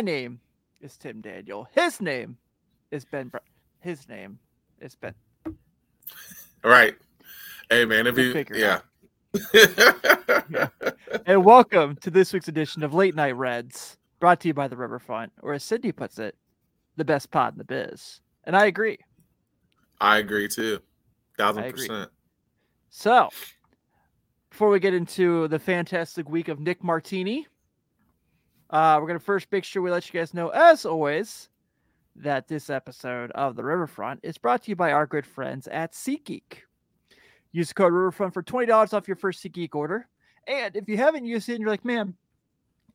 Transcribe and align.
My 0.00 0.04
name 0.04 0.40
is 0.80 0.96
Tim 0.96 1.20
Daniel. 1.20 1.68
His 1.72 2.00
name 2.00 2.38
is 2.90 3.04
Ben. 3.04 3.28
Br- 3.28 3.36
His 3.80 4.08
name 4.08 4.38
is 4.80 4.94
Ben. 4.94 5.12
All 5.44 6.70
right. 6.70 6.94
Hey 7.68 7.84
man, 7.84 8.06
if 8.06 8.16
you 8.16 8.32
it 8.34 8.48
yeah. 8.56 8.80
And 11.26 11.44
welcome 11.44 11.96
to 11.96 12.10
this 12.10 12.32
week's 12.32 12.48
edition 12.48 12.82
of 12.82 12.94
Late 12.94 13.14
Night 13.14 13.36
Reds, 13.36 13.98
brought 14.20 14.40
to 14.40 14.48
you 14.48 14.54
by 14.54 14.68
the 14.68 14.76
Riverfront, 14.78 15.32
or 15.42 15.52
as 15.52 15.64
Sydney 15.64 15.92
puts 15.92 16.18
it, 16.18 16.34
the 16.96 17.04
best 17.04 17.30
pod 17.30 17.52
in 17.52 17.58
the 17.58 17.64
biz. 17.64 18.22
And 18.44 18.56
I 18.56 18.64
agree. 18.64 18.96
I 20.00 20.16
agree 20.16 20.48
too. 20.48 20.80
Thousand 21.36 21.70
percent. 21.70 22.08
So, 22.88 23.28
before 24.48 24.70
we 24.70 24.80
get 24.80 24.94
into 24.94 25.46
the 25.48 25.58
fantastic 25.58 26.26
week 26.26 26.48
of 26.48 26.58
Nick 26.58 26.82
Martini, 26.82 27.46
uh, 28.70 28.98
we're 29.00 29.06
going 29.06 29.18
to 29.18 29.24
first 29.24 29.46
make 29.50 29.64
sure 29.64 29.82
we 29.82 29.90
let 29.90 30.12
you 30.12 30.18
guys 30.20 30.32
know, 30.34 30.48
as 30.48 30.84
always, 30.86 31.48
that 32.16 32.48
this 32.48 32.70
episode 32.70 33.30
of 33.32 33.56
the 33.56 33.64
Riverfront 33.64 34.20
is 34.22 34.38
brought 34.38 34.62
to 34.64 34.70
you 34.70 34.76
by 34.76 34.92
our 34.92 35.06
good 35.06 35.26
friends 35.26 35.66
at 35.68 35.92
SeatGeek. 35.92 36.58
Use 37.52 37.68
the 37.68 37.74
code 37.74 37.92
Riverfront 37.92 38.32
for 38.34 38.42
$20 38.42 38.94
off 38.94 39.08
your 39.08 39.16
first 39.16 39.42
SeatGeek 39.42 39.74
order. 39.74 40.08
And 40.46 40.76
if 40.76 40.88
you 40.88 40.96
haven't 40.96 41.24
used 41.26 41.48
it 41.48 41.54
and 41.54 41.60
you're 41.62 41.70
like, 41.70 41.84
man, 41.84 42.14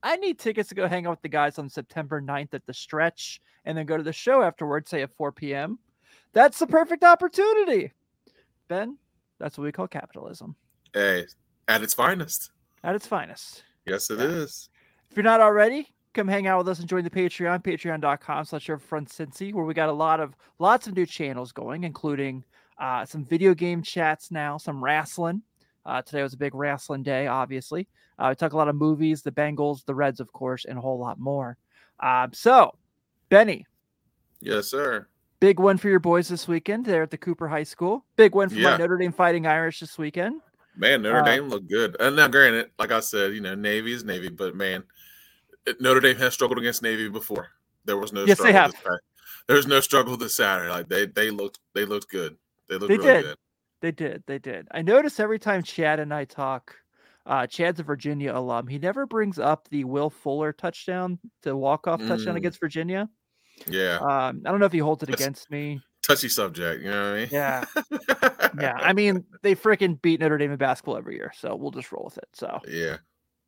I 0.04 0.16
need 0.18 0.40
tickets 0.40 0.70
to 0.70 0.76
go 0.76 0.88
hang 0.88 1.06
out 1.08 1.12
with 1.12 1.22
the 1.22 1.30
guys 1.30 1.58
on 1.60 1.70
September 1.70 2.22
9th 2.22 2.54
at 2.54 2.66
the 2.66 2.74
stretch 2.74 3.42
and 3.66 3.78
then 3.78 3.86
go 3.86 3.98
to 3.98 4.04
the 4.04 4.14
show 4.14 4.42
afterwards, 4.42 4.90
say 4.90 5.02
at 5.02 5.16
4 5.16 5.32
p.m., 5.32 5.80
that's 6.34 6.60
the 6.60 6.68
perfect 6.68 7.04
opportunity. 7.04 7.92
Ben, 8.68 8.98
that's 9.40 9.58
what 9.58 9.64
we 9.64 9.72
call 9.72 9.88
capitalism 9.88 10.56
Hey, 10.94 11.26
at 11.68 11.82
its 11.84 11.94
finest. 11.94 12.52
at 12.84 12.96
its 12.96 13.08
finest. 13.08 13.64
Yes, 13.86 14.10
it 14.10 14.20
Yeah. 14.20 14.26
is. 14.26 14.70
If 15.16 15.20
you're 15.20 15.32
not 15.32 15.40
already, 15.40 15.88
come 16.14 16.28
hang 16.28 16.46
out 16.46 16.58
with 16.58 16.68
us 16.68 16.80
and 16.82 16.90
join 16.90 17.06
the 17.06 17.10
Patreon, 17.10 17.64
patreon.com 17.64 18.44
slash 18.44 18.70
front 18.82 19.08
Cincy, 19.08 19.54
where 19.54 19.64
we 19.64 19.74
got 19.74 19.88
a 19.88 19.94
lot 19.94 20.20
of 20.20 20.36
lots 20.60 20.88
of 20.88 20.96
new 20.98 21.06
channels 21.06 21.54
going, 21.54 21.86
including 21.86 22.44
uh, 22.78 23.06
some 23.06 23.24
video 23.24 23.54
game 23.54 23.82
chats 23.82 24.30
now, 24.30 24.58
some 24.58 24.84
wrestling. 24.84 25.42
Uh, 25.86 26.02
today 26.02 26.22
was 26.22 26.34
a 26.34 26.38
big 26.38 26.54
wrestling 26.54 27.02
day, 27.02 27.28
obviously. 27.28 27.88
Uh, 28.20 28.26
we 28.28 28.36
talk 28.36 28.52
a 28.52 28.58
lot 28.58 28.68
of 28.68 28.76
movies, 28.76 29.22
the 29.22 29.32
Bengals, 29.32 29.86
the 29.86 29.96
Reds, 29.96 30.20
of 30.20 30.34
course, 30.34 30.66
and 30.66 30.78
a 30.78 30.82
whole 30.82 31.00
lot 31.00 31.18
more. 31.18 31.56
Um, 32.02 32.34
so, 32.34 32.76
Benny, 33.30 33.66
Yes, 34.42 34.68
sir. 34.68 35.08
big 35.40 35.62
one 35.62 35.78
for 35.78 35.88
your 35.88 36.00
boys 36.02 36.28
this 36.28 36.46
weekend. 36.46 36.86
They're 36.86 37.04
at 37.04 37.12
the 37.12 37.18
Cooper 37.18 37.48
High 37.48 37.64
School. 37.64 38.04
Big 38.18 38.36
one 38.36 38.50
for 38.50 38.56
my 38.60 38.76
Notre 38.76 38.98
Dame 38.98 39.14
Fighting 39.14 39.48
Irish 39.48 39.80
this 39.80 39.98
weekend. 39.98 40.42
Man, 40.78 41.04
Notre 41.04 41.22
Uh, 41.22 41.24
Dame 41.24 41.48
looked 41.48 41.70
good. 41.70 41.96
And 42.02 42.18
now, 42.18 42.28
granted, 42.28 42.70
like 42.78 42.92
I 42.92 43.00
said, 43.00 43.34
you 43.34 43.40
know, 43.40 43.56
Navy 43.56 43.94
is 43.94 44.04
Navy, 44.04 44.28
but 44.28 44.58
man, 44.58 44.84
Notre 45.80 46.00
Dame 46.00 46.18
has 46.18 46.34
struggled 46.34 46.60
against 46.60 46.82
Navy 46.84 47.10
before. 47.10 47.50
There 47.86 47.98
was 47.98 48.14
no 48.14 48.22
Yes, 48.26 48.38
they 48.38 48.50
struggle 48.50 48.62
have. 48.62 48.72
this 48.72 48.80
Saturday. 48.82 49.02
There's 49.48 49.68
no 49.68 49.80
struggle 49.80 50.18
this 50.18 50.36
Saturday. 50.36 50.70
Like 50.70 50.90
they 50.90 51.06
they 51.06 51.30
looked 51.30 51.60
they 51.74 51.86
looked 51.86 52.10
good. 52.10 52.36
They 52.68 52.76
looked 52.78 52.90
They 52.90 52.98
really 52.98 53.14
did. 53.14 53.24
good. 53.24 53.38
They 53.82 53.92
did. 53.92 54.24
They 54.26 54.40
did. 54.40 54.68
I 54.72 54.82
notice 54.82 55.20
every 55.20 55.38
time 55.40 55.62
Chad 55.62 56.00
and 56.00 56.12
I 56.14 56.26
talk, 56.26 56.76
uh, 57.28 57.46
Chad's 57.46 57.80
a 57.80 57.84
Virginia 57.84 58.34
alum. 58.34 58.68
He 58.68 58.80
never 58.80 59.06
brings 59.06 59.38
up 59.38 59.68
the 59.70 59.84
Will 59.84 60.10
Fuller 60.10 60.52
touchdown, 60.54 61.20
the 61.44 61.56
walk-off 61.56 62.00
touchdown 62.00 62.34
Mm. 62.34 62.38
against 62.38 62.60
Virginia. 62.60 63.10
Yeah. 63.68 63.98
Um, 64.00 64.42
I 64.46 64.50
don't 64.52 64.60
know 64.60 64.66
if 64.66 64.72
he 64.72 64.80
holds 64.80 65.04
it 65.04 65.08
That's- 65.08 65.22
against 65.24 65.52
me. 65.52 65.82
Touchy 66.02 66.30
subject, 66.30 66.84
you 66.84 66.90
know 66.92 67.02
what 67.12 67.14
I 67.14 67.20
mean? 67.22 67.30
Yeah, 67.32 67.66
yeah. 68.62 68.78
I 68.80 68.94
mean, 68.94 69.24
they 69.42 69.56
freaking 69.56 70.00
beat 70.04 70.20
Notre 70.20 70.38
Dame 70.38 70.52
in 70.52 70.58
basketball 70.58 70.98
every 70.98 71.16
year, 71.16 71.32
so 71.36 71.56
we'll 71.56 71.72
just 71.72 71.92
roll 71.92 72.06
with 72.06 72.18
it. 72.20 72.28
So, 72.34 72.60
yeah. 72.68 72.98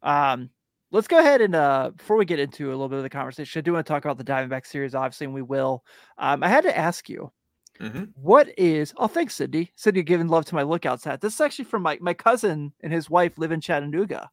um, 0.01 0.49
let's 0.91 1.07
go 1.07 1.19
ahead 1.19 1.41
and 1.41 1.55
uh, 1.55 1.91
before 1.95 2.17
we 2.17 2.25
get 2.25 2.39
into 2.39 2.67
a 2.69 2.71
little 2.71 2.89
bit 2.89 2.97
of 2.97 3.03
the 3.03 3.09
conversation, 3.09 3.59
I 3.59 3.61
do 3.61 3.73
want 3.73 3.85
to 3.85 3.91
talk 3.91 4.05
about 4.05 4.17
the 4.17 4.23
Diamondback 4.23 4.65
series, 4.65 4.95
obviously, 4.95 5.25
and 5.25 5.33
we 5.33 5.41
will. 5.41 5.83
Um, 6.17 6.43
I 6.43 6.47
had 6.47 6.63
to 6.63 6.77
ask 6.77 7.09
you, 7.09 7.31
hmm 7.79 8.05
What 8.15 8.49
is? 8.57 8.93
Oh, 8.97 9.07
thanks, 9.07 9.35
Cindy. 9.35 9.71
Cindy 9.75 10.03
giving 10.03 10.27
love 10.27 10.45
to 10.45 10.55
my 10.55 10.63
lookouts 10.63 11.03
hat. 11.03 11.21
This 11.21 11.33
is 11.35 11.41
actually 11.41 11.65
from 11.65 11.83
my 11.83 11.97
my 12.01 12.13
cousin 12.13 12.73
and 12.81 12.91
his 12.93 13.09
wife 13.09 13.37
live 13.37 13.51
in 13.51 13.61
Chattanooga, 13.61 14.29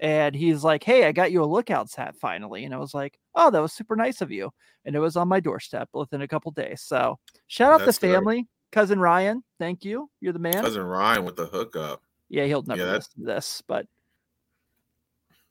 and 0.00 0.34
he's 0.34 0.64
like, 0.64 0.82
"Hey, 0.84 1.04
I 1.06 1.12
got 1.12 1.32
you 1.32 1.42
a 1.42 1.46
lookouts 1.46 1.94
hat 1.94 2.16
finally," 2.16 2.64
and 2.64 2.72
I 2.74 2.78
was 2.78 2.94
like, 2.94 3.18
"Oh, 3.34 3.50
that 3.50 3.60
was 3.60 3.72
super 3.74 3.96
nice 3.96 4.20
of 4.22 4.30
you," 4.30 4.50
and 4.86 4.96
it 4.96 5.00
was 5.00 5.16
on 5.16 5.28
my 5.28 5.40
doorstep 5.40 5.88
within 5.92 6.22
a 6.22 6.28
couple 6.28 6.50
days. 6.52 6.80
So 6.82 7.18
shout 7.48 7.72
out 7.72 7.84
That's 7.84 7.98
the 7.98 8.08
family, 8.08 8.46
cousin 8.72 9.00
Ryan. 9.00 9.42
Thank 9.58 9.84
you. 9.84 10.08
You're 10.20 10.32
the 10.32 10.38
man. 10.38 10.62
Cousin 10.62 10.82
Ryan 10.84 11.24
with 11.24 11.36
the 11.36 11.46
hookup. 11.46 12.02
Yeah, 12.30 12.44
he'll 12.46 12.62
never 12.62 12.80
Yeah, 12.80 12.86
that's- 12.86 13.08
listen 13.10 13.26
to 13.26 13.34
this, 13.34 13.62
but 13.66 13.86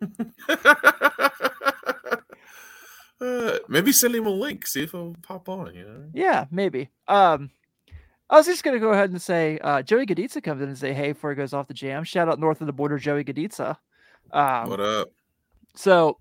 Uh, 3.19 3.57
maybe 3.67 3.91
send 3.91 4.13
him 4.13 4.27
a 4.27 4.29
link, 4.29 4.67
see 4.67 4.83
if 4.83 4.93
it'll 4.93 5.15
pop 5.23 5.49
on. 5.49 5.73
You 5.73 5.83
know, 5.85 6.03
yeah, 6.13 6.45
maybe. 6.51 6.91
Um, 7.07 7.49
I 8.29 8.35
was 8.35 8.45
just 8.45 8.63
gonna 8.63 8.77
go 8.77 8.91
ahead 8.91 9.09
and 9.09 9.19
say, 9.19 9.57
uh, 9.63 9.81
Joey 9.81 10.05
Gaditza 10.05 10.43
comes 10.43 10.61
in 10.61 10.67
and 10.69 10.77
say, 10.77 10.93
"Hey," 10.93 11.13
before 11.13 11.31
he 11.31 11.35
goes 11.35 11.51
off 11.51 11.67
the 11.67 11.73
jam. 11.73 12.03
Shout 12.03 12.29
out 12.29 12.39
north 12.39 12.61
of 12.61 12.67
the 12.67 12.73
border, 12.73 12.99
Joey 12.99 13.23
Gaditza. 13.23 13.77
Um, 14.31 14.69
what 14.69 14.79
up? 14.79 15.09
So, 15.75 16.19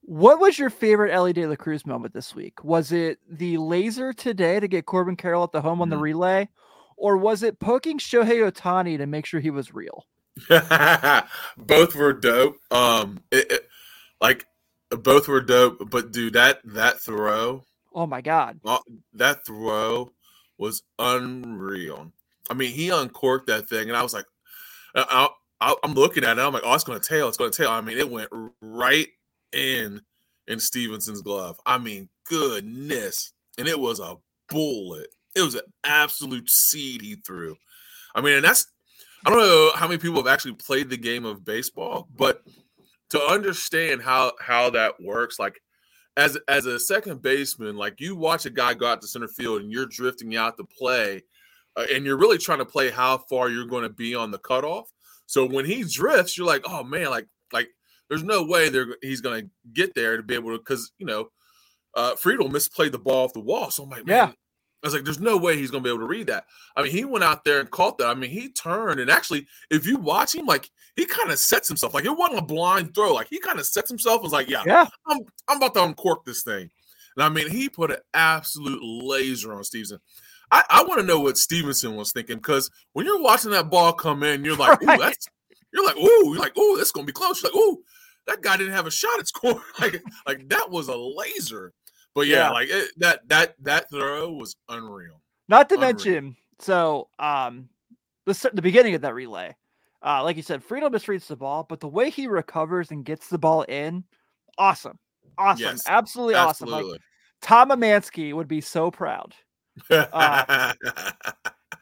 what 0.00 0.40
was 0.40 0.58
your 0.58 0.70
favorite 0.70 1.12
Elly 1.12 1.34
De 1.34 1.46
La 1.46 1.56
Cruz 1.56 1.84
moment 1.84 2.14
this 2.14 2.34
week? 2.34 2.64
Was 2.64 2.90
it 2.90 3.18
the 3.30 3.58
laser 3.58 4.14
today 4.14 4.60
to 4.60 4.66
get 4.68 4.86
Corbin 4.86 5.14
Carroll 5.16 5.44
at 5.44 5.52
the 5.52 5.60
home 5.60 5.82
on 5.82 5.90
the 5.90 5.96
Mhm. 5.96 6.00
relay, 6.02 6.48
or 6.96 7.18
was 7.18 7.42
it 7.42 7.60
poking 7.60 7.98
Shohei 7.98 8.50
Ohtani 8.50 8.96
to 8.96 9.04
make 9.04 9.26
sure 9.26 9.40
he 9.40 9.50
was 9.50 9.74
real? 9.74 10.06
both 11.58 11.94
were 11.94 12.12
dope. 12.12 12.56
Um, 12.70 13.20
it, 13.30 13.50
it- 13.52 13.68
like 14.20 14.46
both 14.90 15.28
were 15.28 15.40
dope. 15.40 15.90
But 15.90 16.10
dude, 16.12 16.32
that 16.34 16.60
that 16.64 17.00
throw, 17.00 17.62
Oh 17.94 18.06
my 18.06 18.20
God! 18.20 18.58
uh, 18.64 18.78
that 19.14 19.46
throw 19.46 20.10
was 20.58 20.82
unreal. 20.98 22.12
I 22.50 22.54
mean, 22.54 22.72
he 22.72 22.88
uncorked 22.90 23.46
that 23.46 23.68
thing, 23.68 23.88
and 23.88 23.96
I 23.96 24.02
was 24.02 24.12
like, 24.14 24.24
I, 24.94 25.28
I, 25.60 25.70
I- 25.70 25.76
I'm 25.84 25.94
looking 25.94 26.24
at 26.24 26.38
it. 26.38 26.40
I'm 26.40 26.52
like, 26.52 26.62
oh, 26.64 26.74
it's 26.74 26.84
going 26.84 26.98
to 27.00 27.08
tail. 27.08 27.28
It's 27.28 27.36
going 27.36 27.50
to 27.52 27.56
tail. 27.56 27.70
I 27.70 27.80
mean, 27.80 27.98
it 27.98 28.10
went 28.10 28.28
right 28.60 29.08
in 29.52 30.00
in 30.48 30.58
Stephenson's 30.58 31.22
glove. 31.22 31.60
I 31.66 31.78
mean, 31.78 32.08
goodness, 32.28 33.32
and 33.58 33.68
it 33.68 33.78
was 33.78 34.00
a 34.00 34.16
bullet. 34.48 35.08
It 35.36 35.42
was 35.42 35.54
an 35.54 35.62
absolute 35.84 36.50
seed 36.50 37.02
he 37.02 37.14
threw. 37.16 37.54
I 38.14 38.20
mean, 38.20 38.34
and 38.34 38.44
that's 38.44 38.66
I 39.28 39.30
don't 39.30 39.40
know 39.40 39.72
how 39.74 39.86
many 39.86 39.98
people 39.98 40.16
have 40.16 40.26
actually 40.26 40.54
played 40.54 40.88
the 40.88 40.96
game 40.96 41.26
of 41.26 41.44
baseball, 41.44 42.08
but 42.16 42.42
to 43.10 43.20
understand 43.20 44.00
how 44.00 44.32
how 44.40 44.70
that 44.70 44.94
works, 45.02 45.38
like 45.38 45.60
as 46.16 46.38
as 46.48 46.64
a 46.64 46.80
second 46.80 47.20
baseman, 47.20 47.76
like 47.76 48.00
you 48.00 48.16
watch 48.16 48.46
a 48.46 48.50
guy 48.50 48.72
go 48.72 48.86
out 48.86 49.02
to 49.02 49.06
center 49.06 49.28
field 49.28 49.60
and 49.60 49.70
you're 49.70 49.84
drifting 49.84 50.34
out 50.34 50.56
to 50.56 50.64
play, 50.64 51.24
uh, 51.76 51.84
and 51.92 52.06
you're 52.06 52.16
really 52.16 52.38
trying 52.38 52.60
to 52.60 52.64
play 52.64 52.90
how 52.90 53.18
far 53.18 53.50
you're 53.50 53.66
going 53.66 53.82
to 53.82 53.90
be 53.90 54.14
on 54.14 54.30
the 54.30 54.38
cutoff. 54.38 54.90
So 55.26 55.44
when 55.44 55.66
he 55.66 55.84
drifts, 55.84 56.38
you're 56.38 56.46
like, 56.46 56.62
oh 56.64 56.82
man, 56.82 57.10
like 57.10 57.28
like 57.52 57.68
there's 58.08 58.24
no 58.24 58.44
way 58.44 58.70
they're 58.70 58.96
he's 59.02 59.20
going 59.20 59.42
to 59.42 59.50
get 59.74 59.94
there 59.94 60.16
to 60.16 60.22
be 60.22 60.36
able 60.36 60.52
to 60.52 60.58
because 60.58 60.90
you 60.96 61.04
know 61.04 61.28
uh 61.94 62.14
Friedl 62.14 62.50
misplayed 62.50 62.92
the 62.92 62.98
ball 62.98 63.26
off 63.26 63.34
the 63.34 63.40
wall. 63.40 63.70
So 63.70 63.82
I'm 63.82 63.90
like, 63.90 64.04
Yeah. 64.06 64.32
I 64.82 64.86
was 64.86 64.94
like, 64.94 65.04
there's 65.04 65.20
no 65.20 65.36
way 65.36 65.56
he's 65.56 65.70
gonna 65.70 65.82
be 65.82 65.90
able 65.90 66.00
to 66.00 66.06
read 66.06 66.28
that. 66.28 66.44
I 66.76 66.82
mean, 66.82 66.92
he 66.92 67.04
went 67.04 67.24
out 67.24 67.44
there 67.44 67.60
and 67.60 67.70
caught 67.70 67.98
that. 67.98 68.08
I 68.08 68.14
mean, 68.14 68.30
he 68.30 68.50
turned 68.50 69.00
and 69.00 69.10
actually, 69.10 69.46
if 69.70 69.86
you 69.86 69.96
watch 69.96 70.34
him, 70.34 70.46
like 70.46 70.70
he 70.96 71.04
kind 71.04 71.30
of 71.30 71.38
sets 71.38 71.68
himself. 71.68 71.94
Like 71.94 72.04
it 72.04 72.16
wasn't 72.16 72.38
a 72.38 72.44
blind 72.44 72.94
throw. 72.94 73.12
Like 73.12 73.28
he 73.28 73.40
kind 73.40 73.58
of 73.58 73.66
sets 73.66 73.88
himself. 73.90 74.16
and 74.16 74.24
Was 74.24 74.32
like, 74.32 74.48
yeah, 74.48 74.62
Yeah, 74.66 74.86
I'm 75.06 75.20
I'm 75.48 75.56
about 75.56 75.74
to 75.74 75.82
uncork 75.84 76.24
this 76.24 76.42
thing. 76.42 76.70
And 77.16 77.24
I 77.24 77.28
mean, 77.28 77.50
he 77.50 77.68
put 77.68 77.90
an 77.90 77.98
absolute 78.14 78.80
laser 78.82 79.52
on 79.52 79.64
Stephenson. 79.64 79.98
I, 80.50 80.64
I 80.70 80.84
want 80.84 81.00
to 81.00 81.06
know 81.06 81.20
what 81.20 81.36
Stephenson 81.36 81.96
was 81.96 82.12
thinking 82.12 82.36
because 82.36 82.70
when 82.92 83.04
you're 83.04 83.20
watching 83.20 83.50
that 83.50 83.70
ball 83.70 83.92
come 83.92 84.22
in, 84.22 84.44
you're 84.44 84.56
like, 84.56 84.80
Right. 84.82 84.98
ooh, 84.98 85.02
that's 85.02 85.28
you're 85.72 85.84
like, 85.84 85.96
ooh, 85.96 86.32
you're 86.32 86.38
like, 86.38 86.56
ooh, 86.56 86.76
that's 86.76 86.92
gonna 86.92 87.06
be 87.06 87.12
close. 87.12 87.42
You're 87.42 87.52
like, 87.52 87.60
ooh, 87.60 87.82
that 88.26 88.42
guy 88.42 88.56
didn't 88.56 88.74
have 88.74 88.86
a 88.86 88.90
shot 88.90 89.18
at 89.18 89.26
scoring. 89.28 89.60
like, 89.80 90.02
like 90.26 90.48
that 90.48 90.70
was 90.70 90.88
a 90.88 90.96
laser. 90.96 91.72
But 92.14 92.26
yeah, 92.26 92.36
Yeah. 92.48 92.50
like 92.50 92.68
it, 92.70 92.90
that 92.98 93.28
that 93.28 93.54
that 93.62 93.90
throw 93.90 94.32
was 94.32 94.56
unreal. 94.68 95.20
not 95.48 95.68
to 95.68 95.76
Unreal. 95.76 95.88
mention. 95.92 96.36
So, 96.58 97.08
um, 97.18 97.68
the 98.26 98.50
the 98.52 98.62
beginning 98.62 98.94
of 98.94 99.02
that 99.02 99.14
relay, 99.14 99.54
uh, 100.04 100.22
like 100.24 100.36
you 100.36 100.42
said, 100.42 100.62
Friedl 100.66 100.90
misreads 100.90 101.26
the 101.26 101.36
ball, 101.36 101.64
but 101.68 101.80
the 101.80 101.88
way 101.88 102.10
he 102.10 102.26
recovers 102.26 102.90
and 102.90 103.04
gets 103.04 103.28
the 103.28 103.38
ball 103.38 103.62
in, 103.62 104.04
awesome, 104.58 104.98
awesome, 105.38 105.62
Yes, 105.62 105.84
absolutely, 105.86 106.34
awesome. 106.34 106.68
Like 106.70 106.80
Absolutely. 106.80 106.98
Tom 107.40 107.70
Emanski 107.70 108.34
would 108.34 108.48
be 108.48 108.60
so 108.60 108.90
proud. 108.90 109.34
uh, 109.90 110.72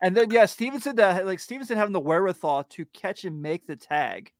And 0.02 0.14
then 0.14 0.31
yeah, 0.31 0.44
Stephenson 0.44 0.96
that 0.96 1.25
like 1.26 1.40
Stephenson 1.40 1.79
having 1.79 1.94
the 1.94 2.00
wherewithal 2.00 2.64
to 2.64 2.84
catch 2.87 3.25
and 3.25 3.40
make 3.40 3.67
the 3.67 3.76
tag 3.76 4.31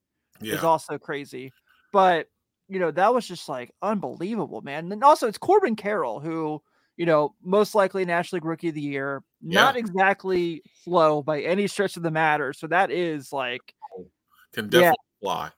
is 0.41 0.63
also 0.63 0.99
crazy. 0.99 1.51
But 1.91 2.27
you 2.69 2.79
know, 2.79 2.91
that 2.91 3.13
was 3.13 3.27
just 3.27 3.47
like 3.49 3.71
unbelievable, 3.81 4.61
man. 4.61 4.91
And 4.91 5.03
also 5.03 5.27
it's 5.27 5.37
Corbin 5.37 5.75
Carroll 5.75 6.19
who, 6.19 6.61
you 6.97 7.05
know, 7.05 7.35
most 7.43 7.75
likely 7.75 8.05
National 8.05 8.37
League 8.37 8.45
Rookie 8.45 8.69
of 8.69 8.75
the 8.75 8.81
Year. 8.81 9.23
Not 9.41 9.75
Yeah. 9.75 9.79
exactly 9.79 10.63
slow 10.83 11.21
by 11.23 11.41
any 11.41 11.67
stretch 11.67 11.97
of 11.97 12.03
the 12.03 12.11
matter. 12.11 12.53
So 12.53 12.67
that 12.67 12.91
is 12.91 13.31
like 13.31 13.73
Can 14.53 14.65
Yeah. 14.65 14.69
definitely 14.69 14.97
fly. 15.21 15.51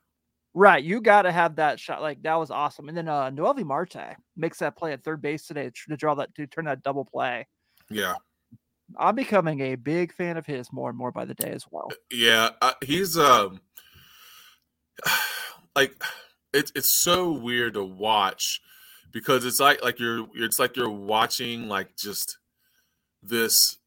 right. 0.53 0.83
You 0.83 1.01
got 1.01 1.23
to 1.23 1.31
have 1.31 1.55
that 1.57 1.79
shot. 1.79 2.01
Like 2.01 2.21
that 2.23 2.35
was 2.35 2.51
awesome. 2.51 2.89
And 2.89 2.97
then 2.97 3.07
uh 3.07 3.29
Noelvi 3.31 3.63
Marte 3.63 4.17
makes 4.35 4.59
that 4.59 4.75
play 4.77 4.93
at 4.93 5.03
third 5.03 5.21
base 5.21 5.47
today 5.47 5.69
to, 5.69 5.89
to 5.89 5.97
draw 5.97 6.15
that 6.15 6.33
to 6.35 6.47
turn 6.47 6.65
that 6.65 6.83
double 6.83 7.05
play. 7.05 7.47
Yeah. 7.89 8.15
I'm 8.97 9.15
becoming 9.15 9.59
a 9.61 9.75
big 9.75 10.13
fan 10.13 10.35
of 10.37 10.45
his 10.47 10.73
more 10.73 10.89
and 10.89 10.97
more 10.97 11.11
by 11.11 11.25
the 11.25 11.35
day 11.35 11.51
as 11.51 11.65
well. 11.69 11.89
Yeah, 12.11 12.49
uh, 12.61 12.73
he's 12.83 13.17
um 13.17 13.61
like 15.75 16.01
it's 16.53 16.71
it's 16.75 16.91
so 16.91 17.31
weird 17.31 17.73
to 17.73 17.83
watch 17.83 18.61
because 19.11 19.45
it's 19.45 19.59
like 19.59 19.83
like 19.83 19.99
you're 19.99 20.27
it's 20.35 20.59
like 20.59 20.75
you're 20.75 20.89
watching 20.89 21.67
like 21.67 21.95
just 21.95 22.37
this 23.21 23.77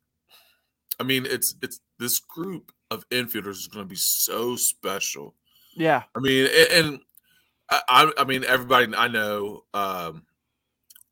I 1.01 1.05
mean 1.05 1.27
it's 1.27 1.55
it's 1.63 1.81
this 1.99 2.19
group 2.19 2.73
of 2.91 3.09
infielders 3.11 3.53
is 3.53 3.69
going 3.69 3.85
to 3.85 3.89
be 3.89 3.97
so 3.97 4.57
special. 4.57 5.35
Yeah. 5.75 6.03
I 6.15 6.21
mean 6.21 6.49
and 6.73 7.01
I 7.71 7.81
I 7.89 8.13
I 8.19 8.25
mean 8.25 8.45
everybody 8.45 8.95
I 8.95 9.09
know 9.09 9.65
um 9.75 10.27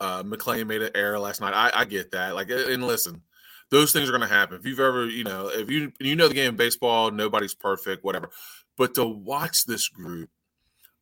uh 0.00 0.22
McLain 0.22 0.66
made 0.66 0.82
an 0.82 0.92
error 0.94 1.18
last 1.18 1.40
night. 1.40 1.54
I 1.54 1.80
I 1.80 1.84
get 1.84 2.12
that. 2.12 2.34
Like 2.34 2.50
and 2.50 2.86
listen, 2.86 3.22
those 3.70 3.92
things 3.92 4.08
are 4.08 4.12
going 4.12 4.28
to 4.28 4.34
happen. 4.34 4.58
If 4.58 4.66
you've 4.66 4.80
ever, 4.80 5.06
you 5.06 5.24
know, 5.24 5.48
if 5.48 5.70
you 5.70 5.92
you 6.00 6.16
know 6.16 6.28
the 6.28 6.34
game 6.34 6.50
of 6.50 6.56
baseball, 6.56 7.10
nobody's 7.10 7.54
perfect, 7.54 8.04
whatever. 8.04 8.30
But 8.76 8.94
to 8.94 9.04
watch 9.04 9.64
this 9.64 9.88
group, 9.88 10.28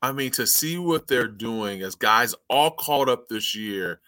I 0.01 0.13
mean, 0.13 0.31
to 0.33 0.47
see 0.47 0.79
what 0.79 1.09
they're 1.09 1.27
doing 1.29 1.83
as 1.83 1.95
guys 1.95 2.35
all 2.49 2.71
caught 2.71 3.09
up 3.09 3.29
this 3.29 3.55
year, 3.55 4.01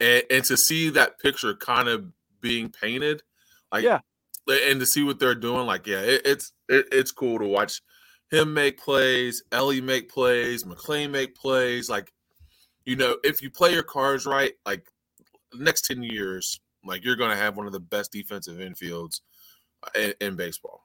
and, 0.00 0.22
and 0.30 0.44
to 0.44 0.56
see 0.56 0.90
that 0.90 1.20
picture 1.20 1.54
kind 1.54 1.88
of 1.88 2.06
being 2.40 2.70
painted, 2.70 3.22
like 3.70 3.84
Yeah. 3.84 4.00
and 4.48 4.80
to 4.80 4.86
see 4.86 5.02
what 5.02 5.18
they're 5.20 5.34
doing, 5.34 5.66
like 5.66 5.86
yeah, 5.86 6.00
it, 6.00 6.22
it's 6.24 6.52
it, 6.68 6.86
it's 6.92 7.12
cool 7.12 7.38
to 7.38 7.46
watch 7.46 7.80
him 8.30 8.54
make 8.54 8.78
plays, 8.78 9.44
Elly 9.52 9.80
make 9.80 10.10
plays, 10.10 10.64
McLain 10.64 11.10
make 11.10 11.36
plays. 11.36 11.88
Like, 11.88 12.12
you 12.84 12.96
know, 12.96 13.16
if 13.22 13.40
you 13.40 13.50
play 13.50 13.72
your 13.72 13.84
cards 13.84 14.26
right, 14.26 14.52
like 14.64 14.86
next 15.54 15.82
ten 15.82 16.02
years, 16.02 16.60
like 16.84 17.04
you're 17.04 17.16
going 17.16 17.30
to 17.30 17.36
have 17.36 17.56
one 17.56 17.66
of 17.66 17.72
the 17.72 17.80
best 17.80 18.10
defensive 18.12 18.58
infields 18.58 19.20
in, 19.94 20.14
in 20.20 20.36
baseball. 20.36 20.82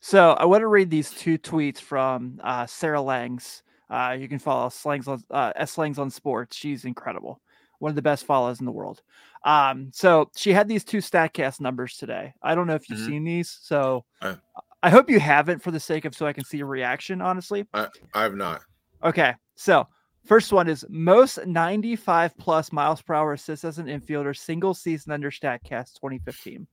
So 0.00 0.32
I 0.32 0.44
want 0.46 0.62
to 0.62 0.66
read 0.68 0.90
these 0.90 1.10
two 1.10 1.38
tweets 1.38 1.78
from 1.78 2.40
uh, 2.42 2.66
Sarah 2.66 3.02
Langs. 3.02 3.62
Uh, 3.90 4.16
you 4.18 4.28
can 4.28 4.38
follow 4.38 4.68
Slangs 4.68 5.08
on 5.08 5.22
uh, 5.30 5.52
S 5.56 5.76
on 5.78 6.10
Sports. 6.10 6.56
She's 6.56 6.84
incredible, 6.84 7.40
one 7.80 7.90
of 7.90 7.96
the 7.96 8.02
best 8.02 8.24
follows 8.24 8.60
in 8.60 8.66
the 8.66 8.72
world. 8.72 9.02
Um, 9.44 9.90
so 9.92 10.30
she 10.36 10.52
had 10.52 10.68
these 10.68 10.84
two 10.84 10.98
Statcast 10.98 11.60
numbers 11.60 11.96
today. 11.96 12.32
I 12.42 12.54
don't 12.54 12.66
know 12.66 12.74
if 12.74 12.88
you've 12.88 12.98
Mhm. 13.00 13.06
seen 13.06 13.24
these, 13.24 13.50
so 13.62 14.04
Uh. 14.20 14.36
I 14.82 14.88
hope 14.88 15.10
you 15.10 15.20
haven't 15.20 15.62
for 15.62 15.70
the 15.70 15.80
sake 15.80 16.06
of 16.06 16.14
so 16.14 16.26
I 16.26 16.32
can 16.32 16.44
see 16.44 16.56
your 16.58 16.66
reaction. 16.66 17.20
Honestly, 17.20 17.66
I 17.74 17.88
have 18.14 18.34
not. 18.34 18.62
okay. 19.02 19.34
So 19.56 19.86
first 20.24 20.52
one 20.54 20.68
is 20.68 20.86
most 20.88 21.44
95 21.46 22.34
plus 22.38 22.72
miles 22.72 23.02
per 23.02 23.12
hour 23.12 23.34
assists 23.34 23.64
as 23.64 23.78
an 23.78 23.86
infielder 23.86 24.34
single 24.34 24.72
season 24.72 25.12
under 25.12 25.30
Statcast 25.30 25.94
2015. 26.00 26.66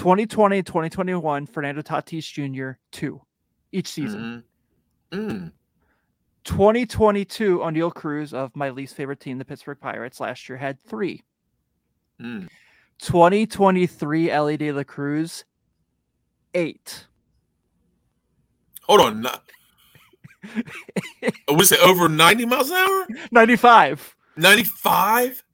2020 0.00 0.62
2021 0.62 1.46
Fernando 1.46 1.82
Tatis 1.82 2.24
Jr. 2.32 2.78
two 2.90 3.20
each 3.70 3.88
season. 3.88 4.42
Mhm. 5.12 5.18
Mm. 5.30 5.52
2022 6.44 7.58
Oneil 7.58 7.92
Cruz 7.92 8.32
of 8.32 8.56
my 8.56 8.70
least 8.70 8.96
favorite 8.96 9.20
team, 9.20 9.36
the 9.36 9.44
Pittsburgh 9.44 9.78
Pirates, 9.78 10.18
last 10.18 10.48
year 10.48 10.56
had 10.56 10.80
three. 10.80 11.22
Mm. 12.18 12.48
2023 13.00 14.30
Elly 14.30 14.56
De 14.56 14.72
La 14.72 14.84
Cruz, 14.84 15.44
eight. 16.54 17.06
Hold 18.84 19.00
on. 19.02 19.20
not- 19.20 19.44
we 20.54 21.56
it 21.72 21.80
over 21.82 22.08
90 22.08 22.46
miles 22.46 22.70
an 22.70 22.76
hour? 22.76 23.06
95, 23.32 24.16
95? 24.38 25.44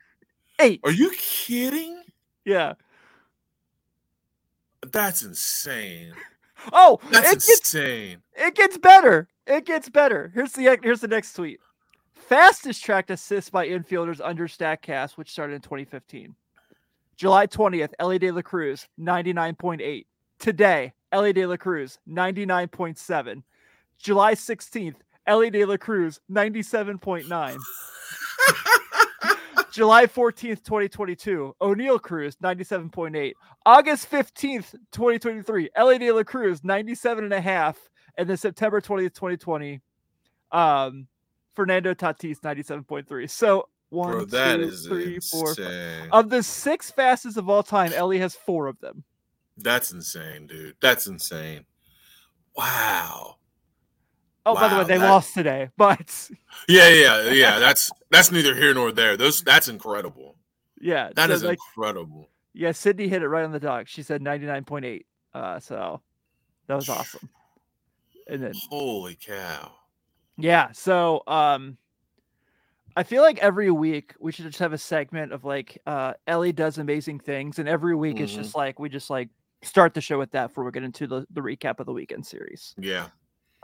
eight. 0.60 0.81
Are 0.84 0.93
you 0.93 1.10
kidding? 1.19 2.00
Yeah. 2.44 2.75
That's 4.92 5.22
insane. 5.22 6.12
Oh, 6.72 6.98
That's 7.10 7.28
it 7.28 7.34
gets 7.34 7.74
insane. 7.74 8.18
it 8.34 8.54
gets 8.54 8.78
better. 8.78 9.28
It 9.46 9.64
gets 9.64 9.88
better. 9.88 10.30
Here's 10.34 10.52
the 10.52 10.78
here's 10.82 11.00
the 11.00 11.08
next 11.08 11.34
tweet. 11.34 11.60
Fastest 12.14 12.82
tracked 12.84 13.10
assist 13.10 13.52
by 13.52 13.69
infielders 13.69 14.20
under 14.22 14.48
Statcast, 14.48 15.12
which 15.16 15.31
started 15.31 15.55
in 15.55 15.60
2015. 15.60 16.34
July 17.16 17.46
20th, 17.46 17.93
Elly 17.98 18.19
De 18.19 18.31
La 18.31 18.43
Cruz, 18.43 18.88
99.8. 19.00 20.06
Today, 20.38 20.93
Elly 21.12 21.32
De 21.32 21.46
La 21.46 21.56
Cruz, 21.56 21.98
99.7. 22.08 23.43
July 23.98 24.34
16th, 24.34 24.96
Elly 25.26 25.50
De 25.50 25.64
La 25.64 25.76
Cruz, 25.76 26.20
97.9. 26.31 27.56
July 29.76 30.06
14th, 30.06 30.64
2022, 30.64 31.54
Oneil 31.60 32.00
Cruz, 32.00 32.34
97.8. 32.36 33.34
August 33.66 34.10
15th, 34.10 34.72
2023, 34.90 35.68
Elly 35.76 35.98
De 35.98 36.10
La 36.12 36.22
Cruz, 36.22 36.62
97.5. 36.62 37.74
And 38.16 38.26
then 38.26 38.38
September 38.38 38.80
20th, 38.80 39.12
2020, 39.12 39.82
um, 40.50 41.06
Fernando 41.54 41.92
Tatis, 41.92 42.40
97.3. 42.40 43.28
So 43.28 43.68
one, 43.90 44.12
Bro, 44.12 44.24
that 44.24 44.56
two, 44.56 44.62
is 44.62 44.86
three, 44.86 45.18
four. 45.20 45.54
Of 46.10 46.30
the 46.30 46.42
six 46.42 46.90
fastest 46.90 47.36
of 47.36 47.50
all 47.50 47.62
time, 47.62 47.92
Elly 47.92 48.18
has 48.18 48.34
four 48.34 48.68
of 48.68 48.80
them. 48.80 49.04
That's 49.58 49.92
insane, 49.92 50.46
dude. 50.46 50.76
That's 50.80 51.06
insane. 51.06 51.66
Wow. 52.56 53.36
Oh, 54.46 54.55
by 54.55 54.69
the 54.69 54.76
way, 54.76 54.84
they 54.84 54.96
that- 54.98 55.10
lost 55.10 55.34
today, 55.34 55.69
but 55.76 56.31
Yeah, 56.69 56.88
yeah, 56.88 57.31
yeah. 57.31 57.58
That's 57.58 57.91
that's 58.10 58.31
neither 58.32 58.55
here 58.55 58.72
nor 58.72 58.93
there. 58.93 59.17
Those 59.17 59.43
that's 59.43 59.69
incredible. 59.69 60.36
yeah, 60.81 61.10
That 61.17 61.29
so, 61.29 61.34
is 61.34 61.43
like, 61.44 61.58
incredible. 61.76 62.31
yeah, 62.55 62.72
Sydney 62.72 63.08
hit 63.08 63.22
it 63.22 63.29
right 63.29 63.44
on 63.44 63.53
the 63.53 63.60
dog. 63.60 63.88
She 63.88 64.03
said 64.03 64.22
99.8. 64.22 65.05
Uh, 65.34 65.60
so 65.60 66.00
that 66.69 66.74
was 66.76 66.88
awesome. 66.88 67.29
And 68.29 68.43
then 68.43 68.53
Holy 68.70 69.17
cow. 69.17 69.72
Yeah. 70.38 70.72
So 70.72 71.22
um 71.26 71.76
I 72.98 73.03
feel 73.03 73.20
like 73.22 73.38
every 73.41 73.70
week 73.70 74.15
we 74.19 74.32
should 74.32 74.46
just 74.46 74.58
have 74.60 74.72
a 74.72 74.79
segment 74.79 75.32
of 75.32 75.44
like 75.44 75.81
uh 75.86 76.15
Elly 76.26 76.53
does 76.53 76.79
amazing 76.79 77.19
things, 77.20 77.58
and 77.58 77.69
every 77.69 77.94
week 77.94 78.20
it's 78.20 78.32
Mhm. 78.32 78.36
just 78.43 78.55
like 78.56 78.79
we 78.79 78.88
just 78.88 79.10
like 79.10 79.29
start 79.62 79.93
the 79.94 80.00
show 80.00 80.19
with 80.19 80.31
that 80.32 80.48
before 80.48 80.65
we 80.65 80.70
get 80.70 80.82
into 80.82 81.06
the, 81.06 81.26
the 81.31 81.41
recap 81.41 81.79
of 81.81 81.86
the 81.86 81.93
weekend 81.93 82.24
series. 82.26 82.74
Yeah. 82.79 83.08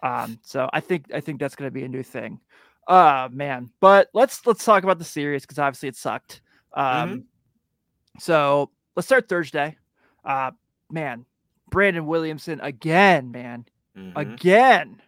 Um 0.02 0.38
so 0.42 0.68
I 0.72 0.80
think 0.80 1.06
I 1.14 1.20
think 1.20 1.38
that's 1.40 1.54
gonna 1.56 1.70
be 1.70 1.84
a 1.84 1.88
new 1.88 2.02
thing. 2.02 2.40
Uh 2.88 3.28
man. 3.32 3.70
But 3.80 4.08
let's 4.12 4.44
let's 4.46 4.64
talk 4.64 4.82
about 4.84 4.98
the 4.98 5.04
series 5.04 5.42
because 5.42 5.58
obviously 5.58 5.88
it 5.88 5.96
sucked. 5.96 6.40
Um 6.74 7.24
so 8.18 8.70
let's 8.96 9.06
start 9.06 9.28
Thursday. 9.28 9.76
Uh 10.24 10.50
man, 10.90 11.24
Brandon 11.70 12.06
Williamson 12.06 12.60
again, 12.60 13.30
man 13.30 13.64
Mhm. 13.96 14.12
again 14.16 15.02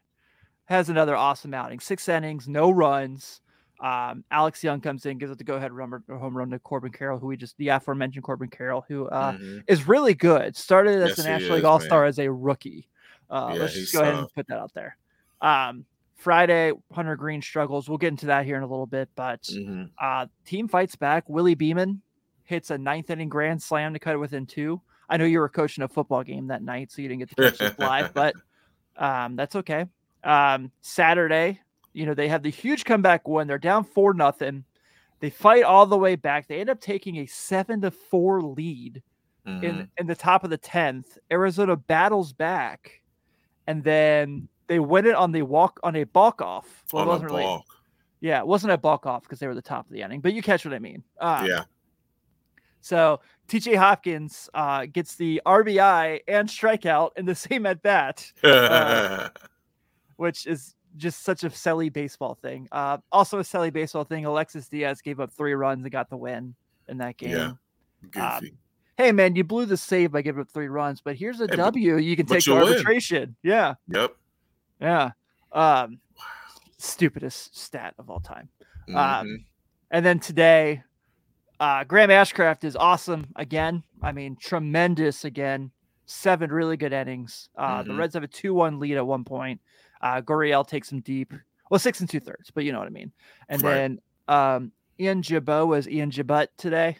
has 0.66 0.88
another 0.90 1.16
awesome 1.16 1.54
outing. 1.54 1.80
Six 1.80 2.08
innings, 2.08 2.46
no 2.48 2.70
runs. 2.70 3.40
Um, 3.80 4.24
Alex 4.30 4.62
Young 4.62 4.80
comes 4.80 5.04
in, 5.04 5.18
gives 5.18 5.32
it 5.32 5.38
the 5.38 5.44
go 5.44 5.56
ahead 5.56 5.72
run, 5.72 6.02
home 6.08 6.36
run 6.36 6.50
to 6.50 6.58
Corbin 6.58 6.92
Carroll, 6.92 7.18
who 7.18 7.26
we 7.26 7.36
just 7.36 7.56
the 7.58 7.68
aforementioned 7.68 8.24
Corbin 8.24 8.48
Carroll, 8.48 8.84
who 8.88 9.06
uh, 9.08 9.32
Mhm. 9.32 9.64
is 9.66 9.88
really 9.88 10.14
good. 10.14 10.56
Started 10.56 11.02
as 11.02 11.10
Yes, 11.10 11.18
a 11.18 11.28
National 11.28 11.56
League 11.56 11.64
All 11.64 11.80
Star 11.80 12.04
as 12.06 12.18
a 12.18 12.30
rookie. 12.30 12.88
Uh, 13.34 13.50
Yeah, 13.54 13.60
let's 13.62 13.74
just 13.74 13.92
go 13.92 14.02
ahead 14.02 14.14
and 14.14 14.28
put 14.34 14.46
that 14.48 14.58
out 14.58 14.72
there. 14.74 14.96
Um, 15.40 15.84
Friday, 16.14 16.72
Hunter 16.92 17.16
Greene 17.16 17.42
struggles. 17.42 17.88
We'll 17.88 17.98
get 17.98 18.08
into 18.08 18.26
that 18.26 18.44
here 18.46 18.56
in 18.56 18.62
a 18.62 18.66
little 18.66 18.86
bit, 18.86 19.08
but 19.16 19.42
Mhm. 19.42 19.90
uh, 20.00 20.26
team 20.44 20.68
fights 20.68 20.94
back. 20.96 21.28
Willie 21.28 21.54
Beeman 21.56 22.00
hits 22.44 22.70
a 22.70 22.78
ninth 22.78 23.10
inning 23.10 23.28
grand 23.28 23.60
slam 23.62 23.92
to 23.92 23.98
cut 23.98 24.14
it 24.14 24.18
within 24.18 24.46
two. 24.46 24.80
I 25.08 25.16
know 25.16 25.24
you 25.24 25.40
were 25.40 25.48
coaching 25.48 25.82
a 25.84 25.88
football 25.88 26.22
game 26.22 26.46
that 26.46 26.62
night, 26.62 26.92
so 26.92 27.02
you 27.02 27.08
didn't 27.08 27.20
get 27.20 27.28
to 27.30 27.34
catch 27.34 27.58
this 27.58 27.78
live, 27.78 28.14
but 28.14 28.34
um, 28.96 29.34
that's 29.36 29.56
okay. 29.56 29.86
Um, 30.22 30.70
Saturday, 30.80 31.60
you 31.92 32.06
know, 32.06 32.14
they 32.14 32.28
have 32.28 32.42
the 32.42 32.50
huge 32.50 32.84
comeback 32.84 33.26
win. 33.26 33.46
They're 33.48 33.58
down 33.58 33.82
four 33.84 34.14
nothing. 34.14 34.64
They 35.20 35.30
fight 35.30 35.64
all 35.64 35.86
the 35.86 35.98
way 35.98 36.16
back. 36.16 36.46
They 36.46 36.60
end 36.60 36.70
up 36.70 36.80
taking 36.80 37.16
a 37.18 37.26
seven 37.26 37.80
to 37.82 37.90
four 37.90 38.40
lead 38.40 39.02
Mhm. 39.46 39.62
in 39.62 39.90
in 39.98 40.06
the 40.06 40.14
top 40.14 40.44
of 40.44 40.50
the 40.50 40.56
tenth. 40.58 41.18
Arizona 41.30 41.76
battles 41.76 42.32
back, 42.32 43.02
and 43.66 43.82
then 43.84 44.48
they 44.66 44.78
win 44.78 45.06
it 45.06 45.14
on 45.14 45.32
the 45.32 45.42
walk 45.42 45.78
on 45.82 45.96
a 45.96 46.04
balk 46.04 46.40
off. 46.42 46.82
Well, 46.92 47.02
On 47.02 47.08
a 47.08 47.10
wasn't 47.10 47.30
really. 47.30 47.42
balk. 47.42 47.66
Yeah, 48.20 48.38
it 48.40 48.46
wasn't 48.46 48.72
a 48.72 48.78
balk 48.78 49.04
off 49.06 49.22
because 49.22 49.38
they 49.38 49.46
were 49.46 49.54
the 49.54 49.60
top 49.62 49.86
of 49.86 49.92
the 49.92 50.00
inning, 50.02 50.20
but 50.20 50.32
you 50.32 50.40
catch 50.42 50.64
what 50.64 50.72
I 50.74 50.78
mean. 50.78 51.02
Um, 51.20 51.46
Yeah. 51.46 51.64
So 52.80 53.20
TJ 53.48 53.76
Hopkins 53.76 54.48
uh, 54.52 54.84
gets 54.86 55.14
the 55.16 55.40
RBI 55.46 56.20
and 56.28 56.48
strikeout 56.48 57.10
in 57.16 57.24
the 57.24 57.34
same 57.46 57.64
at 57.66 57.82
bat, 57.82 58.30
uh, 58.42 59.28
which 60.16 60.46
is 60.46 60.74
just 60.96 61.22
such 61.24 61.44
a 61.44 61.50
silly 61.50 61.88
baseball 61.88 62.34
thing. 62.34 62.68
Uh, 62.72 62.98
also, 63.10 63.38
a 63.38 63.44
silly 63.44 63.70
baseball 63.70 64.04
thing. 64.04 64.26
Alexis 64.26 64.68
Diaz 64.68 65.00
gave 65.00 65.18
up 65.18 65.32
three 65.32 65.54
runs 65.54 65.82
and 65.82 65.90
got 65.92 66.08
the 66.10 66.16
win. 66.16 66.54
in 66.88 66.98
that 66.98 67.16
game. 67.16 67.30
Yeah. 67.30 67.44
Um, 67.46 68.40
Goofy. 68.40 68.54
Hey 68.96 69.10
man, 69.10 69.34
you 69.34 69.42
blew 69.42 69.66
the 69.66 69.76
save 69.76 70.12
by 70.12 70.22
giving 70.22 70.40
up 70.42 70.48
three 70.50 70.68
runs, 70.68 71.00
but 71.00 71.16
here's 71.16 71.40
a 71.40 71.48
Hey, 71.48 71.56
W 71.56 71.96
you 71.96 72.16
can 72.16 72.26
take 72.26 72.46
you 72.46 72.54
win. 72.54 72.62
arbitration. 72.62 73.36
Yeah, 73.42 73.74
yep. 73.88 74.14
yeah. 74.80 75.10
Um, 75.52 75.98
stupidest 76.78 77.58
stat 77.58 77.94
of 77.98 78.08
all 78.08 78.20
time. 78.20 78.48
Mhm. 78.88 78.96
Um, 78.96 79.46
and 79.90 80.06
then 80.06 80.20
today, 80.20 80.82
uh, 81.58 81.82
Graham 81.84 82.10
Ashcraft 82.10 82.62
is 82.64 82.76
awesome 82.76 83.26
again. 83.36 83.82
I 84.02 84.12
mean, 84.12 84.36
tremendous 84.36 85.24
again. 85.24 85.72
Seven 86.06 86.50
really 86.52 86.76
good 86.76 86.92
innings. 86.92 87.48
Uh, 87.56 87.82
The 87.82 87.90
Mhm. 87.92 87.98
Reds 87.98 88.14
have 88.14 88.22
a 88.22 88.28
2 88.28 88.54
1 88.54 88.78
lead 88.78 88.96
at 88.96 89.06
one 89.06 89.24
point. 89.24 89.60
Uh, 90.00 90.20
Gurriel 90.20 90.66
takes 90.66 90.90
them 90.90 91.00
deep. 91.00 91.32
Well, 91.70 91.78
six 91.80 91.98
and 92.00 92.08
two 92.08 92.20
thirds, 92.20 92.50
but 92.52 92.62
you 92.64 92.72
know 92.72 92.78
what 92.78 92.86
I 92.86 92.90
mean. 92.90 93.12
And 93.48 93.60
Right. 93.62 93.74
then 93.74 94.00
um, 94.28 94.72
Ian 95.00 95.20
Gibaut 95.22 95.66
was 95.66 95.88
Ian 95.88 96.10
Gibaut 96.10 96.48
today. 96.56 96.98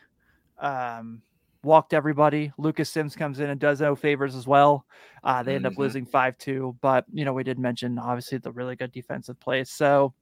Um, 0.59 1.23
walked 1.65 1.95
everybody. 1.95 2.53
Lucas 2.59 2.91
Sims 2.91 3.17
comes 3.17 3.41
in 3.41 3.51
and 3.51 3.61
does 3.61 3.81
no 3.81 3.95
favors 3.97 4.35
as 4.35 4.47
well. 4.47 4.87
Uh, 5.23 5.43
they 5.43 5.55
end 5.55 5.67
up 5.67 5.75
Mhm. 5.75 5.79
losing 5.79 6.07
5 6.07 6.37
2, 6.39 6.77
but 6.81 7.05
you 7.13 7.25
know, 7.25 7.33
we 7.33 7.43
did 7.45 7.59
mention 7.59 7.99
obviously 7.99 8.39
the 8.39 8.53
really 8.53 8.77
good 8.77 8.93
defensive 8.93 9.39
plays. 9.41 9.71
So, 9.71 10.15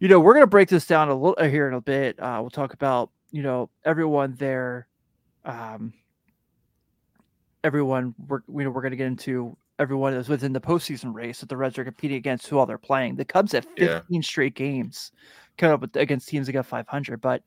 you 0.00 0.08
know, 0.08 0.20
we're 0.20 0.34
going 0.34 0.42
to 0.42 0.46
break 0.48 0.68
this 0.68 0.86
down 0.86 1.08
a 1.08 1.14
little 1.14 1.36
uh, 1.38 1.48
here 1.48 1.68
in 1.68 1.74
a 1.74 1.80
bit. 1.80 2.18
Uh, 2.20 2.38
we'll 2.40 2.50
talk 2.50 2.72
about, 2.74 3.10
you 3.30 3.42
know, 3.42 3.70
everyone 3.84 4.34
there. 4.34 4.88
Um, 5.44 5.92
everyone, 7.64 8.14
we're, 8.28 8.40
you 8.48 8.64
know, 8.64 8.70
we're 8.70 8.82
going 8.82 8.90
to 8.92 8.96
get 8.96 9.06
into 9.06 9.56
everyone 9.78 10.12
that's 10.14 10.28
within 10.28 10.52
the 10.52 10.60
postseason 10.60 11.12
race 11.14 11.40
that 11.40 11.48
the 11.48 11.56
Reds 11.56 11.78
are 11.78 11.84
competing 11.84 12.16
against, 12.16 12.46
who 12.46 12.58
all 12.58 12.66
they're 12.66 12.78
playing. 12.78 13.16
The 13.16 13.24
Cubs 13.24 13.52
have 13.52 13.66
15 13.76 14.02
Yeah. 14.08 14.20
straight 14.22 14.54
games 14.54 15.12
coming 15.58 15.74
up 15.74 15.80
with, 15.80 15.96
against 15.96 16.28
teams 16.28 16.46
that 16.46 16.52
got 16.52 16.66
500, 16.66 17.20
but 17.20 17.42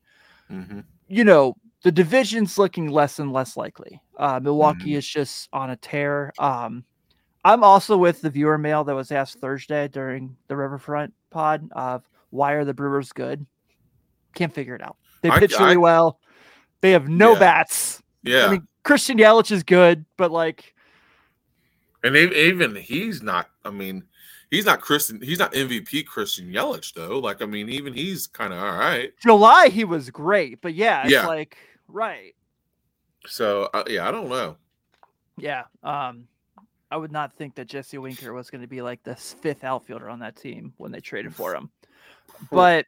Mhm. 0.50 0.84
you 1.08 1.24
know, 1.24 1.56
the 1.82 1.92
division's 1.92 2.58
looking 2.58 2.88
less 2.88 3.18
and 3.18 3.32
less 3.32 3.56
likely. 3.56 4.00
Uh, 4.18 4.38
Milwaukee 4.42 4.90
Mhm. 4.92 4.96
is 4.98 5.06
just 5.06 5.48
on 5.52 5.70
a 5.70 5.76
tear. 5.76 6.32
Um, 6.38 6.84
I'm 7.44 7.64
also 7.64 7.96
with 7.96 8.20
the 8.20 8.28
viewer 8.30 8.58
mail 8.58 8.84
that 8.84 8.94
was 8.94 9.10
asked 9.10 9.38
Thursday 9.38 9.88
during 9.88 10.36
the 10.48 10.56
Riverfront 10.56 11.14
pod 11.30 11.68
of 11.72 12.02
why 12.30 12.52
are 12.52 12.64
the 12.64 12.74
Brewers 12.74 13.12
good? 13.12 13.46
Can't 14.34 14.52
figure 14.52 14.74
it 14.74 14.82
out. 14.82 14.96
They 15.22 15.30
I- 15.30 15.38
pitch 15.38 15.58
really 15.58 15.74
I- 15.74 15.76
well. 15.78 16.20
They 16.82 16.90
have 16.92 17.08
no 17.08 17.32
Yeah. 17.32 17.38
bats. 17.38 18.02
Yeah. 18.22 18.46
I 18.46 18.50
mean, 18.52 18.66
Christian 18.82 19.16
Yelich 19.18 19.50
is 19.50 19.62
good, 19.62 20.04
but 20.16 20.30
like, 20.30 20.74
and 22.02 22.16
even 22.16 22.74
he's 22.76 23.22
not, 23.22 23.50
I 23.64 23.70
mean, 23.70 24.04
he's 24.50 24.64
not 24.66 24.80
Christian, 24.80 25.20
he's 25.20 25.38
not 25.38 25.54
MVP 25.54 26.02
Christian 26.06 26.50
Yelich, 26.52 26.94
though. 26.94 27.18
Like, 27.18 27.42
I 27.42 27.46
mean, 27.46 27.68
even 27.68 27.92
he's 27.92 28.26
kind 28.26 28.52
of 28.52 28.58
all 28.62 28.78
right. 28.78 29.12
July 29.22 29.68
he 29.68 29.84
was 29.84 30.10
great, 30.10 30.60
but 30.62 30.74
yeah, 30.74 31.02
it's 31.02 31.12
Yeah. 31.12 31.26
like 31.26 31.56
right. 31.92 32.34
So, 33.26 33.68
uh, 33.74 33.84
yeah, 33.86 34.08
I 34.08 34.10
don't 34.10 34.28
know. 34.28 34.56
Yeah. 35.36 35.64
Um, 35.82 36.26
I 36.90 36.96
would 36.96 37.12
not 37.12 37.32
think 37.34 37.54
that 37.54 37.66
Jesse 37.66 37.98
Winker 37.98 38.32
was 38.32 38.50
going 38.50 38.62
to 38.62 38.66
be 38.66 38.82
like 38.82 39.02
the 39.02 39.14
fifth 39.14 39.64
outfielder 39.64 40.08
on 40.08 40.18
that 40.20 40.36
team 40.36 40.72
when 40.76 40.90
they 40.90 41.00
traded 41.00 41.34
for 41.34 41.54
him. 41.54 41.70
But 42.50 42.86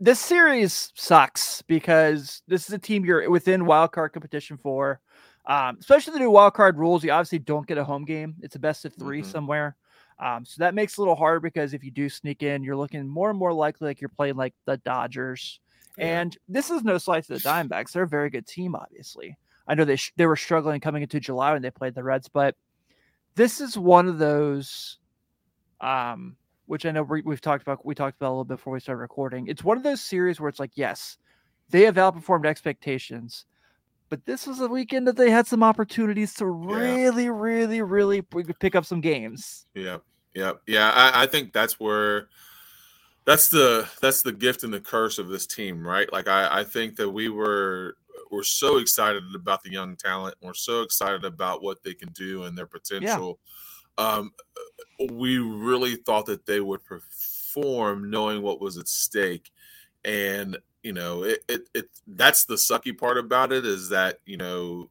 this 0.00 0.18
series 0.18 0.90
sucks 0.94 1.60
because 1.62 2.40
this 2.48 2.66
is 2.66 2.72
a 2.72 2.78
team 2.78 3.04
you're 3.04 3.28
within 3.28 3.66
wild 3.66 3.92
card 3.92 4.14
competition 4.14 4.56
for. 4.56 5.00
Um, 5.44 5.76
especially 5.80 6.14
the 6.14 6.20
new 6.20 6.30
wild 6.30 6.54
card 6.54 6.78
rules, 6.78 7.04
you 7.04 7.10
obviously 7.10 7.40
don't 7.40 7.66
get 7.66 7.76
a 7.76 7.84
home 7.84 8.06
game. 8.06 8.36
It's 8.40 8.56
a 8.56 8.58
best 8.58 8.86
of 8.86 8.94
3 8.94 9.20
Mhm. 9.20 9.26
somewhere. 9.26 9.76
Um, 10.18 10.46
so 10.46 10.56
that 10.60 10.74
makes 10.74 10.94
it 10.94 10.98
a 10.98 11.02
little 11.02 11.14
hard 11.14 11.42
because 11.42 11.74
if 11.74 11.84
you 11.84 11.90
do 11.90 12.08
sneak 12.08 12.42
in, 12.42 12.62
you're 12.62 12.76
looking 12.76 13.06
more 13.06 13.28
and 13.28 13.38
more 13.38 13.52
likely 13.52 13.88
like 13.88 14.00
you're 14.00 14.08
playing 14.08 14.36
like 14.36 14.54
the 14.64 14.78
Dodgers. 14.78 15.60
Yeah. 16.00 16.20
And 16.20 16.38
this 16.48 16.70
is 16.70 16.82
no 16.82 16.98
slight 16.98 17.24
to 17.26 17.34
the 17.34 17.40
Diamondbacks. 17.40 17.92
They're 17.92 18.04
a 18.04 18.08
very 18.08 18.30
good 18.30 18.46
team, 18.46 18.74
obviously. 18.74 19.36
I 19.66 19.74
know 19.74 19.84
they 19.84 19.96
sh- 19.96 20.12
they 20.16 20.26
were 20.26 20.36
struggling 20.36 20.80
coming 20.80 21.02
into 21.02 21.20
July 21.20 21.52
when 21.52 21.62
they 21.62 21.70
played 21.70 21.94
the 21.94 22.02
Reds, 22.02 22.28
but 22.28 22.56
this 23.36 23.60
is 23.60 23.78
one 23.78 24.08
of 24.08 24.18
those, 24.18 24.98
um, 25.80 26.36
which 26.66 26.86
I 26.86 26.90
know 26.90 27.02
we, 27.02 27.22
we've 27.22 27.40
talked 27.40 27.62
about. 27.62 27.84
We 27.84 27.94
talked 27.94 28.16
about 28.16 28.28
a 28.28 28.30
little 28.30 28.44
bit 28.44 28.56
before 28.56 28.72
we 28.72 28.80
started 28.80 29.00
recording. 29.00 29.46
It's 29.46 29.62
one 29.62 29.76
of 29.76 29.82
those 29.82 30.00
series 30.00 30.40
where 30.40 30.48
it's 30.48 30.58
like, 30.58 30.72
yes, 30.74 31.18
they 31.68 31.82
have 31.82 31.94
outperformed 31.96 32.46
expectations, 32.46 33.44
but 34.08 34.24
this 34.24 34.46
was 34.46 34.60
a 34.60 34.66
weekend 34.66 35.06
that 35.06 35.16
they 35.16 35.30
had 35.30 35.46
some 35.46 35.62
opportunities 35.62 36.34
to 36.34 36.46
really, 36.46 37.28
really, 37.28 37.80
really 37.82 38.22
p- 38.22 38.42
pick 38.58 38.74
up 38.74 38.84
some 38.84 39.00
games. 39.00 39.66
Yeah, 39.74 39.98
yeah, 40.34 40.54
yeah. 40.66 40.90
I, 40.90 41.22
I 41.22 41.26
think 41.26 41.52
that's 41.52 41.78
where 41.78 42.28
that's 43.30 43.46
the 43.46 43.88
that's 44.00 44.24
the 44.24 44.32
gift 44.32 44.64
and 44.64 44.74
the 44.74 44.80
curse 44.80 45.16
of 45.20 45.28
this 45.28 45.46
team, 45.46 45.86
right? 45.86 46.12
Like 46.12 46.26
I, 46.26 46.60
I 46.60 46.64
think 46.64 46.96
that 46.96 47.08
we 47.08 47.28
were 47.28 47.94
we're 48.28 48.42
so 48.42 48.78
excited 48.78 49.22
about 49.36 49.62
the 49.62 49.70
young 49.70 49.94
talent. 49.94 50.34
We're 50.42 50.52
so 50.52 50.82
excited 50.82 51.24
about 51.24 51.62
what 51.62 51.84
they 51.84 51.94
can 51.94 52.08
do 52.10 52.42
and 52.42 52.58
their 52.58 52.66
potential. 52.66 53.38
Um, 53.98 54.32
we 55.12 55.38
really 55.38 55.94
thought 55.94 56.26
that 56.26 56.44
they 56.44 56.60
would 56.60 56.84
perform, 56.84 58.10
knowing 58.10 58.42
what 58.42 58.60
was 58.60 58.76
at 58.78 58.88
stake, 58.88 59.52
and 60.04 60.58
you 60.82 60.92
know, 60.92 61.22
it, 61.22 61.44
it, 61.48 61.68
it 61.72 61.88
that's 62.08 62.44
the 62.46 62.56
sucky 62.56 62.98
part 62.98 63.16
about 63.16 63.52
it 63.52 63.64
is 63.64 63.90
that 63.90 64.18
you 64.26 64.38
know 64.38 64.90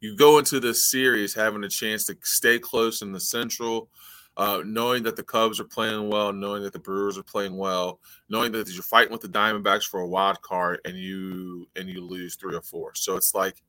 you 0.00 0.14
go 0.14 0.36
into 0.36 0.60
this 0.60 0.90
series 0.90 1.32
having 1.32 1.64
a 1.64 1.70
chance 1.70 2.04
to 2.04 2.18
stay 2.22 2.58
close 2.58 3.00
in 3.00 3.12
the 3.12 3.20
central 3.20 3.88
uh, 4.36 4.62
knowing 4.64 5.02
that 5.02 5.16
the 5.16 5.22
cubs 5.22 5.60
are 5.60 5.64
playing 5.64 6.08
well 6.08 6.32
knowing 6.32 6.62
that 6.62 6.72
the 6.72 6.78
brewers 6.78 7.18
are 7.18 7.22
playing 7.22 7.56
well 7.56 8.00
knowing 8.28 8.50
that 8.52 8.68
you're 8.72 8.82
fighting 8.82 9.12
with 9.12 9.20
the 9.20 9.28
diamondbacks 9.28 9.84
for 9.84 10.00
a 10.00 10.08
wild 10.08 10.40
card 10.42 10.80
and 10.84 10.96
you 10.96 11.66
and 11.76 11.88
you 11.88 12.00
lose 12.00 12.34
three 12.36 12.54
or 12.54 12.62
four 12.62 12.92
so 12.94 13.16
it's 13.16 13.34
like 13.34 13.62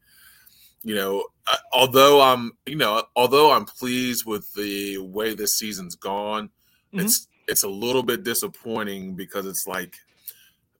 you 0.84 0.96
know 0.96 1.25
uh, 1.48 1.58
although 1.74 2.22
i'm 2.22 2.51
you 2.65 2.75
know 2.75 3.03
although 3.15 3.51
i'm 3.51 3.65
pleased 3.65 4.25
with 4.25 4.53
the 4.53 4.98
way 5.00 5.34
this 5.34 5.58
season's 5.58 5.96
gone 5.96 6.50
Mhm. 6.93 7.05
it's 7.05 7.27
it's 7.48 7.63
a 7.63 7.70
little 7.70 8.03
bit 8.03 8.24
disappointing 8.24 9.15
because 9.15 9.46
it's 9.46 9.65
like 9.67 9.96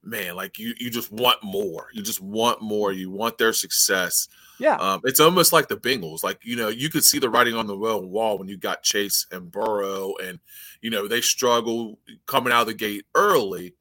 man 0.06 0.36
like 0.36 0.60
you 0.60 0.74
you 0.80 0.90
just 0.90 1.12
want 1.12 1.42
more 1.44 1.88
you 1.94 2.02
just 2.02 2.22
want 2.22 2.62
more 2.62 2.92
you 2.92 3.10
want 3.10 3.38
their 3.38 3.54
success 3.54 4.28
Yeah. 4.60 4.76
um, 4.76 5.02
it's 5.04 5.20
almost 5.20 5.52
like 5.54 5.68
the 5.68 5.78
Bengals. 5.78 6.24
Like, 6.24 6.40
you 6.44 6.56
know, 6.56 6.70
you 6.70 6.90
could 6.90 7.04
see 7.04 7.20
the 7.20 7.30
writing 7.30 7.56
on 7.56 7.68
the 7.68 7.76
wall 7.76 8.38
when 8.38 8.48
you 8.48 8.56
got 8.56 8.84
Chase 8.84 9.26
and 9.32 9.52
Burrow, 9.52 10.14
and, 10.24 10.40
you 10.82 10.90
know, 10.92 11.08
they 11.08 11.22
struggle 11.22 11.98
coming 12.28 12.54
out 12.54 12.62
of 12.62 12.68
the 12.68 12.74
gate 12.76 13.06
early, 13.16 13.74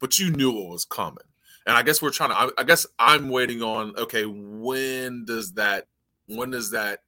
but 0.00 0.18
you 0.18 0.30
knew 0.30 0.50
it 0.50 0.68
was 0.68 0.84
coming. 0.84 1.24
And 1.66 1.76
I 1.76 1.82
guess 1.82 2.02
we're 2.02 2.10
trying 2.10 2.30
to, 2.30 2.36
I, 2.36 2.48
I 2.58 2.64
guess 2.64 2.86
I'm 2.98 3.30
waiting 3.30 3.62
on, 3.62 3.94
okay, 3.96 4.24
when 4.26 5.24
does 5.24 5.52
that, 5.54 5.86
when 6.26 6.50
does 6.50 6.70
that, 6.72 7.00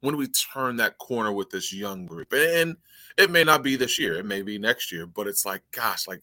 when 0.00 0.14
do 0.14 0.18
we 0.18 0.28
turn 0.28 0.76
that 0.76 0.98
corner 0.98 1.32
with 1.32 1.50
this 1.50 1.72
young 1.72 2.04
group? 2.04 2.32
And 2.32 2.76
it 3.16 3.30
may 3.30 3.44
not 3.44 3.62
be 3.62 3.76
this 3.76 3.98
year, 3.98 4.14
it 4.18 4.26
may 4.26 4.42
be 4.42 4.58
next 4.58 4.90
year, 4.92 5.06
but 5.06 5.26
it's 5.28 5.46
like, 5.46 5.62
gosh, 5.70 6.06
like, 6.08 6.22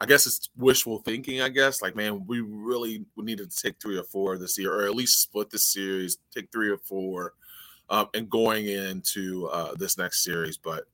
I 0.00 0.06
guess 0.06 0.26
it's 0.26 0.48
wishful 0.56 0.98
thinking. 0.98 1.40
I 1.40 1.48
guess 1.48 1.82
like, 1.82 1.96
man, 1.96 2.24
we 2.26 2.40
really 2.40 3.04
needed 3.16 3.50
to 3.50 3.62
take 3.62 3.80
three 3.80 3.98
or 3.98 4.04
four 4.04 4.38
this 4.38 4.58
year, 4.58 4.72
or 4.72 4.84
at 4.84 4.94
least 4.94 5.20
split 5.22 5.50
the 5.50 5.58
series, 5.58 6.18
take 6.32 6.52
three 6.52 6.70
or 6.70 6.78
four, 6.78 7.34
um, 7.90 8.08
and 8.14 8.30
going 8.30 8.68
into 8.68 9.46
uh, 9.48 9.74
this 9.74 9.98
next 9.98 10.22
series. 10.22 10.56
But 10.56 10.84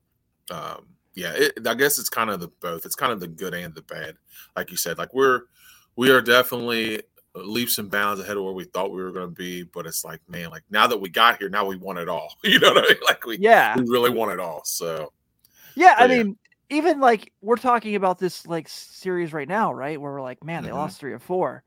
um, 0.50 0.86
yeah, 1.14 1.32
it, 1.34 1.66
I 1.66 1.74
guess 1.74 1.98
it's 1.98 2.08
kind 2.08 2.30
of 2.30 2.40
the 2.40 2.48
both. 2.60 2.86
It's 2.86 2.94
kind 2.94 3.12
of 3.12 3.20
the 3.20 3.28
good 3.28 3.54
and 3.54 3.74
the 3.74 3.82
bad, 3.82 4.16
like 4.56 4.70
you 4.70 4.76
said. 4.76 4.96
Like 4.98 5.12
we're 5.12 5.42
we 5.96 6.10
are 6.10 6.22
definitely 6.22 7.02
leaps 7.34 7.78
and 7.78 7.90
bounds 7.90 8.20
ahead 8.20 8.36
of 8.36 8.44
where 8.44 8.52
we 8.52 8.64
thought 8.64 8.92
we 8.92 9.02
were 9.02 9.12
going 9.12 9.28
to 9.28 9.34
be. 9.34 9.64
But 9.64 9.86
it's 9.86 10.04
like, 10.04 10.20
man, 10.28 10.50
like 10.50 10.62
now 10.70 10.86
that 10.86 10.98
we 11.00 11.08
got 11.10 11.38
here, 11.38 11.48
now 11.48 11.66
we 11.66 11.76
want 11.76 11.98
it 11.98 12.08
all. 12.08 12.34
You 12.44 12.58
know 12.58 12.72
what 12.72 12.84
I 12.84 12.88
mean? 12.88 13.02
Like 13.04 13.26
we 13.26 13.38
Yeah. 13.38 13.76
we 13.76 13.82
really 13.82 14.10
want 14.10 14.32
it 14.32 14.40
all. 14.40 14.62
So 14.64 15.12
Yeah, 15.74 15.94
I 15.98 16.06
yeah. 16.06 16.22
mean, 16.22 16.38
even 16.74 17.00
like 17.00 17.32
we're 17.40 17.56
talking 17.56 17.94
about 17.94 18.18
this 18.18 18.46
like 18.46 18.68
series 18.68 19.32
right 19.32 19.48
now, 19.48 19.72
right? 19.72 20.00
Where 20.00 20.12
we're 20.12 20.22
like, 20.22 20.42
man, 20.44 20.64
they 20.64 20.70
Mhm. 20.70 20.76
lost 20.76 20.98
three 21.00 21.12
or 21.12 21.18
four. 21.18 21.64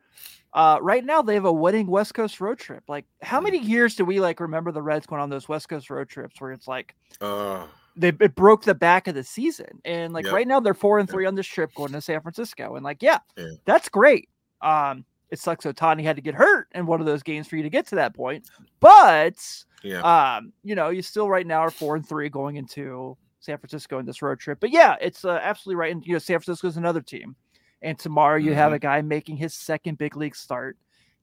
Uh, 0.54 0.80
right 0.82 1.06
now 1.06 1.22
they 1.22 1.36
have 1.36 1.46
a 1.46 1.54
winning 1.54 1.88
West 1.88 2.14
Coast 2.16 2.42
road 2.42 2.60
trip. 2.60 2.84
Like, 2.88 3.06
how 3.22 3.40
Mhm. 3.40 3.44
many 3.44 3.60
years 3.60 3.96
do 3.96 4.06
we 4.06 4.20
like 4.20 4.40
remember 4.40 4.72
the 4.72 4.82
Reds 4.84 5.08
going 5.08 5.22
on 5.22 5.30
those 5.30 5.50
West 5.50 5.70
Coast 5.70 5.90
road 5.90 6.10
trips 6.10 6.42
where 6.42 6.52
it's 6.54 6.68
like 6.68 6.96
uh, 7.22 7.68
they 7.96 8.10
it 8.10 8.36
broke 8.36 8.64
the 8.64 8.76
back 8.76 9.08
of 9.08 9.16
the 9.16 9.24
season, 9.24 9.82
and 9.86 10.14
like 10.14 10.30
right 10.32 10.48
now 10.48 10.60
they're 10.60 10.74
four 10.74 11.00
and 11.00 11.10
three 11.10 11.26
on 11.26 11.36
this 11.36 11.48
trip 11.48 11.74
going 11.74 11.92
to 11.94 12.02
San 12.02 12.22
Francisco, 12.22 12.76
and 12.76 12.84
like, 12.84 13.02
yeah, 13.02 13.20
Yeah. 13.38 13.52
that's 13.66 13.90
great. 13.90 14.30
Um, 14.62 15.06
it 15.32 15.40
sucks 15.40 15.66
Ohtani 15.66 16.04
had 16.04 16.16
to 16.16 16.22
get 16.22 16.36
hurt 16.36 16.68
in 16.74 16.86
one 16.86 17.00
of 17.00 17.06
those 17.06 17.24
games 17.24 17.48
for 17.48 17.58
you 17.58 17.64
to 17.64 17.70
get 17.70 17.88
to 17.88 17.96
that 17.96 18.16
point, 18.16 18.46
but 18.80 19.36
yeah, 19.84 20.04
um, 20.04 20.54
you 20.64 20.76
know, 20.76 20.90
you 20.90 21.02
still 21.02 21.30
right 21.30 21.46
now 21.48 21.60
are 21.62 21.72
four 21.72 21.96
and 21.96 22.08
three 22.08 22.30
going 22.30 22.56
into 22.58 23.18
San 23.39 23.58
Francisco 23.58 24.00
in 24.00 24.06
this 24.06 24.22
road 24.22 24.39
trip. 24.39 24.60
But 24.60 24.72
yeah, 24.72 24.96
it's 25.01 25.24
uh, 25.25 25.39
absolutely 25.41 25.75
right. 25.79 25.91
And 25.91 26.06
you 26.06 26.13
know, 26.13 26.20
San 26.20 26.39
Francisco 26.39 26.67
is 26.67 26.77
another 26.77 27.01
team. 27.01 27.36
And 27.82 27.98
tomorrow 28.00 28.38
you 28.38 28.53
have 28.56 28.74
a 28.74 28.79
guy 28.79 29.01
making 29.01 29.38
his 29.38 29.53
second 29.53 30.00
big 30.00 30.17
league 30.17 30.36
start, 30.36 30.77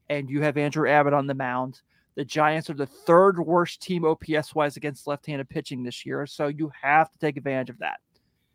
and 0.09 0.31
you 0.31 0.41
have 0.43 0.57
Andrew 0.57 0.89
Abbott 0.89 1.13
on 1.13 1.27
the 1.27 1.35
mound. 1.35 1.81
The 2.15 2.25
Giants 2.25 2.71
are 2.71 2.75
the 2.75 2.87
third 2.87 3.41
worst 3.41 3.83
team 3.83 4.05
OPS 4.05 4.55
wise 4.55 4.77
against 4.77 5.09
left-handed 5.09 5.49
pitching 5.49 5.83
this 5.83 6.07
year, 6.07 6.27
so 6.27 6.47
you 6.47 6.71
have 6.81 7.11
to 7.11 7.19
take 7.19 7.37
advantage 7.37 7.71
of 7.71 7.79
that. 7.81 7.99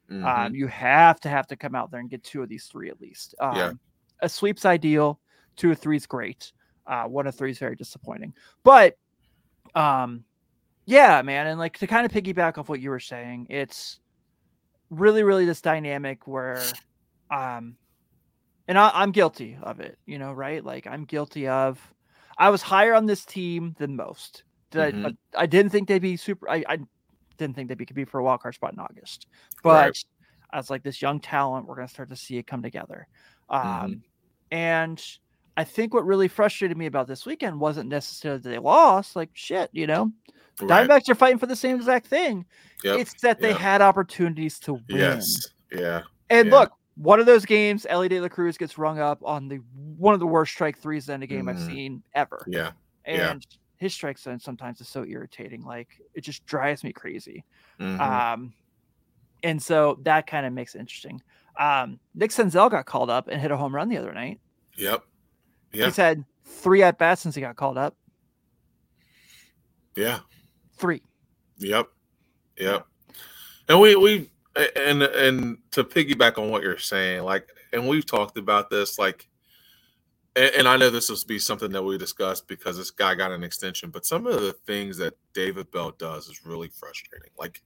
mhm. 0.10 0.24
Um, 0.24 0.56
you 0.56 0.68
have 0.68 1.20
to 1.20 1.30
have 1.30 1.46
to 1.48 1.58
come 1.58 1.76
out 1.76 1.92
there 1.92 2.00
and 2.00 2.10
get 2.10 2.24
two 2.24 2.42
of 2.42 2.48
these 2.48 2.66
three 2.68 2.90
at 2.90 3.02
least. 3.02 3.36
Um, 3.42 3.56
Yeah. 3.58 3.72
A 4.22 4.30
sweep's 4.30 4.64
ideal. 4.66 5.20
Two 5.58 5.72
of 5.72 5.78
three 5.80 5.98
is 5.98 6.06
great. 6.06 6.54
Uh, 6.88 7.04
one 7.04 7.28
of 7.28 7.36
three 7.36 7.52
is 7.52 7.60
very 7.60 7.76
disappointing. 7.76 8.34
But 8.64 8.98
um, 9.76 10.24
yeah, 10.90 11.22
man, 11.22 11.48
and 11.48 11.60
like 11.60 11.78
to 11.80 11.88
kind 11.88 12.06
of 12.06 12.12
piggyback 12.12 12.58
off 12.58 12.70
what 12.70 12.82
you 12.82 12.90
were 12.90 13.00
saying, 13.00 13.48
it's 13.50 14.00
really, 14.90 15.24
really 15.24 15.46
this 15.46 15.62
dynamic 15.62 16.28
where, 16.28 16.80
um, 17.32 17.78
and 18.68 18.78
I, 18.80 18.92
I'm 18.94 19.12
guilty 19.12 19.58
of 19.62 19.80
it, 19.82 20.00
you 20.06 20.20
know, 20.20 20.34
right? 20.34 20.64
Like 20.64 20.88
I'm 20.88 21.06
guilty 21.06 21.48
of. 21.48 21.94
I 22.38 22.50
was 22.52 22.62
higher 22.64 22.96
on 22.96 23.06
this 23.08 23.26
team 23.26 23.76
than 23.80 23.96
most. 23.98 24.46
Did 24.72 24.96
Mhm. 24.96 25.18
I, 25.36 25.44
I 25.44 25.46
didn't 25.48 25.72
think 25.72 25.88
they'd 25.90 26.00
be 26.02 26.18
super. 26.18 26.50
I, 26.50 26.64
I 26.70 26.80
didn't 27.38 27.56
think 27.56 27.70
they'd 27.70 27.78
be 27.78 27.86
could 27.86 27.96
be 27.96 28.06
for 28.06 28.20
a 28.20 28.24
wild 28.24 28.42
card 28.42 28.56
spot 28.56 28.74
in 28.74 28.80
August, 28.80 29.28
but 29.64 29.92
Right. 29.92 29.98
I 30.52 30.58
was 30.58 30.70
like, 30.70 30.84
this 30.84 31.02
young 31.02 31.20
talent, 31.20 31.68
we're 31.68 31.76
gonna 31.76 31.88
start 31.88 32.10
to 32.10 32.16
see 32.16 32.38
it 32.38 32.48
come 32.48 32.62
together. 32.64 33.08
Um, 33.50 33.94
Mhm. 33.94 34.02
and 34.52 35.04
I 35.58 35.64
think 35.64 35.94
what 35.94 36.06
really 36.06 36.28
frustrated 36.28 36.78
me 36.78 36.86
about 36.88 37.08
this 37.08 37.26
weekend 37.26 37.60
wasn't 37.60 37.90
necessarily 37.90 38.42
that 38.42 38.50
they 38.50 38.60
lost. 38.60 39.16
Like 39.16 39.32
shit, 39.34 39.70
you 39.74 39.88
know, 39.88 40.12
Right. 40.62 40.88
Diamondbacks 40.88 41.10
are 41.10 41.16
fighting 41.16 41.40
for 41.40 41.46
the 41.46 41.56
same 41.56 41.76
exact 41.76 42.08
thing. 42.08 42.46
Yep. 42.84 43.00
It's 43.00 43.14
that 43.22 43.40
they 43.40 43.50
Yep. 43.50 43.58
had 43.60 43.82
opportunities 43.82 44.60
to 44.60 44.74
win. 44.74 44.84
Yes. 44.90 45.48
Yeah. 45.72 46.04
And 46.30 46.48
Yeah. 46.50 46.60
look, 46.60 46.72
one 46.96 47.20
of 47.20 47.26
those 47.26 47.46
games, 47.46 47.86
Elly 47.90 48.10
De 48.10 48.20
La 48.20 48.28
Cruz 48.28 48.58
gets 48.58 48.78
rung 48.78 49.00
up 49.00 49.20
on 49.24 49.48
the 49.48 49.58
one 49.98 50.14
of 50.14 50.20
the 50.20 50.28
worst 50.28 50.52
strike 50.54 50.78
threes 50.78 51.08
in 51.10 51.24
a 51.24 51.28
game 51.28 51.48
I've 51.50 51.56
Mhm. 51.58 51.66
seen 51.68 52.04
ever. 52.14 52.44
Yeah. 52.48 52.72
yeah. 53.08 53.32
And 53.32 53.46
his 53.78 53.94
strike 53.94 54.18
zone 54.18 54.40
sometimes 54.40 54.82
is 54.82 54.88
so 54.90 55.06
irritating. 55.06 55.64
Like 55.64 55.88
it 56.14 56.22
just 56.22 56.46
drives 56.46 56.84
me 56.84 56.92
crazy. 56.94 57.46
Mhm. 57.80 58.00
Um, 58.00 58.54
and 59.44 59.62
so 59.64 60.00
that 60.04 60.28
kind 60.28 60.46
of 60.46 60.52
makes 60.54 60.76
it 60.76 60.80
interesting. 60.80 61.22
Um, 61.58 62.00
Nick 62.16 62.32
Senzel 62.32 62.70
got 62.70 62.86
called 62.86 63.10
up 63.10 63.28
and 63.30 63.40
hit 63.42 63.52
a 63.52 63.58
home 63.58 63.74
run 63.76 63.88
the 63.90 63.98
other 63.98 64.14
night. 64.14 64.40
yep. 64.76 65.04
Yeah. 65.74 65.86
He's 65.86 65.98
had 65.98 66.24
three 66.46 66.82
at 66.84 66.98
bats 66.98 67.22
since 67.22 67.36
he 67.36 67.42
got 67.42 67.56
called 67.56 67.78
up. 67.78 67.96
Yeah. 69.96 70.20
Three. 70.80 71.02
Yep. 71.60 71.90
Yep. 72.58 72.88
And 73.68 73.80
we 73.80 73.96
we 73.96 74.30
and 74.76 75.04
and 75.04 75.58
to 75.72 75.84
piggyback 75.84 76.38
on 76.38 76.50
what 76.50 76.64
you're 76.64 76.78
saying, 76.78 77.24
like, 77.24 77.48
and 77.72 77.88
we've 77.88 78.06
talked 78.06 78.38
about 78.38 78.70
this, 78.70 78.98
like, 78.98 79.28
and, 80.36 80.52
and 80.56 80.68
I 80.68 80.78
know 80.78 80.90
this 80.90 81.10
will 81.10 81.18
be 81.28 81.38
something 81.38 81.72
that 81.72 81.84
we 81.84 81.98
discussed 81.98 82.48
because 82.48 82.78
this 82.78 82.92
guy 82.92 83.14
got 83.14 83.32
an 83.32 83.44
extension, 83.44 83.90
but 83.90 84.06
some 84.06 84.26
of 84.26 84.42
the 84.42 84.54
things 84.54 84.98
that 84.98 85.16
David 85.34 85.70
Bell 85.72 85.92
does 85.98 86.28
is 86.28 86.46
really 86.46 86.70
frustrating. 86.70 87.32
Like, 87.38 87.62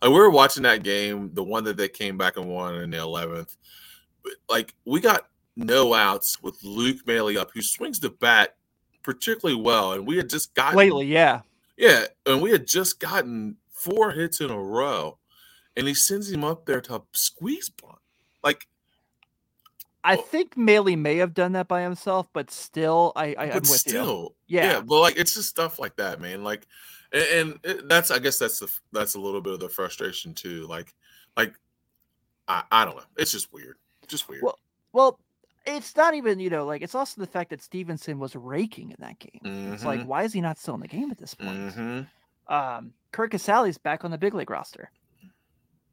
like 0.00 0.10
we 0.10 0.16
were 0.16 0.30
watching 0.30 0.62
that 0.62 0.82
game, 0.82 1.30
the 1.34 1.44
one 1.44 1.64
that 1.64 1.76
they 1.76 1.88
came 1.88 2.16
back 2.16 2.36
and 2.36 2.48
won 2.48 2.76
in 2.76 2.90
the 2.90 2.98
eleventh. 2.98 3.56
Like, 4.48 4.74
we 4.84 5.00
got 5.00 5.28
no 5.56 5.94
outs 5.94 6.40
with 6.42 6.62
Luke 6.62 7.06
Maile 7.06 7.38
up, 7.38 7.50
who 7.52 7.62
swings 7.62 7.98
the 7.98 8.10
bat 8.10 8.56
particularly 9.02 9.60
well, 9.60 9.92
and 9.92 10.06
we 10.06 10.16
had 10.16 10.28
just 10.28 10.54
gotten 10.54 10.76
Lately, 10.76 11.06
yeah. 11.06 11.40
Yeah, 11.78 12.06
and 12.26 12.42
we 12.42 12.50
had 12.50 12.66
just 12.66 12.98
gotten 13.00 13.56
four 13.70 14.10
hits 14.10 14.40
in 14.40 14.50
a 14.50 14.60
row, 14.60 15.18
and 15.76 15.86
he 15.86 15.94
sends 15.94 16.30
him 16.30 16.42
up 16.44 16.66
there 16.66 16.80
to 16.82 17.02
squeeze 17.12 17.68
bunt. 17.70 17.98
Like, 18.42 18.66
I 20.04 20.16
Well- 20.16 20.24
think 20.24 20.56
Maile 20.56 20.96
may 20.96 21.16
have 21.16 21.34
done 21.34 21.52
that 21.52 21.68
by 21.68 21.82
himself, 21.82 22.28
but 22.32 22.50
still, 22.50 23.12
I, 23.14 23.34
I 23.38 23.44
I'm 23.44 23.48
but 23.50 23.60
with 23.62 23.70
you. 23.70 23.76
still, 23.76 24.34
Yeah. 24.48 24.64
yeah, 24.72 24.80
but 24.80 25.00
like 25.00 25.16
it's 25.16 25.34
just 25.34 25.48
stuff 25.48 25.78
like 25.78 25.96
that, 25.96 26.20
man. 26.20 26.42
Like, 26.42 26.66
and, 27.12 27.22
and 27.22 27.60
it- 27.62 27.88
that's 27.88 28.10
I 28.10 28.18
guess 28.18 28.38
that's 28.38 28.58
the 28.58 28.68
that's 28.92 29.14
a 29.14 29.20
little 29.20 29.40
bit 29.40 29.52
of 29.52 29.60
the 29.60 29.68
frustration 29.68 30.34
too. 30.34 30.66
Like, 30.66 30.94
like 31.36 31.54
I 32.48 32.64
I 32.72 32.84
don't 32.84 32.96
know, 32.96 33.04
it's 33.16 33.30
just 33.32 33.52
weird, 33.52 33.76
just 34.08 34.28
weird. 34.28 34.42
Well, 34.42 34.58
Well, 34.92 35.20
it's 35.76 35.94
not 35.96 36.14
even 36.14 36.38
you 36.40 36.50
know 36.50 36.64
like 36.66 36.82
it's 36.82 36.94
also 36.94 37.20
the 37.20 37.26
fact 37.26 37.50
that 37.50 37.62
Stephenson 37.62 38.18
was 38.18 38.34
raking 38.36 38.90
in 38.90 38.96
that 39.00 39.18
game. 39.18 39.40
It's 39.72 39.84
like 39.84 40.00
Mhm. 40.00 40.06
why 40.06 40.22
is 40.24 40.32
he 40.32 40.40
not 40.40 40.58
still 40.58 40.74
in 40.74 40.80
the 40.80 40.88
game 40.88 41.10
at 41.10 41.18
this 41.18 41.34
point? 41.34 41.72
hmm 41.72 42.00
Um, 42.52 42.94
Curt 43.12 43.30
Casali's 43.32 43.78
back 43.78 44.04
on 44.04 44.10
the 44.10 44.18
big 44.18 44.34
league 44.34 44.50
roster, 44.50 44.90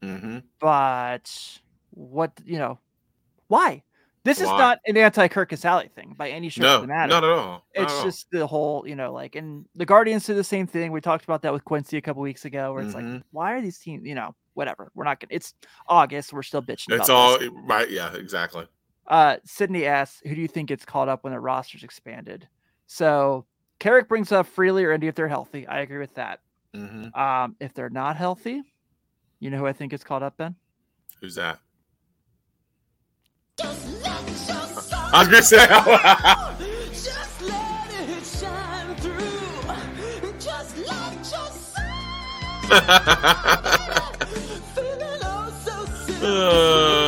hmm 0.01 0.39
but 0.59 1.59
what 1.91 2.31
you 2.43 2.57
know, 2.57 2.79
why? 3.47 3.83
This 4.23 4.39
is 4.39 4.47
not 4.47 4.79
an 4.87 4.97
anti 4.97 5.27
Curt 5.27 5.51
Casali 5.51 5.91
thing 5.91 6.15
by 6.17 6.29
any 6.29 6.49
stretch 6.49 6.63
No, 6.63 6.75
of 6.77 6.81
the 6.81 6.87
matter. 6.87 7.09
not 7.09 7.23
at 7.23 7.29
all. 7.29 7.45
not 7.47 7.63
it's 7.75 7.93
at 7.93 7.97
all. 7.99 8.03
just 8.05 8.27
the 8.31 8.47
whole, 8.47 8.87
you 8.87 8.95
know, 8.95 9.13
like, 9.13 9.35
and 9.35 9.65
the 9.75 9.85
Guardians 9.85 10.25
do 10.25 10.33
the 10.33 10.43
same 10.43 10.65
thing. 10.65 10.91
We 10.91 10.99
talked 10.99 11.25
about 11.25 11.43
that 11.43 11.53
with 11.53 11.63
Quincy 11.63 11.97
a 11.97 12.01
couple 12.01 12.23
weeks 12.23 12.43
ago, 12.43 12.73
where 12.73 12.81
it's 12.81 12.95
like, 12.95 13.05
Mhm. 13.05 13.21
why 13.31 13.53
are 13.53 13.61
these 13.61 13.77
teams, 13.77 14.03
you 14.07 14.15
know, 14.15 14.33
whatever. 14.55 14.89
We're 14.95 15.03
not 15.03 15.19
gonna. 15.19 15.29
It's 15.31 15.53
August. 15.87 16.33
We're 16.33 16.41
still 16.41 16.63
bitching. 16.63 16.95
it's 16.95 17.07
about 17.07 17.09
all 17.11 17.37
this. 17.37 17.49
right. 17.53 17.87
Yeah, 17.89 18.15
exactly. 18.15 18.67
Uh, 19.07 19.37
Sydney 19.45 19.85
asks, 19.85 20.21
who 20.25 20.33
do 20.35 20.41
you 20.41 20.47
think 20.47 20.69
gets 20.69 20.85
called 20.85 21.09
up 21.09 21.23
when 21.23 21.33
the 21.33 21.39
roster's 21.39 21.83
expanded? 21.83 22.47
So 22.87 23.45
Carrick 23.79 24.07
brings 24.07 24.31
up 24.31 24.45
Fraley 24.47 24.83
or 24.85 24.91
Indy 24.91 25.07
if 25.07 25.15
they're 25.15 25.27
healthy. 25.27 25.67
I 25.67 25.79
agree 25.81 25.97
with 25.99 26.13
that. 26.15 26.39
hmm 26.73 27.07
Um, 27.13 27.55
if 27.59 27.73
they're 27.73 27.89
not 27.89 28.15
healthy, 28.17 28.63
you 29.39 29.49
know 29.51 29.57
who 29.59 29.67
I 29.67 29.73
think 29.73 29.91
gets 29.91 30.03
called 30.03 30.23
up, 30.23 30.37
Ben? 30.37 30.55
Who's 31.21 31.35
that? 31.35 31.59
I 33.61 33.75
I 35.13 35.19
was 35.19 35.27
gonna 35.29 35.43
say. 35.43 35.57
Just 36.91 37.41
let 37.41 37.91
it 38.09 38.25
shine 38.25 38.95
through. 38.97 40.39
Just 40.39 40.77
let 40.77 41.31
your 41.31 41.51
feeling 44.73 45.21
so 45.63 45.75
simple. 46.05 46.27
Uh, 46.27 47.04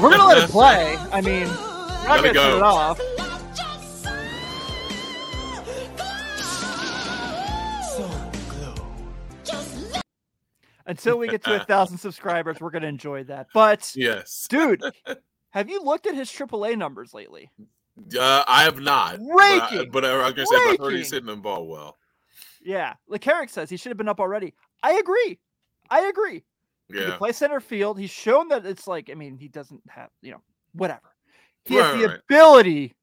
We're 0.00 0.10
gonna 0.10 0.26
let 0.26 0.44
it 0.44 0.50
play. 0.50 0.96
I 1.10 1.20
mean, 1.20 1.48
we're 1.48 2.08
not 2.08 2.18
gonna 2.18 2.28
it 2.28 2.34
turn 2.34 2.56
it 2.58 2.62
off. 2.62 3.00
Until 10.86 11.18
we 11.18 11.26
get 11.26 11.42
to 11.44 11.60
a 11.60 11.64
thousand 11.66 11.98
subscribers, 11.98 12.60
we're 12.60 12.70
gonna 12.70 12.86
enjoy 12.86 13.24
that. 13.24 13.48
But 13.52 13.92
yes. 13.96 14.46
dude, 14.48 14.84
have 15.50 15.68
you 15.68 15.82
looked 15.82 16.06
at 16.06 16.14
his 16.14 16.30
AAA 16.30 16.78
numbers 16.78 17.12
lately? 17.12 17.50
Uh, 18.16 18.44
I 18.46 18.62
have 18.62 18.78
not. 18.78 19.18
Raking! 19.18 19.90
But, 19.90 20.04
I, 20.04 20.30
but 20.30 20.38
I, 20.38 20.42
I 20.42 20.70
I've 20.72 20.78
heard 20.78 20.94
he's 20.94 21.10
hitting 21.10 21.26
the 21.26 21.34
ball 21.34 21.66
well. 21.66 21.96
Yeah, 22.62 22.94
like 23.08 23.20
Carrick 23.22 23.50
says, 23.50 23.68
he 23.68 23.76
should 23.76 23.90
have 23.90 23.98
been 23.98 24.08
up 24.08 24.20
already. 24.20 24.54
I 24.80 24.92
agree. 24.94 25.40
I 25.90 26.02
agree. 26.06 26.44
He 26.90 26.94
can 26.94 27.12
play 27.18 27.32
center 27.32 27.60
field. 27.60 27.98
He's 27.98 28.10
shown 28.10 28.48
that 28.48 28.64
it's 28.64 28.86
like, 28.86 29.10
I 29.10 29.14
mean, 29.14 29.36
he 29.36 29.48
doesn't 29.48 29.82
have, 29.88 30.08
you 30.22 30.30
know, 30.32 30.40
whatever. 30.72 31.14
He 31.64 31.74
has 31.74 31.84
Right, 31.94 32.00
the 32.00 32.08
right. 32.08 32.18
ability 32.30 32.94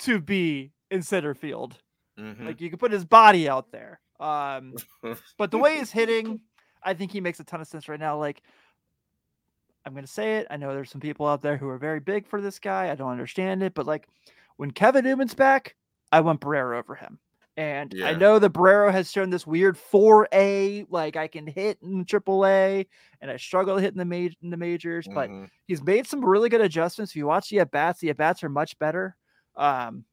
to 0.00 0.20
be 0.20 0.72
in 0.90 1.02
center 1.02 1.34
field. 1.34 1.78
Mhm. 2.18 2.46
Like 2.46 2.60
you 2.60 2.68
can 2.68 2.78
put 2.78 2.92
his 2.92 3.04
body 3.04 3.48
out 3.48 3.70
there. 3.72 4.00
Um, 4.20 4.74
but 5.38 5.50
the 5.50 5.58
way 5.58 5.78
he's 5.78 5.90
hitting, 5.90 6.40
I 6.82 6.94
think 6.94 7.10
he 7.12 7.20
makes 7.20 7.40
a 7.40 7.44
ton 7.44 7.60
of 7.60 7.66
sense 7.68 7.88
right 7.88 7.98
now. 8.00 8.18
Like, 8.18 8.42
I'm 9.86 9.94
gonna 9.94 10.06
say 10.06 10.36
it. 10.36 10.46
I 10.50 10.56
know 10.58 10.74
there's 10.74 10.90
some 10.90 11.00
people 11.00 11.26
out 11.26 11.40
there 11.40 11.56
who 11.56 11.68
are 11.68 11.78
very 11.78 12.00
big 12.00 12.26
for 12.26 12.40
this 12.42 12.58
guy. 12.58 12.90
I 12.90 12.94
don't 12.94 13.10
understand 13.10 13.62
it, 13.62 13.72
but 13.74 13.86
like 13.86 14.06
when 14.56 14.70
Kevin 14.72 15.04
Newman's 15.04 15.34
back, 15.34 15.76
I 16.12 16.20
want 16.20 16.40
Barrero 16.40 16.78
over 16.78 16.94
him. 16.96 17.18
And 17.58 17.92
I 18.04 18.14
know 18.14 18.38
the 18.38 18.48
Barrero 18.48 18.92
has 18.92 19.10
shown 19.10 19.30
this 19.30 19.44
weird 19.44 19.76
4A, 19.76 20.86
like 20.90 21.16
I 21.16 21.26
can 21.26 21.44
hit 21.44 21.76
in 21.82 22.04
AAA, 22.04 22.86
and 23.20 23.32
I 23.32 23.36
struggle 23.36 23.74
to 23.74 23.82
hit 23.82 23.92
in 23.92 23.98
the 23.98 24.04
major 24.04 24.36
in 24.44 24.50
the 24.50 24.56
majors, 24.56 25.08
but 25.12 25.28
Mhm. 25.28 25.50
he's 25.66 25.82
made 25.82 26.06
some 26.06 26.24
really 26.24 26.48
good 26.48 26.60
adjustments. 26.60 27.10
If 27.10 27.16
you 27.16 27.26
watch 27.26 27.50
the 27.50 27.58
at 27.58 27.72
bats, 27.72 27.98
the 27.98 28.10
at 28.10 28.16
bats 28.16 28.44
are 28.44 28.48
much 28.48 28.78
better. 28.78 29.16
Um, 29.56 30.04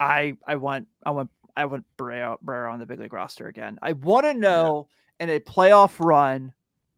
I 0.00 0.36
I 0.44 0.56
want 0.56 0.88
I 1.04 1.12
want 1.12 1.30
I 1.56 1.64
want 1.66 1.86
Barrero, 1.96 2.38
Barrero 2.44 2.72
on 2.72 2.80
the 2.80 2.86
big 2.86 2.98
league 2.98 3.12
roster 3.12 3.46
again. 3.46 3.78
I 3.80 3.92
want 3.92 4.26
to 4.26 4.34
know 4.34 4.88
in 5.20 5.30
a 5.30 5.38
playoff 5.38 6.04
run, 6.04 6.52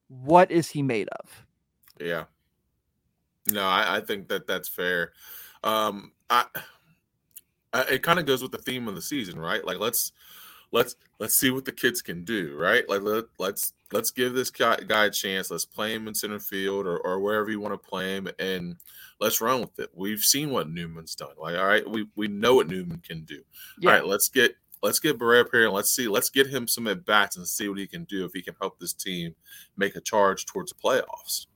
what 0.09 0.51
is 0.51 0.71
he 0.71 0.83
made 0.83 1.09
of? 1.09 1.47
Yeah. 2.01 2.25
No, 3.53 3.63
I, 3.67 3.99
I 3.99 4.01
think 4.01 4.29
that 4.29 4.47
that's 4.47 4.71
fair. 4.71 5.13
Um, 5.63 6.13
I, 6.31 6.47
It 7.75 8.03
kind 8.03 8.19
of 8.19 8.27
goes 8.27 8.43
with 8.43 8.53
the 8.53 8.59
theme 8.59 8.89
of 8.89 8.95
the 8.95 9.03
season, 9.03 9.39
right? 9.39 9.65
Like 9.65 9.79
let's 9.79 10.13
let's 10.73 10.97
let's 11.19 11.39
see 11.39 11.51
what 11.51 11.65
the 11.65 11.73
kids 11.73 12.03
can 12.03 12.25
do, 12.25 12.57
right? 12.57 12.89
Like 12.89 13.03
let, 13.03 13.25
let's 13.39 13.73
let's 13.93 14.11
give 14.11 14.35
this 14.35 14.51
guy, 14.51 14.77
guy 14.77 15.07
a 15.07 15.11
chance. 15.11 15.51
Let's 15.51 15.65
play 15.65 15.95
him 15.95 16.09
in 16.09 16.15
center 16.15 16.39
field 16.39 16.87
or, 16.87 16.99
or 16.99 17.21
wherever 17.21 17.51
you 17.51 17.61
want 17.61 17.75
to 17.81 17.89
play 17.89 18.17
him, 18.17 18.29
and 18.39 18.77
let's 19.21 19.41
run 19.41 19.61
with 19.61 19.79
it. 19.79 19.91
We've 19.95 20.21
seen 20.21 20.51
what 20.51 20.69
Newman's 20.69 21.15
done. 21.15 21.35
Like, 21.39 21.59
all 21.59 21.67
right, 21.67 21.89
we 21.89 22.07
we 22.17 22.29
know 22.29 22.55
what 22.55 22.69
Newman 22.69 23.03
can 23.07 23.25
do. 23.25 23.43
Yeah, 23.79 23.91
All 23.91 23.97
right, 23.97 24.07
let's 24.07 24.29
get 24.29 24.55
let's 24.83 25.01
get 25.01 25.19
Barrero 25.19 25.43
up 25.43 25.49
here 25.53 25.65
and 25.65 25.75
let's 25.75 25.95
see. 25.95 26.09
Let's 26.09 26.31
get 26.31 26.47
him 26.47 26.69
some 26.69 26.87
at 26.87 27.05
bats 27.05 27.37
and 27.37 27.47
see 27.47 27.69
what 27.69 27.79
he 27.79 27.87
can 27.87 28.05
do 28.05 28.25
if 28.25 28.33
he 28.33 28.43
can 28.43 28.55
help 28.61 28.79
this 28.79 28.93
team 28.93 29.35
make 29.77 29.97
a 29.97 30.01
charge 30.01 30.47
towards 30.47 30.73
the 30.73 30.79
playoffs. 30.79 31.47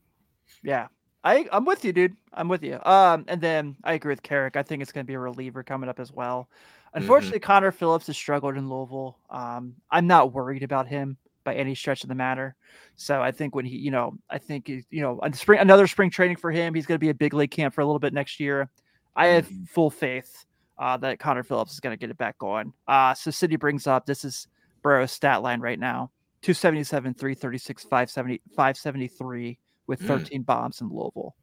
yeah. 0.62 0.88
I 1.24 1.46
I'm 1.52 1.64
with 1.64 1.84
you, 1.84 1.92
dude. 1.92 2.16
I'm 2.32 2.48
with 2.48 2.62
you. 2.62 2.80
Um, 2.84 3.24
and 3.28 3.40
then 3.40 3.76
I 3.84 3.94
agree 3.94 4.12
with 4.12 4.22
Carrick. 4.22 4.56
I 4.56 4.62
think 4.62 4.82
it's 4.82 4.92
going 4.92 5.04
to 5.04 5.08
be 5.08 5.14
a 5.14 5.18
reliever 5.18 5.62
coming 5.62 5.88
up 5.88 6.00
as 6.00 6.12
well. 6.12 6.48
Unfortunately, 6.94 7.40
Connor 7.40 7.72
Phillips 7.72 8.06
has 8.08 8.16
struggled 8.16 8.56
in 8.56 8.68
Louisville. 8.68 9.18
Um, 9.30 9.74
I'm 9.90 10.06
not 10.06 10.32
worried 10.32 10.62
about 10.62 10.86
him 10.88 11.16
by 11.44 11.54
any 11.54 11.74
stretch 11.74 12.02
of 12.02 12.08
the 12.08 12.14
matter. 12.14 12.54
So 12.96 13.22
I 13.22 13.30
think 13.32 13.54
when 13.54 13.64
he, 13.64 13.76
you 13.76 13.90
know, 13.90 14.16
I 14.30 14.38
think 14.38 14.68
you 14.68 14.84
know, 14.90 15.18
spring 15.32 15.60
another 15.60 15.86
spring 15.86 16.10
training 16.10 16.36
for 16.36 16.50
him. 16.50 16.74
He's 16.74 16.86
going 16.86 16.96
to 16.96 17.00
be 17.04 17.08
a 17.08 17.14
big 17.14 17.34
league 17.34 17.50
camp 17.50 17.74
for 17.74 17.80
a 17.80 17.86
little 17.86 17.98
bit 17.98 18.12
next 18.12 18.38
year. 18.40 18.68
I 19.16 19.26
have 19.28 19.48
Mhm. 19.48 19.68
full 19.68 19.90
faith 19.90 20.44
uh, 20.78 20.96
that 20.98 21.18
Connor 21.18 21.42
Phillips 21.42 21.72
is 21.72 21.80
going 21.80 21.92
to 21.92 22.00
get 22.00 22.10
it 22.10 22.18
back 22.18 22.38
going. 22.38 22.72
Uh, 22.88 23.14
so 23.14 23.30
City 23.30 23.56
brings 23.56 23.86
up 23.86 24.04
this 24.06 24.24
is 24.24 24.48
Barrero's 24.82 25.12
stat 25.12 25.42
line 25.42 25.60
right 25.60 25.78
now 25.78 26.10
277, 26.40 27.14
336, 27.14 27.84
570, 27.84 28.40
573 28.56 29.58
with 29.92 30.00
Mm. 30.00 30.06
13 30.06 30.42
bombs 30.42 30.80
in 30.80 30.88
Louisville. 30.88 31.36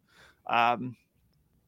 Um, 0.48 0.98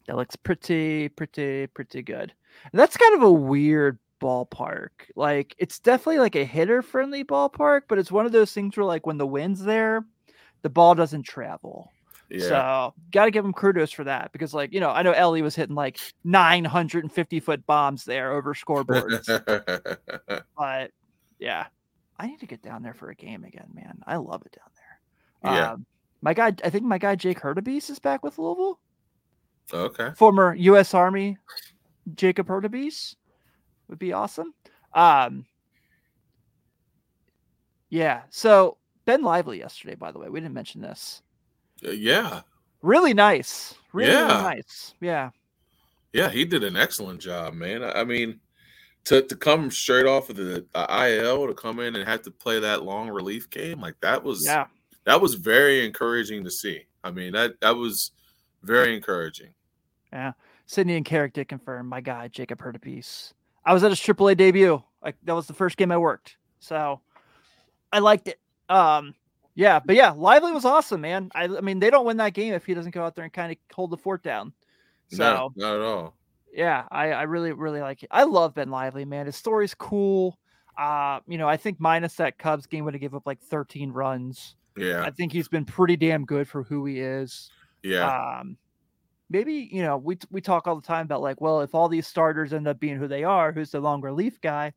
that 0.08 0.16
looks 0.18 0.36
pretty, 0.36 1.10
pretty, 1.10 1.68
pretty 1.68 2.02
good. 2.02 2.34
And 2.72 2.80
that's 2.80 2.98
kind 2.98 3.14
of 3.16 3.22
a 3.22 3.32
weird 3.32 4.00
ballpark. 4.20 4.90
Like 5.16 5.56
it's 5.60 5.80
definitely 5.80 6.18
like 6.20 6.36
a 6.36 6.44
hitter 6.44 6.82
friendly 6.82 7.24
ballpark, 7.24 7.82
but 7.88 8.00
it's 8.00 8.12
one 8.12 8.26
of 8.26 8.32
those 8.32 8.52
things 8.52 8.76
where 8.76 8.86
like 8.86 9.06
when 9.06 9.20
the 9.20 9.28
wind's 9.28 9.64
there, 9.64 10.04
the 10.64 10.70
ball 10.70 10.96
doesn't 10.96 11.24
travel. 11.24 11.92
Yeah. 12.30 12.48
So 12.48 12.94
got 13.12 13.26
to 13.26 13.32
give 13.32 13.46
him 13.46 13.54
kudos 13.54 13.92
for 13.92 14.06
that 14.06 14.32
because, 14.32 14.54
like, 14.54 14.74
you 14.74 14.80
know, 14.80 14.90
I 14.90 15.04
know 15.04 15.12
Elly 15.12 15.42
was 15.42 15.54
hitting 15.54 15.76
like 15.76 16.00
950 16.24 17.40
foot 17.42 17.66
bombs 17.68 18.06
there 18.06 18.32
over 18.32 18.54
scoreboards, 18.54 19.28
but 20.58 20.92
yeah, 21.40 21.66
I 22.18 22.28
need 22.28 22.40
to 22.40 22.46
get 22.46 22.62
down 22.62 22.84
there 22.84 22.94
for 22.94 23.10
a 23.10 23.16
game 23.16 23.44
again, 23.44 23.68
man. 23.74 24.00
I 24.08 24.16
love 24.16 24.44
it 24.46 24.58
down 24.58 24.72
there. 24.76 25.56
Yeah. 25.56 25.72
Um, 25.74 25.86
my 26.22 26.34
guy, 26.34 26.54
I 26.64 26.70
think 26.70 26.84
my 26.86 26.98
guy 26.98 27.16
Jake 27.16 27.40
Hurtubise 27.40 27.90
is 27.90 28.00
back 28.00 28.24
with 28.24 28.38
Louisville, 28.38 28.80
okay. 29.74 30.12
former 30.16 30.54
U.S. 30.56 30.94
Army 30.94 31.38
Jacob 32.16 32.48
Hurtubise 32.48 33.16
would 33.88 34.00
be 34.00 34.14
awesome. 34.14 34.54
Um, 34.94 35.46
yeah. 37.90 38.22
So 38.30 38.78
Ben 39.06 39.22
Lively 39.22 39.60
yesterday, 39.60 39.96
by 39.96 40.12
the 40.12 40.20
way, 40.20 40.30
we 40.30 40.40
didn't 40.40 40.54
mention 40.54 40.82
this. 40.82 41.22
Uh, 41.86 41.92
Yeah. 41.92 42.42
Really 42.82 43.14
nice. 43.14 43.76
Really, 43.94 44.12
really 44.12 44.22
Yeah. 44.28 44.42
nice. 44.42 44.96
Yeah. 45.02 45.30
Yeah, 46.14 46.30
he 46.30 46.46
did 46.46 46.64
an 46.64 46.76
excellent 46.76 47.22
job, 47.22 47.54
man. 47.54 47.84
I 47.84 48.04
mean, 48.04 48.40
to 49.06 49.22
to 49.22 49.36
come 49.36 49.72
straight 49.72 50.06
off 50.06 50.30
of 50.30 50.36
the 50.36 50.66
IL 50.76 51.48
to 51.48 51.54
come 51.54 51.80
in 51.80 51.96
and 51.96 52.08
have 52.08 52.22
to 52.24 52.32
play 52.32 52.60
that 52.60 52.84
long 52.84 53.10
relief 53.10 53.50
game, 53.50 53.80
like 53.80 53.96
that 54.02 54.24
was 54.24 54.44
Yeah. 54.46 54.68
That 55.06 55.22
was 55.22 55.36
very 55.36 55.86
encouraging 55.86 56.44
to 56.44 56.52
see. 56.52 56.86
I 57.04 57.12
mean, 57.12 57.34
that 57.34 57.60
that 57.62 57.76
was 57.76 58.12
very 58.64 58.96
encouraging. 58.96 59.50
Yeah, 60.14 60.34
Sydney 60.66 60.96
and 60.96 61.06
Carrick 61.06 61.34
did 61.34 61.48
confirm 61.48 61.88
my 61.88 62.02
guy 62.02 62.28
Jacob 62.28 62.62
Hurtubise. 62.62 63.34
I 63.66 63.74
was 63.74 63.84
at 63.84 63.92
his 63.92 64.00
AAA 64.00 64.38
debut. 64.38 64.82
Like 65.04 65.16
that 65.24 65.34
was 65.34 65.48
the 65.48 65.54
first 65.54 65.78
game 65.78 65.92
I 65.92 65.98
worked, 65.98 66.38
so 66.60 67.02
I 67.92 68.00
liked 68.00 68.28
it. 68.28 68.40
Um, 68.70 69.16
yeah, 69.56 69.80
but 69.84 69.96
yeah, 69.96 70.12
Lively 70.12 70.52
was 70.52 70.66
awesome, 70.66 71.02
man. 71.02 71.32
I, 71.34 71.46
I 71.46 71.62
mean, 71.62 71.80
they 71.80 71.90
don't 71.90 72.06
win 72.06 72.18
that 72.18 72.34
game 72.34 72.54
if 72.54 72.66
he 72.66 72.74
doesn't 72.74 72.94
go 72.94 73.04
out 73.04 73.16
there 73.16 73.24
and 73.24 73.34
kind 73.34 73.52
of 73.52 73.58
hold 73.74 73.90
the 73.90 73.98
fort 73.98 74.24
down. 74.24 74.54
So 75.10 75.18
no, 75.18 75.52
not 75.56 75.76
at 75.76 75.82
all. 75.82 76.16
yeah, 76.54 76.86
I, 76.92 77.12
I 77.12 77.24
really 77.24 77.52
really 77.52 77.82
like 77.82 78.04
it. 78.04 78.10
I 78.12 78.24
love 78.24 78.54
Ben 78.54 78.70
Lively, 78.70 79.06
man. 79.06 79.26
His 79.26 79.36
story's 79.36 79.74
cool. 79.74 80.38
Uh, 80.78 81.20
you 81.28 81.38
know, 81.38 81.50
I 81.50 81.58
think 81.58 81.80
minus 81.80 82.16
that 82.16 82.38
Cubs 82.38 82.66
game 82.66 82.86
would 82.86 82.94
have 82.94 83.02
give 83.02 83.14
up 83.14 83.26
like 83.26 83.42
13 83.42 83.92
runs. 83.92 84.56
Yeah, 84.78 85.04
I 85.04 85.12
think 85.12 85.32
he's 85.32 85.48
been 85.48 85.66
pretty 85.66 85.98
damn 85.98 86.26
good 86.26 86.48
for 86.48 86.64
who 86.64 86.86
he 86.86 87.00
is. 87.00 87.50
yeah, 87.84 88.40
um 88.40 88.58
maybe 89.30 89.70
you 89.72 89.82
know 89.82 89.98
we 89.98 90.18
we 90.30 90.42
talk 90.42 90.68
all 90.68 90.76
the 90.76 90.86
time 90.86 91.06
about 91.06 91.22
like 91.22 91.40
well 91.40 91.62
if 91.62 91.74
all 91.74 91.88
these 91.88 92.06
starters 92.06 92.54
end 92.54 92.68
up 92.68 92.80
being 92.80 92.98
who 92.98 93.08
they 93.08 93.24
are 93.24 93.54
who's 93.54 93.72
the 93.72 93.80
long 93.80 94.02
relief 94.02 94.42
guy 94.42 94.74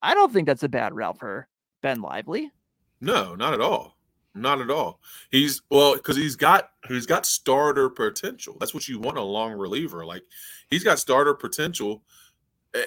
i 0.00 0.14
don't 0.14 0.32
think 0.32 0.46
that's 0.46 0.62
a 0.62 0.68
bad 0.68 0.94
route 0.94 1.18
for 1.18 1.48
ben 1.82 2.00
lively 2.00 2.52
no, 3.00 3.34
not 3.34 3.54
at 3.54 3.60
all, 3.60 3.96
not 4.34 4.60
at 4.60 4.70
all. 4.70 5.00
He's 5.30 5.62
well 5.70 5.94
because 5.94 6.16
he's 6.16 6.36
got 6.36 6.70
he's 6.86 7.06
got 7.06 7.24
starter 7.26 7.88
potential. 7.88 8.56
That's 8.60 8.74
what 8.74 8.88
you 8.88 8.98
want 8.98 9.18
a 9.18 9.22
long 9.22 9.52
reliever. 9.52 10.04
Like 10.04 10.22
he's 10.68 10.84
got 10.84 10.98
starter 10.98 11.34
potential, 11.34 12.02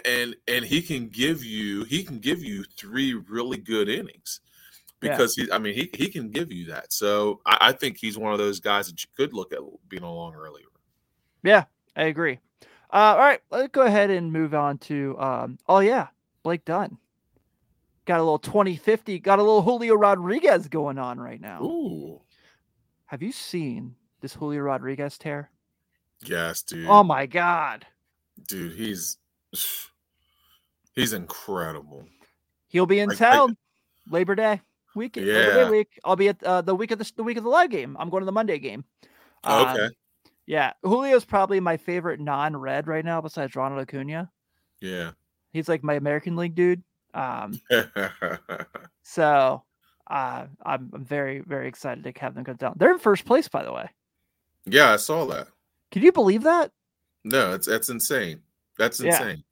and 0.06 0.36
and 0.47 0.63
he 0.63 0.82
can 0.82 1.10
give 1.10 1.43
you 1.43 1.84
he 1.86 2.03
can 2.03 2.19
give 2.19 2.43
you 2.43 2.63
three 2.63 3.13
really 3.13 3.58
good 3.58 3.89
innings 3.89 4.41
Yeah. 5.04 5.12
because 5.12 5.36
he 5.36 5.52
I 5.52 5.58
mean 5.58 5.74
he 5.76 5.89
he 5.94 6.10
can 6.10 6.30
give 6.30 6.52
you 6.52 6.66
that. 6.68 6.92
So 6.94 7.42
I, 7.46 7.58
I 7.62 7.72
think 7.74 7.98
he's 7.98 8.18
one 8.18 8.32
of 8.34 8.39
those 8.39 8.60
guys 8.60 8.88
that 8.88 9.04
you 9.04 9.10
could 9.16 9.34
look 9.34 9.52
at 9.54 9.60
being 9.89 10.04
a 10.04 10.13
long 10.13 10.34
reliever. 10.34 10.70
yeah 11.44 11.66
i 11.96 12.04
agree 12.04 12.39
uh 12.92 12.96
all 12.96 13.18
right 13.20 13.39
let's 13.52 13.70
go 13.72 13.82
ahead 13.82 14.10
and 14.10 14.32
move 14.32 14.54
on 14.54 14.78
to 14.80 15.16
um 15.20 15.58
oh 15.68 15.80
yeah 15.80 16.08
blake 16.44 16.66
dunn 16.66 16.98
got 18.06 18.20
a 18.20 18.24
little 18.24 18.39
2050 18.39 19.20
got 19.20 19.39
a 19.39 19.44
little 19.44 19.62
julio 19.62 19.94
rodriguez 19.96 20.68
going 20.68 20.98
on 20.98 21.20
right 21.20 21.39
now 21.42 21.62
Ooh, 21.63 22.22
have 23.06 23.22
you 23.22 23.32
seen 23.32 23.96
this 24.22 24.34
julio 24.34 24.62
rodriguez 24.62 25.18
tear 25.18 25.50
yes, 26.26 26.62
dude. 26.63 26.88
oh 26.88 27.04
my 27.04 27.26
god 27.28 27.86
dude, 28.48 28.74
he's 28.74 29.18
he's 30.96 31.13
incredible. 31.13 32.06
He'll 32.68 32.86
be 32.88 33.00
in 33.00 33.10
Like- 33.10 33.18
town 33.20 33.56
Labor 34.10 34.36
Day 34.36 34.62
Labor 34.95 35.21
Day 35.21 35.62
Yeah. 35.62 35.69
week. 35.69 35.99
I'll 36.03 36.15
be 36.15 36.29
at 36.29 36.41
uh, 36.43 36.62
the 36.62 36.75
week 36.75 36.91
of 36.91 36.99
the 36.99 37.12
the 37.15 37.23
week 37.23 37.38
of 37.38 37.43
the 37.43 37.49
live 37.49 37.69
game. 37.69 37.95
I'm 37.99 38.10
going 38.10 38.21
to 38.21 38.25
the 38.25 38.32
Monday 38.32 38.60
game. 38.60 38.86
Um, 39.43 39.67
Okay, 39.67 39.89
yeah, 40.45 40.73
Julio's 40.86 41.25
probably 41.25 41.60
my 41.60 41.77
favorite 41.77 42.19
non-red 42.19 42.88
right 42.88 43.03
now, 43.06 43.21
besides 43.21 43.56
Ronald 43.56 43.82
Acuna. 43.82 44.32
yeah. 44.82 45.12
He's 45.51 45.69
like 45.69 45.84
my 45.84 45.93
American 45.93 46.36
League 46.36 46.56
dude. 46.56 46.82
Um, 47.13 47.62
so 49.03 49.63
uh, 50.10 50.45
I'm 50.65 50.89
I'm 50.93 51.06
very 51.06 51.39
very 51.39 51.67
excited 51.67 52.03
to 52.03 52.19
have 52.19 52.36
them 52.36 52.43
go 52.43 52.53
down. 52.53 52.73
They're 52.77 52.91
in 52.91 52.99
first 52.99 53.25
place, 53.25 53.47
by 53.47 53.63
the 53.63 53.71
way. 53.73 53.89
yeah, 54.65 54.93
I 54.93 54.95
saw 54.97 55.25
that. 55.25 55.47
Can 55.91 56.01
you 56.03 56.12
believe 56.12 56.43
that? 56.43 56.71
No, 57.23 57.53
it's 57.53 57.67
that's 57.67 57.89
insane. 57.89 58.41
That's 58.77 58.99
Yeah. 58.99 59.12
insane. 59.12 59.43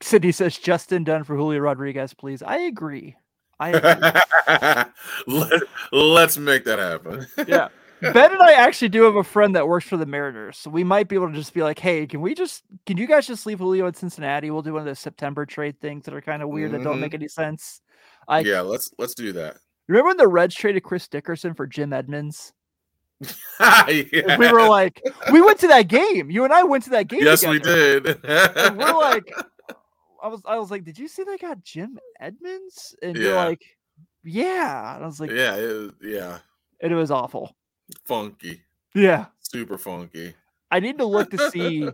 Sydney 0.00 0.32
says 0.32 0.58
Justin 0.58 1.04
Dunn 1.04 1.24
for 1.24 1.36
Julio 1.36 1.60
Rodriguez, 1.60 2.12
please. 2.14 2.42
I 2.42 2.58
agree. 2.58 3.16
I. 3.60 4.90
Let, 5.26 5.62
let's 5.92 6.36
make 6.38 6.64
that 6.64 6.78
happen. 6.78 7.26
yeah. 7.46 7.68
Ben 8.00 8.32
and 8.32 8.42
I 8.42 8.52
actually 8.52 8.90
do 8.90 9.02
have 9.04 9.14
a 9.16 9.24
friend 9.24 9.54
that 9.56 9.66
works 9.66 9.86
for 9.86 9.96
the 9.96 10.04
Mariners, 10.04 10.58
so 10.58 10.68
we 10.68 10.84
might 10.84 11.08
be 11.08 11.14
able 11.16 11.28
to 11.28 11.34
just 11.34 11.54
be 11.54 11.62
like, 11.62 11.78
"Hey, 11.78 12.06
can 12.06 12.20
we 12.20 12.34
just 12.34 12.62
can 12.84 12.98
you 12.98 13.06
guys 13.06 13.26
just 13.26 13.46
leave 13.46 13.60
Julio 13.60 13.86
in 13.86 13.94
Cincinnati? 13.94 14.50
We'll 14.50 14.60
do 14.62 14.74
one 14.74 14.80
of 14.80 14.86
those 14.86 14.98
September 14.98 15.46
trade 15.46 15.80
things 15.80 16.04
that 16.04 16.12
are 16.12 16.20
kind 16.20 16.42
of 16.42 16.50
weird 16.50 16.72
that 16.72 16.82
don't 16.82 16.96
Mhm. 16.98 17.00
make 17.00 17.14
any 17.14 17.28
sense." 17.28 17.80
Like, 18.28 18.44
yeah, 18.44 18.60
let's 18.60 18.90
let's 18.98 19.14
do 19.14 19.32
that. 19.32 19.56
remember 19.86 20.08
when 20.08 20.16
the 20.18 20.28
Reds 20.28 20.54
traded 20.54 20.82
Chris 20.82 21.08
Dickerson 21.08 21.54
for 21.54 21.66
Jim 21.66 21.92
Edmonds? 21.94 22.52
Yeah. 23.60 24.36
We 24.38 24.50
were 24.52 24.68
like, 24.68 25.00
we 25.32 25.40
went 25.40 25.60
to 25.60 25.68
that 25.68 25.88
game. 25.88 26.30
You 26.30 26.44
and 26.44 26.52
I 26.52 26.64
went 26.64 26.84
to 26.84 26.90
that 26.90 27.06
game. 27.08 27.20
yes, 27.22 27.46
we 27.46 27.58
did. 27.60 28.18
And 28.24 28.76
we're 28.76 28.92
like, 28.92 29.32
I 30.24 30.28
was, 30.28 30.42
I 30.46 30.58
was 30.58 30.70
like, 30.72 30.84
did 30.84 30.98
you 30.98 31.06
see 31.06 31.22
they 31.24 31.38
got 31.38 31.62
Jim 31.62 31.98
Edmonds? 32.18 32.96
And 33.02 33.20
you're 33.20 33.34
Yeah. 33.34 33.44
like, 33.44 33.64
yeah. 34.24 34.96
And 34.96 35.04
I 35.04 35.06
was 35.06 35.20
like, 35.20 35.30
yeah, 35.30 35.54
it 35.56 35.66
was, 35.72 35.92
yeah, 36.02 36.38
and 36.80 36.92
it 36.92 36.96
was 36.96 37.10
awful. 37.10 37.54
funky, 38.04 38.62
Yeah. 38.94 39.26
super 39.40 39.78
funky. 39.78 40.34
I 40.70 40.80
need 40.80 40.98
to 40.98 41.04
look 41.04 41.30
to 41.30 41.38
see 41.38 41.90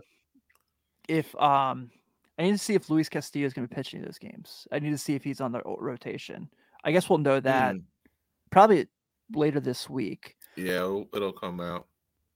if 1.07 1.35
um 1.35 1.91
I 2.37 2.43
need 2.43 2.53
to 2.53 2.57
see 2.57 2.73
if 2.73 2.89
Luis 2.89 3.09
Castillo 3.09 3.45
is 3.45 3.53
going 3.53 3.67
to 3.67 3.69
be 3.69 3.75
pitching 3.75 4.01
those 4.01 4.17
games. 4.17 4.67
I 4.71 4.79
need 4.79 4.89
to 4.91 4.97
see 4.97 5.13
if 5.13 5.23
he's 5.23 5.41
on 5.41 5.51
the 5.51 5.61
rotation. 5.63 6.49
I 6.83 6.91
guess 6.91 7.09
we'll 7.09 7.19
know 7.19 7.39
that 7.41 7.75
Mm, 7.75 7.83
probably 8.49 8.87
later 9.35 9.59
this 9.59 9.89
week. 9.89 10.37
yeah, 10.55 10.77
it'll, 10.77 11.07
it'll 11.13 11.33
come 11.33 11.59
out. 11.59 11.87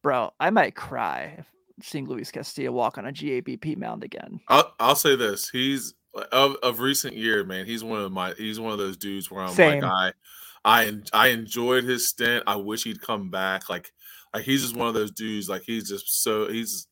Bro, 0.04 0.32
I 0.40 0.52
might 0.52 0.76
cry 0.76 1.36
if 1.40 1.48
seeing 1.82 2.08
Luis 2.08 2.32
Castillo 2.32 2.72
walk 2.72 2.98
on 2.98 3.06
a 3.06 3.12
GABP 3.12 3.78
mound 3.78 4.04
again. 4.04 4.40
I'll 4.48 4.74
I'll 4.80 4.96
say 4.96 5.16
this: 5.16 5.50
he's 5.50 5.94
of 6.32 6.56
of 6.64 6.80
recent 6.80 7.16
year, 7.16 7.44
man. 7.44 7.66
He's 7.66 7.84
one 7.84 8.02
of 8.02 8.12
my 8.12 8.34
he's 8.38 8.60
one 8.60 8.72
of 8.72 8.80
those 8.80 8.98
dudes 8.98 9.30
where 9.30 9.44
I'm 9.44 9.54
Same. 9.54 9.82
like 9.82 9.92
I 9.92 10.12
I 10.64 10.98
I 11.14 11.28
enjoyed 11.30 11.84
his 11.84 12.08
stint. 12.08 12.44
I 12.48 12.56
wish 12.56 12.84
he'd 12.84 13.02
come 13.02 13.30
back. 13.30 13.70
Like 13.70 13.92
like 14.34 14.44
he's 14.44 14.62
just 14.62 14.76
one 14.76 14.88
of 14.88 14.94
those 14.94 15.12
dudes. 15.12 15.50
Like 15.50 15.64
he's 15.64 15.88
just 15.88 16.24
so 16.24 16.48
he's 16.48 16.88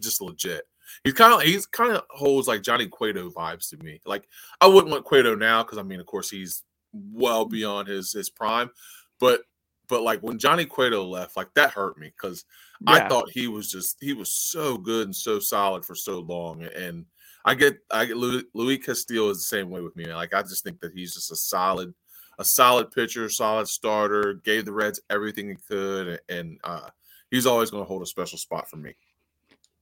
just 0.00 0.20
legit. 0.20 0.62
He's 1.04 1.14
kind 1.14 1.32
of 1.32 1.42
he's 1.42 1.66
kind 1.66 1.92
of 1.92 2.02
holds 2.10 2.48
like 2.48 2.62
Johnny 2.62 2.88
Cueto 2.88 3.30
vibes 3.30 3.70
to 3.70 3.76
me. 3.78 4.00
Like 4.04 4.28
I 4.60 4.66
wouldn't 4.66 4.90
want 4.90 5.04
Cueto 5.04 5.34
now 5.34 5.62
because 5.62 5.78
I 5.78 5.82
mean, 5.82 6.00
of 6.00 6.06
course, 6.06 6.30
he's 6.30 6.62
well 6.92 7.46
mm. 7.46 7.50
beyond 7.50 7.88
his 7.88 8.12
his 8.12 8.30
prime. 8.30 8.70
But 9.18 9.42
but 9.90 10.02
like 10.02 10.20
when 10.22 10.38
Johnny 10.38 10.64
Cueto 10.64 11.04
left, 11.04 11.36
like 11.36 11.52
that 11.54 11.72
hurt 11.72 11.98
me 11.98 12.06
because 12.16 12.44
I 12.86 13.06
thought 13.08 13.28
he 13.30 13.48
was 13.48 13.70
just 13.70 13.98
he 14.00 14.14
was 14.14 14.32
so 14.32 14.78
good 14.78 15.06
and 15.08 15.14
so 15.14 15.38
solid 15.38 15.84
for 15.84 15.94
so 15.94 16.20
long. 16.20 16.62
And 16.62 17.04
I 17.44 17.54
get 17.54 17.78
I 17.90 18.06
get 18.06 18.16
Louis, 18.16 18.44
Louis 18.54 18.78
Castillo 18.78 19.28
is 19.28 19.38
the 19.38 19.56
same 19.56 19.68
way 19.68 19.82
with 19.82 19.96
me. 19.96 20.06
Like 20.06 20.32
I 20.32 20.42
just 20.42 20.64
think 20.64 20.80
that 20.80 20.92
he's 20.94 21.12
just 21.14 21.30
a 21.32 21.36
solid 21.36 21.92
a 22.38 22.44
solid 22.44 22.90
pitcher, 22.90 23.28
solid 23.28 23.68
starter. 23.68 24.34
Gave 24.44 24.64
the 24.64 24.72
Reds 24.72 25.00
everything 25.10 25.50
he 25.50 25.56
could, 25.56 26.20
and 26.30 26.58
uh, 26.64 26.88
he's 27.30 27.44
always 27.44 27.70
going 27.70 27.82
to 27.84 27.88
hold 27.88 28.02
a 28.02 28.06
special 28.06 28.38
spot 28.38 28.70
for 28.70 28.76
me. 28.76 28.94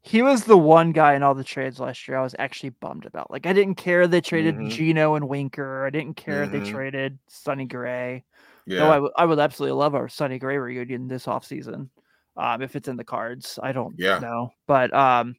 He 0.02 0.22
was 0.22 0.44
the 0.44 0.56
one 0.56 0.92
guy 0.92 1.14
in 1.14 1.22
all 1.22 1.34
the 1.34 1.44
trades 1.44 1.78
last 1.78 2.08
year 2.08 2.16
I 2.16 2.22
was 2.22 2.34
actually 2.38 2.70
bummed 2.70 3.04
about. 3.04 3.30
Like 3.30 3.46
I 3.46 3.52
didn't 3.52 3.74
care 3.74 4.06
they 4.08 4.20
traded 4.20 4.54
Mhm. 4.56 4.70
Geno 4.70 5.14
and 5.16 5.28
Winker. 5.28 5.84
I 5.86 5.90
didn't 5.90 6.14
care 6.14 6.44
if 6.44 6.48
Mhm. 6.48 6.52
they 6.52 6.70
traded 6.70 7.18
Sonny 7.28 7.66
Gray. 7.66 8.24
Yeah, 8.68 8.80
No, 8.80 9.10
I 9.16 9.24
would 9.24 9.38
absolutely 9.38 9.78
love 9.78 9.94
our 9.94 10.08
Sonny 10.08 10.38
Gray 10.38 10.58
reunion 10.58 11.08
this 11.08 11.26
offseason. 11.26 11.88
Um, 12.36 12.62
if 12.62 12.76
it's 12.76 12.86
in 12.86 12.96
the 12.96 13.04
cards, 13.04 13.58
I 13.62 13.72
don't 13.72 13.94
Yeah. 13.98 14.18
know. 14.20 14.50
But 14.66 14.94
um, 14.94 15.34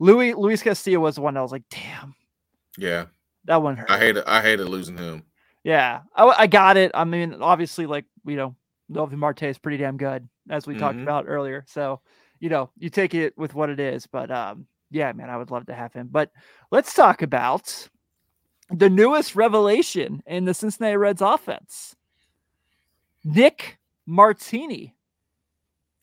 Louis 0.00 0.34
Luis 0.34 0.62
Castillo 0.62 0.98
was 1.00 1.14
the 1.16 1.20
one 1.20 1.34
that 1.34 1.42
was 1.42 1.52
like, 1.52 1.62
damn, 1.70 2.14
Yeah, 2.78 3.06
that 3.44 3.62
one 3.62 3.76
hurt. 3.76 3.90
I 3.90 3.98
hated 3.98 4.24
I 4.26 4.40
hated 4.42 4.68
losing 4.68 4.96
him. 4.96 5.24
Yeah, 5.62 6.00
I, 6.16 6.24
I 6.24 6.46
got 6.46 6.76
it. 6.76 6.90
I 6.94 7.04
mean, 7.04 7.34
obviously, 7.40 7.86
like 7.86 8.06
you 8.24 8.36
know, 8.36 8.56
Noelvi 8.90 9.16
Marte 9.16 9.42
is 9.44 9.58
pretty 9.58 9.76
damn 9.78 9.96
good, 9.98 10.28
as 10.48 10.66
we 10.66 10.74
talked 10.74 10.98
Mhm. 10.98 11.02
about 11.02 11.26
earlier. 11.28 11.64
So, 11.68 12.00
you 12.40 12.48
know, 12.48 12.70
you 12.78 12.88
take 12.90 13.14
it 13.14 13.36
with 13.36 13.54
what 13.54 13.70
it 13.70 13.78
is. 13.78 14.06
But 14.06 14.30
um, 14.30 14.66
yeah, 14.90 15.12
man, 15.12 15.30
I 15.30 15.36
would 15.36 15.50
love 15.50 15.66
to 15.66 15.74
have 15.74 15.92
him. 15.92 16.08
But 16.10 16.30
let's 16.72 16.94
talk 16.94 17.22
about 17.22 17.88
the 18.70 18.88
newest 18.90 19.36
revelation 19.36 20.22
in 20.26 20.44
the 20.46 20.54
Cincinnati 20.54 20.96
Reds 20.96 21.22
offense, 21.22 21.94
Nick 23.24 23.78
Martini. 24.06 24.94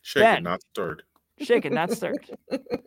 Shaken, 0.01 0.23
Ben. 0.36 0.43
not 0.43 0.62
stirred. 0.71 1.03
Shaken, 1.39 1.73
not 1.73 1.91
stirred. 1.91 2.25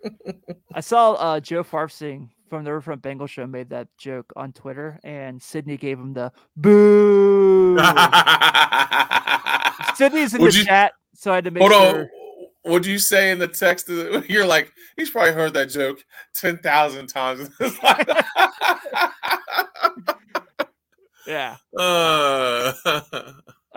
I 0.74 0.80
saw 0.80 1.12
uh, 1.12 1.40
Joe 1.40 1.62
Farfsing 1.62 2.30
from 2.48 2.64
the 2.64 2.72
Riverfront 2.72 3.02
Bengal 3.02 3.26
show 3.26 3.46
made 3.46 3.68
that 3.70 3.88
joke 3.98 4.32
on 4.36 4.52
Twitter, 4.52 4.98
and 5.04 5.40
Sydney 5.42 5.76
gave 5.76 5.98
him 5.98 6.14
the 6.14 6.32
boo. 6.56 7.76
Sydney's 9.94 10.34
in 10.34 10.40
Would 10.42 10.52
the 10.52 10.58
you- 10.58 10.64
chat, 10.64 10.92
so 11.14 11.32
I 11.32 11.36
had 11.36 11.44
to 11.44 11.50
make 11.50 11.60
Hold 11.60 11.72
sure. 11.72 12.00
on. 12.02 12.08
What'd 12.62 12.86
you 12.86 12.98
say 12.98 13.30
in 13.30 13.38
the 13.38 13.48
text? 13.48 13.88
You're 14.28 14.46
like, 14.46 14.72
he's 14.96 15.10
probably 15.10 15.32
heard 15.32 15.54
that 15.54 15.70
joke 15.70 16.04
10,000 16.34 17.06
times. 17.06 17.48
Yeah. 21.26 21.56
uh, 21.78 22.72
All 22.84 23.02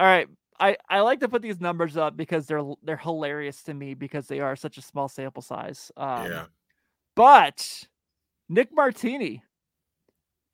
right. 0.05 0.27
I, 0.63 0.77
I 0.89 0.99
like 1.01 1.19
to 1.19 1.27
put 1.29 1.41
these 1.41 1.59
numbers 1.59 1.97
up 1.97 2.15
because 2.15 2.45
they're 2.47 2.63
they're 2.83 2.97
hilarious 2.97 3.61
to 3.63 3.73
me 3.73 3.93
because 3.95 4.27
they 4.27 4.39
are 4.39 4.55
such 4.55 4.77
a 4.77 4.81
small 4.81 5.09
sample 5.09 5.41
size. 5.41 5.91
Um, 5.97 6.31
yeah. 6.31 6.45
But 7.15 7.87
Nick 8.49 8.69
Martini, 8.73 9.43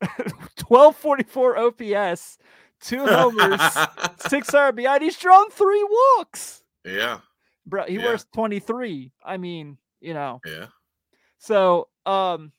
1244 0.00 1.56
OPS, 1.58 2.38
two 2.80 3.06
homers, 3.06 3.60
six 4.28 4.50
RBI. 4.52 5.00
He's 5.02 5.18
drawn 5.18 5.50
three 5.50 5.84
walks. 6.16 6.62
yeah. 6.84 7.20
Bro, 7.66 7.84
he 7.84 7.94
Yeah. 7.96 8.04
wears 8.04 8.26
23. 8.34 9.12
I 9.24 9.36
mean, 9.36 9.76
you 10.00 10.14
know. 10.14 10.40
Yeah. 10.46 10.66
So, 11.38 11.88
um, 12.06 12.52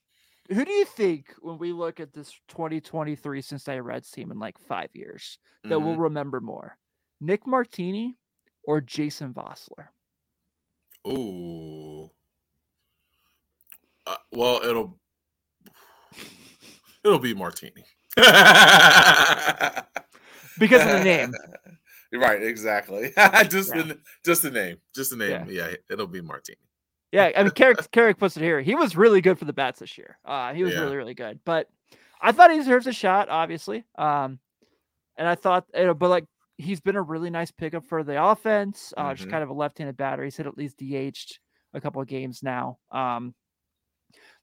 who 0.50 0.64
do 0.64 0.72
you 0.72 0.86
think 0.86 1.34
when 1.42 1.58
we 1.58 1.74
look 1.74 2.00
at 2.00 2.14
this 2.14 2.32
2023 2.50 3.42
Cincinnati 3.42 3.82
Reds 3.82 4.10
team 4.12 4.32
in 4.32 4.40
like 4.40 4.58
five 4.58 4.90
years 4.94 5.38
that 5.66 5.80
we'll 5.80 5.96
Mhm. 5.96 6.02
remember 6.04 6.40
more? 6.40 6.78
Nick 7.22 7.46
Martini 7.48 8.18
or 8.64 8.82
Jason 8.82 9.34
Vosler? 9.34 9.88
Ooh. 11.08 12.10
Uh, 14.06 14.16
well, 14.34 14.62
it'll 14.64 15.00
it'll 17.06 17.20
be 17.20 17.34
Martini 17.34 17.84
Because 20.58 20.82
of 20.82 20.90
the 20.90 21.04
name. 21.04 21.34
Right, 22.14 22.44
exactly. 22.44 23.14
just 23.48 23.74
Yeah. 23.74 23.84
the 23.84 23.98
just 24.26 24.42
the 24.42 24.52
name, 24.52 24.80
just 24.94 25.12
the 25.12 25.16
name. 25.16 25.48
Yeah, 25.50 25.72
it'll 25.90 26.08
be 26.08 26.20
Martini. 26.20 26.58
Yeah, 27.14 27.32
I 27.38 27.44
mean, 27.44 27.52
Carrick, 27.54 27.90
Carrick 27.92 28.18
puts 28.18 28.36
it 28.36 28.44
here. 28.44 28.60
He 28.60 28.76
was 28.76 28.98
really 28.98 29.22
good 29.22 29.40
for 29.40 29.46
the 29.46 29.54
bats 29.54 29.80
this 29.80 29.98
year. 29.98 30.18
Uh, 30.26 30.54
he 30.54 30.66
was 30.66 30.74
Yeah. 30.74 30.82
really, 30.82 30.98
really 30.98 31.14
good. 31.14 31.40
But 31.46 31.70
I 32.20 32.34
thought 32.34 32.52
he 32.52 32.58
deserves 32.58 32.86
a 32.86 32.92
shot, 32.92 33.30
obviously. 33.30 33.86
Um, 33.98 34.40
and 35.16 35.26
I 35.26 35.36
thought, 35.36 35.68
you 35.74 35.86
know, 35.86 35.94
but 35.94 36.10
like 36.10 36.26
he's 36.62 36.80
been 36.82 36.96
a 36.96 37.02
really 37.02 37.30
nice 37.30 37.52
pickup 37.52 37.86
for 37.86 38.04
the 38.04 38.24
offense. 38.24 38.94
Uh, 38.98 39.14
just 39.16 39.28
Mhm. 39.28 39.32
kind 39.32 39.44
of 39.44 39.50
a 39.50 39.54
left-handed 39.54 39.98
batter. 39.98 40.24
He's 40.24 40.38
hit 40.38 40.48
at 40.48 40.58
least 40.58 40.78
DH'd 40.78 41.40
a 41.74 41.82
couple 41.82 42.02
of 42.02 42.08
games 42.08 42.44
now. 42.44 42.80
Um, 42.92 43.36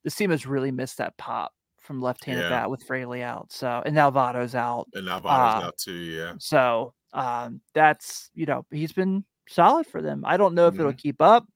this 0.04 0.14
team 0.14 0.30
has 0.30 0.46
really 0.46 0.70
missed 0.70 0.98
that 0.98 1.16
pop 1.16 1.52
from 1.80 2.00
left-handed 2.00 2.42
Yeah. 2.44 2.48
bat 2.48 2.70
with 2.70 2.82
Fraley 2.84 3.22
out. 3.22 3.52
So 3.52 3.82
and 3.84 3.94
now 3.94 4.10
Votto's 4.10 4.54
out. 4.54 4.88
And 4.94 5.06
Alvaro's 5.08 5.54
Uh, 5.54 5.66
out 5.66 5.78
too. 5.78 5.92
Yeah. 5.94 6.34
So 6.38 6.94
um, 7.12 7.60
that's 7.74 8.30
you 8.34 8.46
know 8.46 8.66
he's 8.70 8.92
been 8.92 9.24
solid 9.48 9.86
for 9.86 10.02
them. 10.02 10.24
I 10.26 10.36
don't 10.36 10.54
know 10.54 10.66
if 10.68 10.78
it'll 10.78 10.92
Mhm. 10.92 10.98
keep 10.98 11.22
up, 11.22 11.46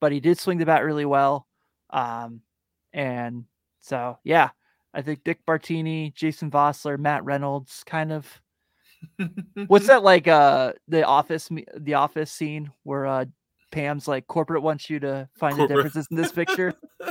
but 0.00 0.12
he 0.12 0.20
did 0.20 0.38
swing 0.38 0.58
the 0.58 0.66
bat 0.66 0.84
really 0.84 1.04
well. 1.04 1.46
Um, 1.90 2.42
and 2.92 3.46
so 3.80 4.18
yeah, 4.24 4.50
I 4.94 5.02
think 5.02 5.24
Dick 5.24 5.44
Bartini, 5.46 6.14
Jason 6.14 6.50
Vosler, 6.50 6.98
Matt 6.98 7.24
Reynolds, 7.24 7.84
kind 7.84 8.12
of 8.12 8.40
what's 9.66 9.86
that 9.88 10.02
like? 10.02 10.26
Uh, 10.28 10.72
the 10.88 11.04
office, 11.04 11.48
the 11.76 11.94
office 11.94 12.30
scene 12.32 12.70
where 12.84 13.06
uh 13.06 13.24
Pam's 13.72 14.06
like 14.06 14.26
corporate 14.28 14.62
wants 14.62 14.88
you 14.88 15.00
to 15.00 15.28
find 15.38 15.58
the 15.58 15.66
differences 15.66 16.06
in 16.10 16.16
this 16.16 16.30
picture. 16.32 16.74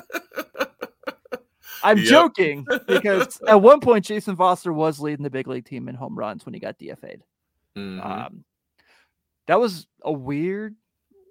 I'm 1.84 1.98
Yep. 1.98 2.08
joking 2.08 2.66
because 2.88 3.42
at 3.48 3.62
one 3.62 3.82
point 3.82 4.06
Jason 4.06 4.38
Foster 4.38 4.72
was 4.72 5.02
leading 5.02 5.24
the 5.24 5.30
big 5.30 5.48
league 5.48 5.66
team 5.66 5.90
in 5.90 5.96
home 5.96 6.18
runs 6.18 6.46
when 6.46 6.54
he 6.54 6.60
got 6.62 6.80
DFA'd. 6.80 7.22
Mhm. 7.78 8.06
Um, 8.06 8.46
that 9.48 9.60
was 9.60 9.88
a 10.02 10.12
weird, 10.14 10.76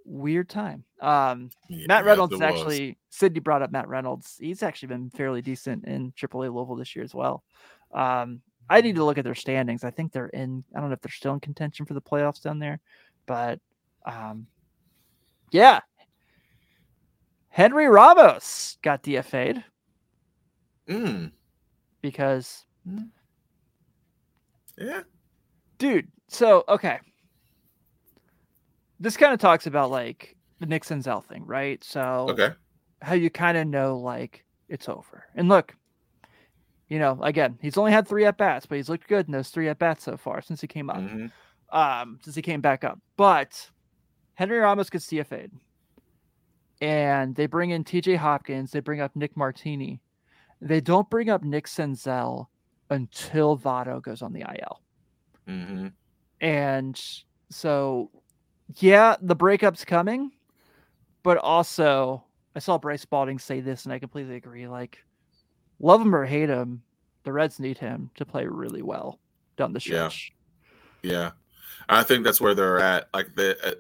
weird 0.05 0.51
time. 0.51 0.85
Um, 1.01 1.49
Yeah, 1.71 1.87
Matt 1.89 2.05
Reynolds 2.05 2.39
actually, 2.43 2.99
Sydney 3.09 3.41
brought 3.41 3.63
up 3.63 3.73
Matt 3.73 3.89
Reynolds. 3.89 4.37
He's 4.39 4.63
actually 4.63 4.89
been 4.89 5.09
fairly 5.09 5.41
decent 5.41 5.87
in 5.87 6.13
AAA 6.13 6.53
Louisville 6.55 6.77
this 6.77 6.95
year 6.95 7.05
as 7.05 7.15
well. 7.15 7.43
Um, 7.95 8.43
I 8.71 8.81
need 8.81 8.97
to 8.97 9.05
look 9.05 9.19
at 9.19 9.25
their 9.25 9.35
standings. 9.35 9.85
I 9.85 9.91
think 9.91 10.13
they're 10.13 10.29
in. 10.29 10.65
I 10.75 10.81
don't 10.81 10.89
know 10.89 10.95
if 10.95 11.01
they're 11.01 11.11
still 11.11 11.35
in 11.35 11.41
contention 11.41 11.85
for 11.87 11.95
the 11.95 12.01
playoffs 12.01 12.43
down 12.43 12.59
there, 12.59 12.81
but 13.27 13.61
um, 14.07 14.47
yeah. 15.51 15.81
Henry 17.51 17.87
Ramos 17.87 18.79
got 18.83 19.03
DFA'd 19.03 19.63
Mm, 20.89 21.31
because 22.01 22.65
yeah. 24.77 25.03
dude 25.79 26.09
so 26.29 26.65
okay 26.69 26.99
this 28.99 29.17
kind 29.17 29.33
of 29.33 29.39
talks 29.39 29.69
about 29.69 29.93
like 29.93 30.37
the 30.59 30.67
nick 30.67 30.83
senzel 30.83 31.25
thing 31.25 31.47
right 31.47 31.85
so 31.85 32.27
Okay. 32.31 32.51
how 33.01 33.15
you 33.15 33.31
kind 33.31 33.57
of 33.57 33.69
know 33.69 33.97
like 33.99 34.45
it's 34.69 34.89
over 34.89 35.25
and 35.37 35.49
look 35.49 35.77
you 36.93 36.99
know 36.99 37.19
again 37.23 37.59
he's 37.63 37.79
only 37.79 37.91
had 37.91 38.07
three 38.07 38.27
at 38.27 38.37
bats 38.37 38.67
but 38.67 38.77
he's 38.77 38.91
looked 38.91 39.09
good 39.09 39.27
in 39.27 39.33
those 39.33 39.49
three 39.49 39.69
at 39.69 39.79
bats 39.79 40.05
so 40.05 40.17
far 40.17 40.43
since 40.43 40.61
he 40.61 40.67
came 40.67 40.91
up 40.91 40.99
Mhm. 40.99 41.31
um 41.71 42.19
since 42.23 42.37
he 42.37 42.43
came 42.43 42.61
back 42.61 42.85
up 42.85 42.99
but 43.17 43.71
henry 44.35 44.59
ramos 44.59 44.91
gets 44.91 45.07
dfa'd 45.07 45.51
and 46.83 47.35
they 47.35 47.47
bring 47.47 47.71
in 47.71 47.83
tj 47.85 48.17
hopkins 48.17 48.71
they 48.73 48.81
bring 48.81 49.01
up 49.01 49.15
nick 49.17 49.37
martini 49.37 50.01
they 50.61 50.81
don't 50.81 51.09
bring 51.09 51.31
up 51.31 51.43
nick 51.43 51.67
senzel 51.67 52.47
until 52.91 53.57
votto 53.57 54.03
goes 54.03 54.21
on 54.23 54.33
the 54.33 54.41
il 54.43 54.83
Mhm. 55.49 55.93
and 56.41 57.01
so, 57.51 58.11
yeah, 58.77 59.17
the 59.21 59.35
breakup's 59.37 59.85
coming, 59.85 60.31
but 61.23 61.37
also 61.39 62.25
I 62.55 62.61
saw 62.61 62.79
Bryce 62.79 63.03
Spalding 63.03 63.39
say 63.39 63.61
this, 63.61 63.85
and 63.85 63.93
I 63.93 63.99
completely 63.99 64.37
agree. 64.37 64.67
Like, 64.69 64.99
love 65.83 66.01
him 66.01 66.15
or 66.15 66.25
hate 66.25 66.49
him, 66.49 66.83
the 67.25 67.33
Reds 67.33 67.61
need 67.61 67.77
him 67.77 68.11
to 68.15 68.25
play 68.25 68.47
really 68.47 68.83
well 68.83 69.19
down 69.57 69.75
the 69.75 69.81
stretch. 69.81 70.33
Yeah, 71.03 71.13
yeah. 71.13 71.31
I 71.89 72.03
think 72.03 72.25
that's 72.25 72.41
where 72.41 72.55
they're 72.55 72.81
at. 72.81 73.09
Like 73.13 73.35
the, 73.35 73.57
uh, 73.65 73.75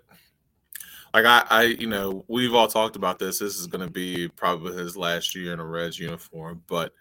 like 1.14 1.24
I, 1.24 1.44
I, 1.48 1.62
you 1.62 1.86
know, 1.86 2.24
we've 2.28 2.54
all 2.54 2.68
talked 2.68 2.96
about 2.96 3.18
this. 3.18 3.38
This 3.38 3.56
is 3.58 3.66
going 3.66 3.86
to 3.86 3.92
be 3.92 4.28
probably 4.28 4.76
his 4.76 4.96
last 4.96 5.34
year 5.34 5.52
in 5.52 5.60
a 5.60 5.64
Reds 5.64 5.98
uniform, 5.98 6.62
but 6.66 6.92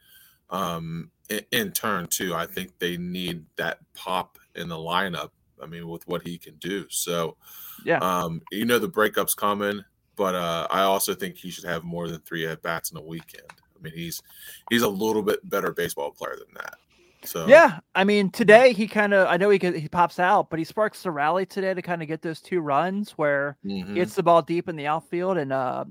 um, 0.50 1.10
in, 1.30 1.42
in 1.52 1.72
turn 1.72 2.08
too, 2.08 2.34
I 2.34 2.46
think 2.46 2.78
they 2.78 2.98
need 2.98 3.46
that 3.58 3.80
pop 3.94 4.38
in 4.56 4.70
the 4.70 4.76
lineup. 4.76 5.32
I 5.62 5.68
mean, 5.68 5.88
with 5.88 6.08
what 6.08 6.24
he 6.26 6.38
can 6.38 6.56
do. 6.56 6.86
So, 6.90 7.38
Yeah. 7.86 8.00
um, 8.00 8.42
you 8.52 8.66
know, 8.66 8.80
the 8.80 8.88
breakup's 8.88 9.36
coming, 9.36 9.84
but 10.16 10.34
uh, 10.34 10.68
I 10.72 10.82
also 10.82 11.14
think 11.14 11.38
he 11.38 11.52
should 11.52 11.66
have 11.66 11.84
more 11.84 12.08
than 12.08 12.20
three 12.22 12.48
at 12.48 12.64
bats 12.64 12.92
in 12.92 12.98
a 12.98 13.02
weekend. 13.02 13.52
I 13.82 13.86
mean, 13.86 13.94
he's 13.94 14.22
he's 14.70 14.84
a 14.84 14.90
little 14.90 15.24
bit 15.24 15.48
better 15.50 15.72
baseball 15.72 16.12
player 16.12 16.36
than 16.38 16.54
that. 16.56 16.76
So 17.24 17.48
Yeah, 17.48 17.80
I 17.94 18.04
mean, 18.04 18.30
today 18.32 18.74
he 18.74 18.88
kind 18.88 19.14
of 19.14 19.28
I 19.28 19.38
know 19.38 19.50
he 19.50 19.60
could, 19.60 19.76
he 19.76 19.88
pops 19.88 20.20
out, 20.20 20.50
but 20.50 20.60
he 20.60 20.66
sparks 20.66 21.04
the 21.04 21.12
rally 21.12 21.46
today 21.46 21.74
to 21.74 21.82
kind 21.82 22.02
of 22.02 22.08
get 22.08 22.22
those 22.22 22.42
two 22.42 22.62
runs 22.62 23.12
where 23.12 23.58
mhm. 23.66 23.88
he 23.88 23.94
gets 23.96 24.16
the 24.16 24.24
ball 24.24 24.42
deep 24.42 24.70
in 24.70 24.76
the 24.76 24.88
outfield 24.88 25.38
and 25.38 25.54
uh, 25.54 25.86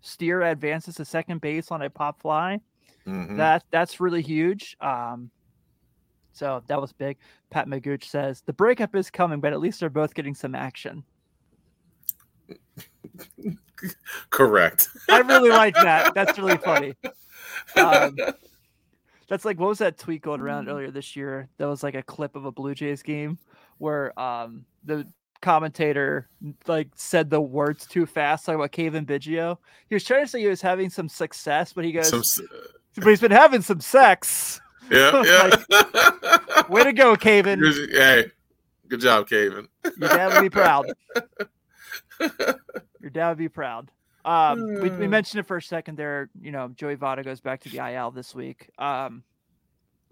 Steer 0.00 0.42
advances 0.42 0.96
to 0.96 1.04
second 1.04 1.40
base 1.40 1.70
on 1.70 1.82
a 1.82 1.90
pop 1.90 2.20
fly. 2.20 2.60
Mhm. 3.06 3.36
That 3.36 3.64
that's 3.70 4.00
really 4.00 4.22
huge. 4.22 4.76
Um, 4.80 5.30
so 6.32 6.62
that 6.68 6.80
was 6.80 6.92
big. 6.92 7.16
Pat 7.50 7.66
Magooch 7.66 8.04
says 8.04 8.42
the 8.42 8.52
breakup 8.52 8.94
is 8.94 9.10
coming, 9.10 9.40
but 9.40 9.52
at 9.52 9.60
least 9.60 9.80
they're 9.80 9.90
both 9.90 10.14
getting 10.14 10.34
some 10.34 10.54
action. 10.54 11.02
correct. 14.30 14.88
I 15.08 15.18
really 15.20 15.50
like 15.50 15.74
that. 15.74 16.14
That's 16.14 16.38
really 16.38 16.58
funny. 16.58 16.94
Um, 17.76 18.16
that's 19.28 19.44
like 19.44 19.58
what 19.58 19.68
was 19.68 19.78
that 19.78 19.98
tweet 19.98 20.22
going 20.22 20.40
around 20.40 20.68
earlier 20.68 20.90
this 20.90 21.14
year? 21.14 21.48
That 21.58 21.66
was 21.66 21.82
like 21.82 21.94
a 21.94 22.02
clip 22.02 22.34
of 22.34 22.44
a 22.44 22.52
Blue 22.52 22.74
Jays 22.74 23.02
game 23.02 23.38
where 23.78 24.18
um, 24.18 24.64
the 24.84 25.06
commentator 25.40 26.28
like 26.66 26.88
said 26.94 27.30
the 27.30 27.40
words 27.40 27.86
too 27.86 28.06
fast, 28.06 28.46
talking 28.46 28.56
about 28.56 28.72
Cavan 28.72 29.06
Biggio. 29.06 29.58
He 29.88 29.94
was 29.94 30.04
trying 30.04 30.24
to 30.24 30.30
say 30.30 30.40
he 30.40 30.46
was 30.46 30.62
having 30.62 30.90
some 30.90 31.08
success, 31.08 31.72
but 31.72 31.84
he 31.84 31.92
goes, 31.92 32.08
Some, 32.08 32.46
but 32.96 33.06
he's 33.06 33.20
been 33.20 33.30
having 33.30 33.62
some 33.62 33.80
sex. 33.80 34.60
yeah, 34.90 35.22
yeah. 35.70 36.62
Way 36.68 36.84
to 36.84 36.92
go. 36.92 37.14
Good- 37.16 37.90
hey, 37.90 38.24
good 38.88 39.00
job. 39.00 39.30
Your 39.30 39.66
dad 40.00 40.32
would 40.32 40.42
be 40.42 40.50
proud. 40.50 40.86
Your 43.00 43.10
dad 43.10 43.28
would 43.30 43.38
be 43.38 43.48
proud. 43.48 43.90
Um, 44.24 44.66
we, 44.80 44.90
we 44.90 45.04
Hmm. 45.06 45.10
mentioned 45.10 45.40
it 45.40 45.46
for 45.46 45.56
a 45.56 45.62
second 45.62 45.96
there. 45.96 46.28
You 46.40 46.50
know, 46.52 46.68
Joey 46.68 46.96
Votto 46.96 47.24
goes 47.24 47.40
back 47.40 47.60
to 47.62 47.68
the 47.68 47.78
IL 47.78 48.10
this 48.10 48.34
week. 48.34 48.70
Um, 48.78 49.22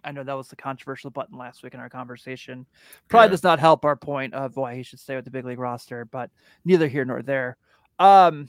I 0.04 0.12
know 0.12 0.22
that 0.22 0.34
was 0.36 0.48
the 0.48 0.56
controversial 0.56 1.10
button 1.10 1.36
last 1.36 1.62
week 1.64 1.74
in 1.74 1.80
our 1.80 1.88
conversation. 1.90 2.66
Probably 3.08 3.26
Yeah. 3.26 3.30
does 3.30 3.42
not 3.42 3.58
help 3.58 3.84
our 3.84 3.96
point 3.96 4.34
of 4.34 4.56
why 4.56 4.76
he 4.76 4.82
should 4.84 5.00
stay 5.00 5.16
with 5.16 5.24
the 5.24 5.30
big 5.32 5.44
league 5.44 5.58
roster, 5.58 6.04
but 6.04 6.30
neither 6.64 6.86
here 6.86 7.04
nor 7.04 7.22
there. 7.22 7.56
Um, 7.98 8.48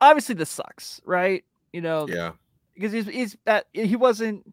obviously, 0.00 0.34
this 0.34 0.50
sucks, 0.50 1.00
right? 1.04 1.44
You 1.72 1.80
know, 1.80 2.06
Yeah, 2.08 2.32
because 2.74 2.92
he's 2.92 3.06
he's 3.06 3.36
at, 3.46 3.66
he 3.72 3.96
wasn't 3.96 4.44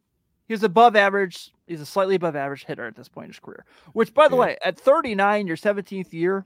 he 0.47 0.53
was 0.53 0.63
above 0.63 0.95
average. 0.95 1.51
He's 1.67 1.81
a 1.81 1.85
slightly 1.85 2.15
above 2.15 2.35
average 2.35 2.65
hitter 2.65 2.87
at 2.87 2.95
this 2.95 3.09
point 3.09 3.25
in 3.25 3.29
his 3.31 3.39
career. 3.39 3.65
Which, 3.93 4.13
by 4.13 4.27
the 4.29 4.35
Yeah. 4.35 4.41
way, 4.41 4.57
at 4.63 4.79
39, 4.79 5.45
your 5.45 5.57
17th 5.57 6.13
year, 6.13 6.45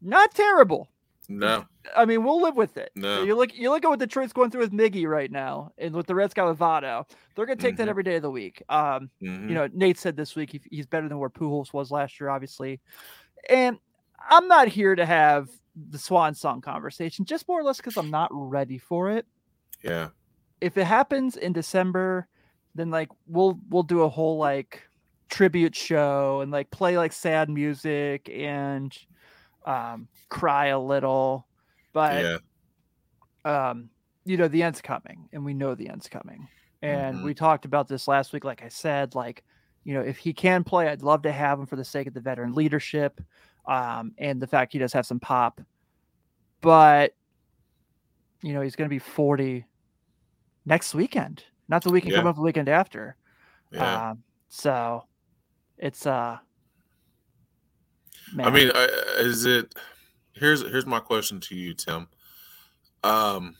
not 0.00 0.32
terrible. 0.34 0.88
no, 1.28 1.66
I 1.94 2.04
mean, 2.06 2.24
we'll 2.24 2.40
live 2.40 2.56
with 2.56 2.76
it. 2.78 2.90
No. 2.96 3.22
You 3.22 3.34
look 3.36 3.54
you 3.54 3.70
look 3.70 3.84
at 3.84 3.88
what 3.88 3.98
Detroit's 3.98 4.32
going 4.32 4.50
through 4.50 4.62
with 4.62 4.72
Miggy 4.72 5.06
right 5.06 5.30
now, 5.30 5.72
and 5.78 5.94
with 5.94 6.06
the 6.06 6.14
Reds 6.14 6.32
got 6.34 6.48
with 6.48 6.58
Votto. 6.58 7.04
They're 7.34 7.46
going 7.46 7.58
to 7.58 7.62
take 7.62 7.76
that 7.76 7.86
Mhm. 7.86 7.90
every 7.90 8.02
day 8.02 8.16
of 8.16 8.22
the 8.22 8.30
week. 8.30 8.62
Um, 8.68 9.10
Mhm. 9.22 9.48
you 9.48 9.54
know, 9.54 9.68
Nate 9.72 9.98
said 9.98 10.16
this 10.16 10.34
week 10.34 10.52
he, 10.52 10.60
he's 10.70 10.86
better 10.86 11.08
than 11.08 11.18
where 11.18 11.30
Pujols 11.30 11.72
was 11.72 11.90
last 11.90 12.18
year, 12.18 12.30
obviously. 12.30 12.80
And 13.48 13.78
I'm 14.28 14.48
not 14.48 14.68
here 14.68 14.94
to 14.96 15.04
have 15.06 15.50
the 15.76 15.98
swan 15.98 16.34
song 16.34 16.60
conversation, 16.60 17.24
just 17.24 17.46
more 17.46 17.60
or 17.60 17.62
less 17.62 17.76
because 17.76 17.96
I'm 17.96 18.10
not 18.10 18.30
ready 18.32 18.78
for 18.78 19.10
it 19.10 19.26
yeah, 19.84 20.08
if 20.60 20.76
it 20.76 20.84
happens 20.86 21.36
in 21.36 21.52
December, 21.52 22.26
then 22.74 22.90
like 22.90 23.08
we'll 23.26 23.60
we'll 23.68 23.84
do 23.84 24.02
a 24.02 24.08
whole 24.08 24.38
like 24.38 24.82
tribute 25.28 25.76
show 25.76 26.40
and 26.40 26.50
like 26.50 26.70
play 26.72 26.96
like 26.98 27.12
sad 27.12 27.48
music 27.48 28.28
and 28.28 28.96
um 29.68 30.08
cry 30.30 30.68
a 30.68 30.80
little. 30.80 31.48
But 31.94 32.24
yeah, 32.24 32.38
um 33.44 33.90
you 34.24 34.36
know 34.36 34.48
the 34.48 34.62
end's 34.62 34.80
coming 34.82 35.28
and 35.32 35.44
we 35.44 35.54
know 35.54 35.74
the 35.74 35.88
end's 35.88 36.08
coming. 36.08 36.48
And 36.82 37.18
Mhm. 37.18 37.24
we 37.24 37.34
talked 37.34 37.64
about 37.64 37.88
this 37.88 38.08
last 38.08 38.32
week 38.32 38.44
like 38.44 38.62
I 38.62 38.68
said 38.68 39.14
like 39.14 39.44
you 39.84 39.94
know 39.94 40.00
if 40.02 40.18
he 40.18 40.32
can 40.32 40.64
play 40.64 40.88
I'd 40.88 41.02
love 41.02 41.22
to 41.22 41.32
have 41.32 41.58
him 41.58 41.66
for 41.66 41.76
the 41.76 41.84
sake 41.84 42.06
of 42.06 42.14
the 42.14 42.20
veteran 42.20 42.54
leadership 42.54 43.20
um 43.66 44.12
and 44.18 44.40
the 44.40 44.46
fact 44.46 44.72
he 44.72 44.78
does 44.78 44.92
have 44.92 45.06
some 45.06 45.20
pop. 45.20 45.60
But 46.62 47.14
you 48.42 48.52
know 48.52 48.60
he's 48.60 48.76
going 48.76 48.88
to 48.88 48.94
be 48.94 48.98
40 48.98 49.66
next 50.66 50.94
weekend, 50.94 51.44
not 51.68 51.82
the 51.82 51.90
weekend 51.90 52.12
Yeah. 52.12 52.18
coming 52.18 52.30
up 52.30 52.36
the 52.36 52.42
weekend 52.42 52.68
after. 52.68 53.16
yeah. 53.72 54.10
Um, 54.10 54.24
so 54.48 55.04
it's 55.78 56.06
uh, 56.06 56.38
I 58.38 58.50
mean, 58.50 58.70
is 59.18 59.44
it? 59.44 59.74
Here's 60.32 60.62
here's 60.62 60.86
my 60.86 61.00
question 61.00 61.40
to 61.40 61.54
you, 61.56 61.74
Tim. 61.74 62.08
Um, 63.02 63.56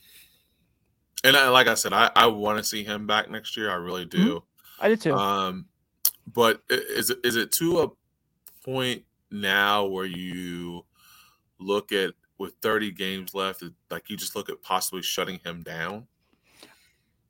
and 1.24 1.37
I, 1.37 1.48
like 1.48 1.66
I 1.66 1.74
said, 1.74 1.92
I 1.92 2.11
I 2.14 2.26
want 2.26 2.59
to 2.59 2.64
see 2.64 2.85
him 2.85 3.07
back 3.07 3.31
next 3.31 3.57
year. 3.57 3.70
I 3.70 3.74
really 3.74 4.04
do. 4.04 4.42
I 4.81 4.88
did 4.88 5.00
too. 5.00 5.14
Um, 5.14 5.66
but 6.33 6.62
i- 6.70 6.81
is 6.88 7.11
it 7.37 7.52
to 7.52 7.81
a 7.81 7.88
point 8.64 9.04
now 9.31 9.87
where 9.87 10.04
you 10.04 10.85
look 11.59 11.90
at 11.92 12.14
with 12.38 12.54
30 12.62 12.92
games 12.92 13.35
left, 13.35 13.64
like 13.90 14.09
you 14.09 14.16
just 14.16 14.37
look 14.37 14.48
at 14.48 14.62
possibly 14.62 15.02
shutting 15.02 15.40
him 15.44 15.62
down? 15.62 16.07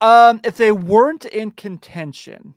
um, 0.01 0.41
if 0.45 0.57
they 0.57 0.71
weren't 0.71 1.25
in 1.25 1.51
contention, 1.51 2.55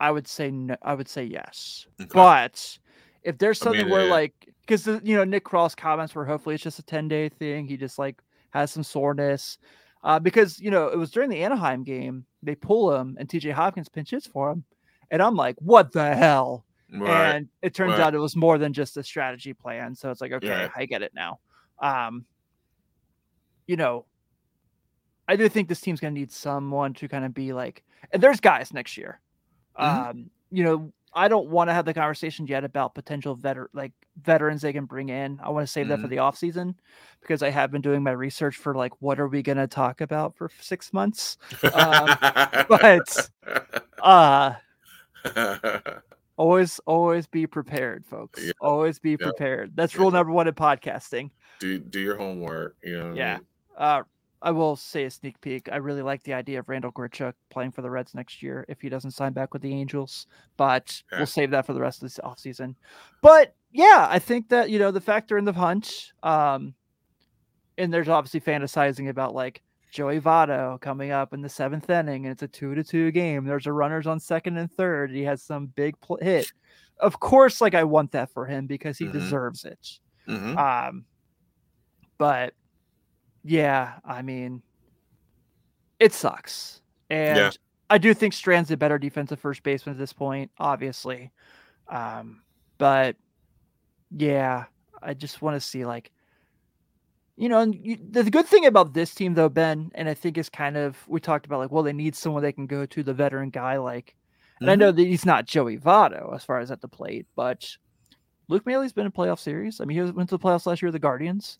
I 0.00 0.10
would 0.10 0.26
say 0.26 0.50
no. 0.50 0.76
I 0.82 0.94
would 0.94 1.08
say 1.08 1.22
yes. 1.24 1.86
Okay. 2.00 2.08
But 2.12 2.78
if 3.22 3.38
there's 3.38 3.60
I 3.62 3.64
something 3.64 3.82
mean, 3.82 3.90
where 3.92 4.04
yeah. 4.06 4.10
like, 4.12 4.34
because 4.60 4.86
you 4.86 5.16
know 5.16 5.24
Nick 5.24 5.44
Krall's 5.44 5.74
comments 5.74 6.14
were 6.14 6.24
hopefully 6.24 6.54
it's 6.54 6.64
just 6.64 6.78
a 6.78 6.82
10 6.82 7.08
day 7.08 7.28
thing. 7.28 7.66
He 7.66 7.76
just 7.76 7.98
like 7.98 8.20
has 8.50 8.70
some 8.70 8.82
soreness. 8.84 9.58
Uh, 10.02 10.18
because 10.18 10.58
you 10.58 10.70
know 10.70 10.88
it 10.88 10.96
was 10.96 11.10
during 11.10 11.28
the 11.28 11.42
Anaheim 11.44 11.84
game 11.84 12.24
they 12.42 12.54
pull 12.54 12.94
him 12.94 13.16
and 13.20 13.28
TJ 13.28 13.52
Hopkins 13.52 13.88
pinch 13.88 14.10
hits 14.12 14.26
for 14.26 14.50
him, 14.50 14.64
and 15.10 15.20
I'm 15.20 15.36
like, 15.36 15.56
what 15.58 15.92
the 15.92 16.14
hell? 16.14 16.64
right. 16.92 17.36
and 17.36 17.48
it 17.62 17.72
turns 17.74 17.92
right. 17.92 18.00
out 18.00 18.14
it 18.14 18.18
was 18.18 18.34
more 18.34 18.58
than 18.58 18.72
just 18.72 18.96
a 18.96 19.02
strategy 19.04 19.52
plan 19.54 19.94
so 19.94 20.10
it's 20.10 20.20
like 20.20 20.32
okay 20.32 20.48
Yeah. 20.48 20.68
i 20.74 20.86
get 20.86 21.02
it 21.02 21.12
now 21.14 21.38
um 21.80 22.24
you 23.68 23.76
know 23.76 24.06
i 25.28 25.36
do 25.36 25.48
think 25.48 25.68
this 25.68 25.80
team's 25.80 26.00
going 26.00 26.12
to 26.12 26.18
need 26.18 26.32
someone 26.32 26.92
to 26.94 27.06
kind 27.06 27.24
of 27.24 27.32
be 27.32 27.52
like 27.52 27.84
and 28.10 28.20
there's 28.20 28.40
guys 28.40 28.72
next 28.72 28.96
year 28.96 29.20
Mhm. 29.78 30.08
um 30.10 30.30
you 30.50 30.64
know 30.64 30.92
i 31.12 31.28
don't 31.28 31.48
want 31.48 31.68
to 31.68 31.74
have 31.74 31.84
the 31.84 31.94
conversation 31.94 32.46
yet 32.46 32.64
about 32.64 32.94
potential 32.94 33.34
veteran 33.34 33.68
like 33.72 33.92
veterans 34.22 34.62
they 34.62 34.72
can 34.72 34.84
bring 34.84 35.08
in 35.08 35.38
i 35.42 35.48
want 35.50 35.66
to 35.66 35.70
save 35.70 35.88
that 35.88 35.98
for 36.00 36.06
Mhm. 36.06 36.10
the 36.10 36.18
off 36.18 36.36
season 36.38 36.74
because 37.20 37.42
i 37.42 37.50
have 37.50 37.70
been 37.70 37.80
doing 37.82 38.02
my 38.02 38.10
research 38.12 38.56
for 38.56 38.74
like 38.74 38.92
what 39.00 39.18
are 39.20 39.28
we 39.28 39.42
going 39.42 39.58
to 39.58 39.66
talk 39.66 40.00
about 40.00 40.36
for 40.36 40.50
six 40.60 40.92
months 40.92 41.36
um, 41.74 42.06
but- 42.68 43.30
uh 44.02 44.54
always 46.36 46.78
always 46.86 47.26
be 47.26 47.46
prepared 47.46 48.04
folks 48.06 48.42
Yeah. 48.42 48.52
always 48.60 48.98
be 48.98 49.10
Yep. 49.10 49.20
prepared 49.20 49.72
that's 49.76 49.94
Yeah. 49.94 50.00
rule 50.00 50.10
number 50.10 50.32
one 50.32 50.48
in 50.48 50.54
podcasting 50.54 51.30
do 51.58 51.78
do 51.78 52.00
your 52.00 52.16
homework. 52.16 52.76
You 52.82 52.96
know. 52.98 53.02
what 53.08 53.12
I 53.12 53.16
Yeah. 53.16 53.34
mean? 53.36 53.46
uh 53.76 54.02
i 54.42 54.50
will 54.50 54.76
say 54.76 55.04
a 55.04 55.10
sneak 55.10 55.40
peek 55.40 55.68
i 55.72 55.76
really 55.76 56.02
like 56.02 56.22
the 56.22 56.32
idea 56.34 56.58
of 56.58 56.68
randal 56.68 56.92
Grichuk 56.92 57.34
playing 57.50 57.70
for 57.72 57.82
the 57.82 57.90
reds 57.90 58.14
next 58.14 58.42
year 58.42 58.64
if 58.68 58.80
he 58.80 58.88
doesn't 58.88 59.10
sign 59.12 59.32
back 59.32 59.52
with 59.52 59.62
the 59.62 59.72
angels 59.72 60.26
but 60.56 61.02
Yeah. 61.12 61.18
we'll 61.18 61.26
save 61.26 61.50
that 61.50 61.66
for 61.66 61.72
the 61.74 61.80
rest 61.80 61.98
of 62.02 62.08
this 62.08 62.18
offseason 62.24 62.74
but 63.22 63.54
yeah 63.72 64.06
i 64.10 64.18
think 64.18 64.48
that 64.48 64.70
you 64.70 64.78
know 64.78 64.90
the 64.90 65.00
factor 65.00 65.36
in 65.38 65.44
the 65.44 65.52
hunch 65.52 66.12
um 66.22 66.74
and 67.78 67.92
there's 67.92 68.08
obviously 68.08 68.40
fantasizing 68.40 69.08
about 69.08 69.34
like 69.34 69.62
Joey 69.90 70.20
Votto 70.20 70.80
coming 70.80 71.10
up 71.10 71.32
in 71.32 71.40
the 71.40 71.48
seventh 71.48 71.90
inning, 71.90 72.24
and 72.24 72.32
it's 72.32 72.42
a 72.44 72.46
two 72.48 72.76
to 72.76 72.84
two 72.84 73.10
game. 73.10 73.44
There's 73.44 73.66
a 73.66 73.72
runners 73.72 74.06
on 74.06 74.20
second 74.20 74.56
and 74.56 74.70
third. 74.70 75.10
He 75.10 75.22
has 75.24 75.42
some 75.42 75.66
big 75.66 75.98
pl- 76.00 76.18
hit. 76.22 76.52
Of 77.00 77.18
course, 77.18 77.60
like 77.60 77.74
I 77.74 77.82
want 77.82 78.12
that 78.12 78.30
for 78.30 78.46
him 78.46 78.66
because 78.68 78.98
he 78.98 79.06
Mhm. 79.06 79.12
deserves 79.12 79.64
it. 79.64 79.98
Mhm. 80.28 80.56
Um, 80.56 81.04
but 82.18 82.54
yeah, 83.42 83.98
I 84.04 84.22
mean, 84.22 84.62
it 85.98 86.12
sucks, 86.12 86.80
and 87.08 87.36
Yeah. 87.38 87.50
I 87.90 87.98
do 87.98 88.14
think 88.14 88.32
Strand's 88.34 88.70
a 88.70 88.76
better 88.76 88.98
defensive 88.98 89.40
first 89.40 89.62
baseman 89.62 89.94
at 89.96 89.98
this 89.98 90.12
point, 90.12 90.50
obviously. 90.58 91.32
Um, 91.88 92.42
but 92.78 93.16
yeah, 94.10 94.66
I 95.02 95.14
just 95.14 95.42
want 95.42 95.56
to 95.56 95.60
see 95.60 95.84
like, 95.84 96.12
you 97.36 97.48
know, 97.48 97.60
and 97.60 97.74
you, 97.74 97.98
the 98.10 98.30
good 98.30 98.46
thing 98.46 98.66
about 98.66 98.92
this 98.94 99.14
team 99.14 99.34
though, 99.34 99.48
Ben, 99.48 99.90
and 99.94 100.08
I 100.08 100.14
think 100.14 100.38
is 100.38 100.48
kind 100.48 100.76
of 100.76 100.96
we 101.08 101.20
talked 101.20 101.46
about 101.46 101.58
like, 101.58 101.72
well, 101.72 101.82
they 101.82 101.92
need 101.92 102.14
someone 102.14 102.42
they 102.42 102.52
can 102.52 102.66
go 102.66 102.86
to, 102.86 103.02
the 103.02 103.14
veteran 103.14 103.50
guy, 103.50 103.76
like, 103.78 104.14
and 104.60 104.70
I 104.70 104.74
Mhm. 104.76 104.78
know 104.78 104.92
that 104.92 105.02
he's 105.02 105.26
not 105.26 105.46
Joey 105.46 105.78
Votto 105.78 106.34
as 106.34 106.44
far 106.44 106.60
as 106.60 106.70
at 106.70 106.80
the 106.80 106.88
plate, 106.88 107.26
but 107.34 107.68
Luke 108.48 108.66
Maile's 108.66 108.92
been 108.92 109.06
in 109.06 109.12
playoff 109.12 109.38
series. 109.40 109.80
I 109.80 109.84
mean, 109.84 109.96
he 109.96 110.12
went 110.12 110.28
to 110.28 110.36
the 110.36 110.42
playoffs 110.44 110.66
last 110.66 110.82
year 110.82 110.88
with 110.88 110.94
the 110.94 110.98
Guardians. 110.98 111.56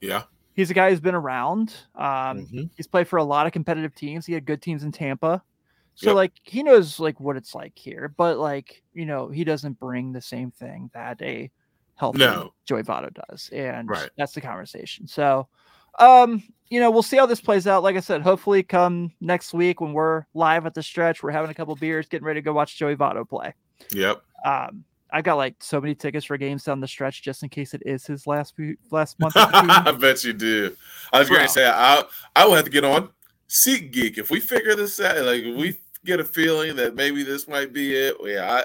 Yeah. 0.00 0.22
He's 0.54 0.70
a 0.70 0.74
guy 0.74 0.90
who's 0.90 1.00
been 1.00 1.14
around. 1.14 1.74
Um, 1.94 2.46
Mhm. 2.46 2.70
He's 2.76 2.86
played 2.86 3.08
for 3.08 3.16
a 3.18 3.24
lot 3.24 3.46
of 3.46 3.52
competitive 3.52 3.94
teams. 3.94 4.24
He 4.24 4.32
had 4.32 4.44
good 4.46 4.62
teams 4.62 4.84
in 4.84 4.92
Tampa. 4.92 5.42
So 5.96 6.10
Yep. 6.10 6.16
like 6.16 6.32
he 6.42 6.62
knows 6.62 6.98
like 6.98 7.20
what 7.20 7.36
it's 7.36 7.54
like 7.54 7.76
here, 7.76 8.12
but 8.16 8.38
like, 8.38 8.82
you 8.94 9.06
know, 9.06 9.28
he 9.28 9.44
doesn't 9.44 9.78
bring 9.78 10.12
the 10.12 10.20
same 10.20 10.50
thing 10.50 10.90
that 10.94 11.20
a 11.22 11.50
healthy 11.96 12.18
No. 12.18 12.52
Joey 12.64 12.82
Votto 12.82 13.12
does. 13.28 13.48
And 13.52 13.88
Right. 13.88 14.10
that's 14.16 14.32
the 14.32 14.40
conversation. 14.40 15.06
So 15.06 15.48
um, 16.00 16.42
you 16.70 16.80
know, 16.80 16.90
we'll 16.90 17.02
see 17.04 17.16
how 17.16 17.26
this 17.26 17.40
plays 17.40 17.68
out. 17.68 17.84
Like 17.84 17.94
I 17.94 18.00
said, 18.00 18.22
hopefully 18.22 18.64
come 18.64 19.12
next 19.20 19.54
week 19.54 19.80
when 19.80 19.92
we're 19.92 20.24
live 20.34 20.66
at 20.66 20.74
the 20.74 20.82
stretch, 20.82 21.22
we're 21.22 21.30
having 21.30 21.52
a 21.52 21.54
couple 21.54 21.76
beers, 21.76 22.08
getting 22.08 22.26
ready 22.26 22.40
to 22.40 22.44
go 22.44 22.52
watch 22.52 22.76
Joey 22.76 22.96
Votto 22.96 23.28
play. 23.28 23.54
Yep. 23.92 24.20
Um, 24.44 24.84
I 25.10 25.22
got 25.22 25.36
like 25.36 25.56
so 25.60 25.80
many 25.80 25.94
tickets 25.94 26.26
for 26.26 26.36
games 26.36 26.64
down 26.64 26.80
the 26.80 26.88
stretch 26.88 27.22
just 27.22 27.42
in 27.42 27.48
case 27.48 27.74
it 27.74 27.82
is 27.86 28.06
his 28.06 28.26
last 28.26 28.56
few, 28.56 28.76
last 28.90 29.18
month. 29.20 29.34
with 29.34 29.50
the 29.50 29.60
team. 29.60 29.70
I 29.70 29.92
bet 29.92 30.24
you 30.24 30.32
do. 30.32 30.76
I 31.12 31.20
was 31.20 31.28
gonna 31.28 31.48
say 31.48 31.68
I 31.68 32.02
I 32.34 32.46
will 32.46 32.54
have 32.54 32.64
to 32.64 32.70
get 32.70 32.84
on 32.84 33.10
SeatGeek 33.48 34.18
if 34.18 34.30
we 34.30 34.40
figure 34.40 34.74
this 34.74 35.00
out. 35.00 35.24
Like 35.24 35.42
if 35.42 35.56
we 35.56 35.78
get 36.04 36.20
a 36.20 36.24
feeling 36.24 36.76
that 36.76 36.94
maybe 36.94 37.22
this 37.22 37.48
might 37.48 37.72
be 37.72 37.94
it. 37.94 38.16
Yeah, 38.22 38.64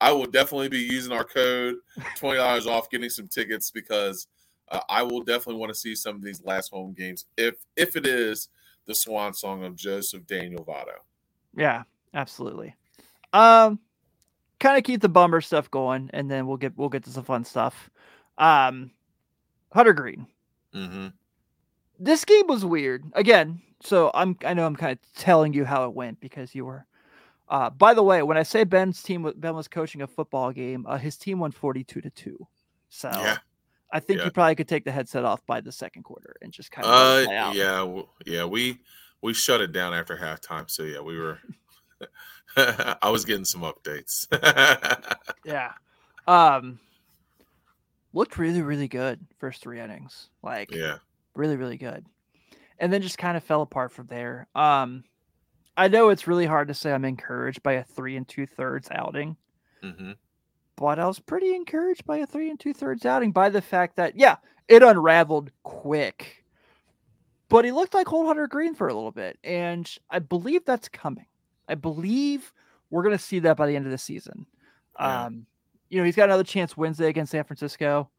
I 0.00 0.08
I 0.08 0.12
will 0.12 0.26
definitely 0.26 0.68
be 0.68 0.78
using 0.78 1.12
our 1.12 1.24
code 1.24 1.76
twenty 2.16 2.38
dollars 2.38 2.66
off 2.66 2.90
getting 2.90 3.10
some 3.10 3.28
tickets 3.28 3.70
because 3.70 4.28
uh, 4.68 4.80
I 4.88 5.02
will 5.02 5.22
definitely 5.22 5.60
want 5.60 5.72
to 5.72 5.78
see 5.78 5.94
some 5.94 6.16
of 6.16 6.22
these 6.22 6.42
last 6.44 6.70
home 6.70 6.94
games 6.94 7.26
if 7.36 7.56
if 7.76 7.96
it 7.96 8.06
is 8.06 8.48
the 8.86 8.94
swan 8.94 9.34
song 9.34 9.64
of 9.64 9.76
Joseph 9.76 10.26
Daniel 10.26 10.64
Votto. 10.64 10.98
Yeah, 11.56 11.82
absolutely. 12.14 12.74
Um, 13.32 13.78
kind 14.60 14.78
of 14.78 14.84
keep 14.84 15.00
the 15.00 15.08
bummer 15.08 15.40
stuff 15.40 15.70
going, 15.70 16.10
and 16.12 16.30
then 16.30 16.46
we'll 16.46 16.56
get 16.58 16.76
we'll 16.76 16.88
get 16.88 17.04
to 17.04 17.10
some 17.10 17.24
fun 17.24 17.44
stuff. 17.44 17.90
Um, 18.38 18.92
Hunter 19.72 19.92
Greene. 19.92 20.26
hmm 20.72 21.08
This 21.98 22.24
game 22.24 22.46
was 22.46 22.64
weird 22.64 23.04
again. 23.14 23.60
So 23.82 24.10
I'm 24.14 24.36
I 24.44 24.54
know 24.54 24.66
I'm 24.66 24.76
kind 24.76 24.92
of 24.92 24.98
telling 25.14 25.52
you 25.52 25.64
how 25.64 25.84
it 25.84 25.94
went 25.94 26.20
because 26.20 26.54
you 26.54 26.64
were. 26.66 26.86
Uh, 27.48 27.68
by 27.68 27.94
the 27.94 28.02
way, 28.02 28.22
when 28.22 28.36
I 28.36 28.44
say 28.44 28.62
Ben's 28.62 29.02
team, 29.02 29.28
Ben 29.36 29.56
was 29.56 29.66
coaching 29.66 30.02
a 30.02 30.06
football 30.06 30.52
game. 30.52 30.86
Uh, 30.86 30.98
his 30.98 31.16
team 31.16 31.40
won 31.40 31.50
42 31.50 32.00
to 32.00 32.10
two. 32.10 32.46
So 32.90 33.08
Yeah. 33.10 33.38
I 33.92 33.98
think 33.98 34.20
yeah. 34.20 34.26
you 34.26 34.30
probably 34.30 34.54
could 34.54 34.68
take 34.68 34.84
the 34.84 34.92
headset 34.92 35.24
off 35.24 35.44
by 35.46 35.60
the 35.60 35.72
second 35.72 36.04
quarter 36.04 36.36
and 36.42 36.52
just 36.52 36.70
kind 36.70 36.86
of 36.86 36.92
Uh, 36.94 37.52
yeah, 37.52 38.02
yeah. 38.24 38.44
We 38.44 38.78
we 39.20 39.34
shut 39.34 39.60
it 39.60 39.72
down 39.72 39.94
after 39.94 40.16
halftime. 40.16 40.70
So 40.70 40.84
yeah, 40.84 41.00
we 41.00 41.18
were. 41.18 41.38
I 43.02 43.10
was 43.10 43.24
getting 43.24 43.44
some 43.44 43.62
updates. 43.62 44.26
Yeah. 45.44 45.72
Um 46.26 46.78
looked 48.12 48.38
really, 48.38 48.62
really 48.62 48.88
good 48.88 49.20
first 49.38 49.62
three 49.62 49.80
innings. 49.80 50.28
Like 50.42 50.74
yeah. 50.74 50.98
really, 51.34 51.56
really 51.56 51.78
good. 51.78 52.04
And 52.78 52.92
then 52.92 53.02
just 53.02 53.18
kind 53.18 53.36
of 53.36 53.44
fell 53.44 53.62
apart 53.62 53.92
from 53.92 54.06
there. 54.06 54.48
Um 54.54 55.04
I 55.76 55.88
know 55.88 56.10
it's 56.10 56.26
really 56.26 56.46
hard 56.46 56.68
to 56.68 56.74
say 56.74 56.92
I'm 56.92 57.04
encouraged 57.04 57.62
by 57.62 57.74
a 57.74 57.84
three 57.84 58.16
and 58.16 58.28
two 58.28 58.46
thirds 58.46 58.88
outing, 58.90 59.36
hmm 59.82 60.12
but 60.76 60.98
I 60.98 61.06
was 61.06 61.18
pretty 61.20 61.54
encouraged 61.54 62.06
by 62.06 62.18
a 62.18 62.26
three 62.26 62.48
and 62.48 62.58
two 62.58 62.72
thirds 62.72 63.04
outing 63.04 63.32
by 63.32 63.50
the 63.50 63.60
fact 63.60 63.96
that 63.96 64.16
yeah, 64.16 64.36
it 64.66 64.82
unraveled 64.82 65.50
quick. 65.62 66.42
But 67.50 67.64
he 67.66 67.72
looked 67.72 67.92
like 67.94 68.12
Old 68.12 68.26
Hunter 68.26 68.46
Greene 68.46 68.74
for 68.74 68.88
a 68.88 68.94
little 68.94 69.10
bit, 69.12 69.38
and 69.44 69.90
I 70.08 70.20
believe 70.20 70.64
that's 70.64 70.88
coming. 70.88 71.26
I 71.70 71.76
believe 71.76 72.52
we're 72.90 73.02
gonna 73.04 73.18
see 73.18 73.38
that 73.40 73.56
by 73.56 73.66
the 73.66 73.76
end 73.76 73.86
of 73.86 73.92
the 73.92 73.98
season. 73.98 74.46
Yeah. 74.98 75.24
Um, 75.26 75.46
you 75.88 75.98
know, 75.98 76.04
he's 76.04 76.16
got 76.16 76.24
another 76.28 76.44
chance 76.44 76.76
Wednesday 76.76 77.08
against 77.08 77.32
San 77.32 77.44
Francisco 77.44 78.10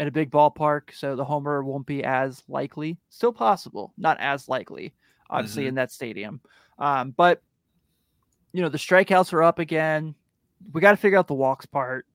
at 0.00 0.06
a 0.06 0.10
big 0.10 0.30
ballpark, 0.30 0.92
so 0.94 1.14
the 1.16 1.24
homer 1.24 1.62
won't 1.62 1.86
be 1.86 2.02
as 2.04 2.42
likely. 2.48 2.98
Still 3.10 3.32
possible, 3.32 3.92
not 3.96 4.18
as 4.20 4.48
likely, 4.48 4.94
obviously 5.30 5.64
Mhm. 5.64 5.68
in 5.68 5.74
that 5.76 5.92
stadium. 5.92 6.40
Um, 6.78 7.12
but 7.12 7.42
you 8.52 8.62
know, 8.62 8.68
the 8.70 8.78
strikeouts 8.78 9.32
are 9.34 9.42
up 9.42 9.58
again. 9.58 10.14
We 10.72 10.80
got 10.80 10.92
to 10.92 10.96
figure 10.96 11.18
out 11.18 11.26
the 11.28 11.34
walks 11.34 11.66
part. 11.66 12.06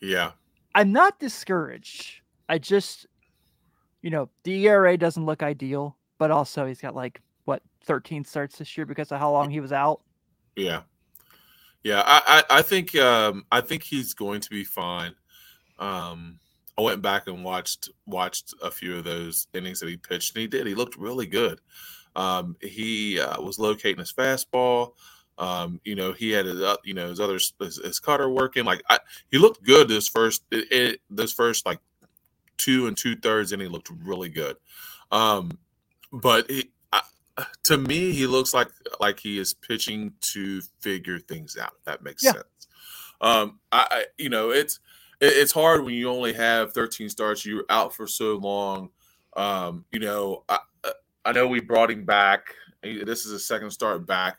Yeah. 0.00 0.32
I'm 0.76 0.92
not 0.92 1.18
discouraged. 1.18 2.20
I 2.48 2.58
just, 2.58 3.06
you 4.02 4.10
know, 4.10 4.28
the 4.44 4.52
ERA 4.68 4.96
doesn't 4.96 5.26
look 5.26 5.42
ideal, 5.42 5.96
but 6.18 6.30
also 6.30 6.66
he's 6.66 6.80
got 6.80 6.94
like 6.94 7.20
what 7.46 7.62
13 7.84 8.24
starts 8.24 8.58
this 8.58 8.76
year 8.76 8.86
because 8.86 9.10
of 9.10 9.18
how 9.18 9.32
long 9.32 9.50
he 9.50 9.58
was 9.58 9.72
out. 9.72 10.00
Yeah. 10.58 10.82
Yeah. 11.82 12.02
I, 12.04 12.42
I, 12.50 12.58
I 12.58 12.62
think 12.62 12.94
um 12.96 13.44
I 13.50 13.60
think 13.60 13.82
he's 13.82 14.14
going 14.14 14.40
to 14.40 14.50
be 14.50 14.64
fine. 14.64 15.14
Um 15.78 16.40
I 16.78 16.82
went 16.82 17.02
back 17.02 17.26
and 17.26 17.44
watched 17.44 17.90
watched 18.06 18.54
a 18.62 18.70
few 18.70 18.98
of 18.98 19.04
those 19.04 19.48
innings 19.52 19.80
that 19.80 19.88
he 19.88 19.96
pitched, 19.96 20.36
and 20.36 20.42
he 20.42 20.46
did. 20.46 20.66
He 20.66 20.76
looked 20.76 20.96
really 20.96 21.26
good. 21.26 21.60
Um, 22.14 22.56
he 22.60 23.20
uh, 23.20 23.40
was 23.42 23.58
locating 23.58 23.98
his 23.98 24.12
fastball. 24.12 24.92
Um, 25.38 25.80
you 25.84 25.96
know, 25.96 26.12
he 26.12 26.30
had 26.30 26.46
his, 26.46 26.60
uh, 26.60 26.76
you 26.84 26.94
know 26.94 27.08
his 27.08 27.18
other 27.18 27.40
his, 27.60 27.78
his 27.82 27.98
cutter 27.98 28.30
working. 28.30 28.64
Like 28.64 28.82
I, 28.88 29.00
he 29.30 29.38
looked 29.38 29.64
good 29.64 29.88
this 29.88 30.06
first 30.06 30.44
it, 30.52 30.70
it, 30.72 31.00
those 31.10 31.32
first 31.32 31.66
like 31.66 31.80
two 32.58 32.86
and 32.86 32.96
two 32.96 33.16
thirds, 33.16 33.50
and 33.50 33.60
he 33.60 33.66
looked 33.66 33.90
really 33.90 34.28
good. 34.28 34.56
Um, 35.10 35.58
but 36.12 36.48
he, 36.48 36.70
to 37.64 37.76
me, 37.78 38.12
he 38.12 38.26
looks 38.26 38.52
like 38.54 38.68
like 39.00 39.20
he 39.20 39.38
is 39.38 39.54
pitching 39.54 40.12
to 40.32 40.60
figure 40.80 41.18
things 41.18 41.56
out. 41.56 41.72
That 41.84 42.02
makes 42.02 42.22
Yeah. 42.24 42.32
sense. 42.32 42.44
Um, 43.20 43.60
I, 43.72 43.86
I 43.90 44.04
you 44.18 44.28
know 44.28 44.50
it's 44.50 44.80
it, 45.20 45.32
it's 45.36 45.52
hard 45.52 45.84
when 45.84 45.94
you 45.94 46.08
only 46.10 46.32
have 46.32 46.72
13 46.72 47.08
starts. 47.08 47.44
You're 47.46 47.64
out 47.70 47.94
for 47.94 48.06
so 48.06 48.36
long. 48.36 48.90
Um, 49.36 49.84
you 49.92 50.00
know, 50.00 50.44
I 50.48 50.58
I- 50.84 50.92
I 51.24 51.32
know 51.32 51.46
we 51.46 51.60
brought 51.60 51.90
him 51.90 52.04
back. 52.06 52.54
This 52.82 53.26
is 53.26 53.32
a 53.32 53.38
second 53.38 53.70
start 53.72 54.06
back. 54.06 54.38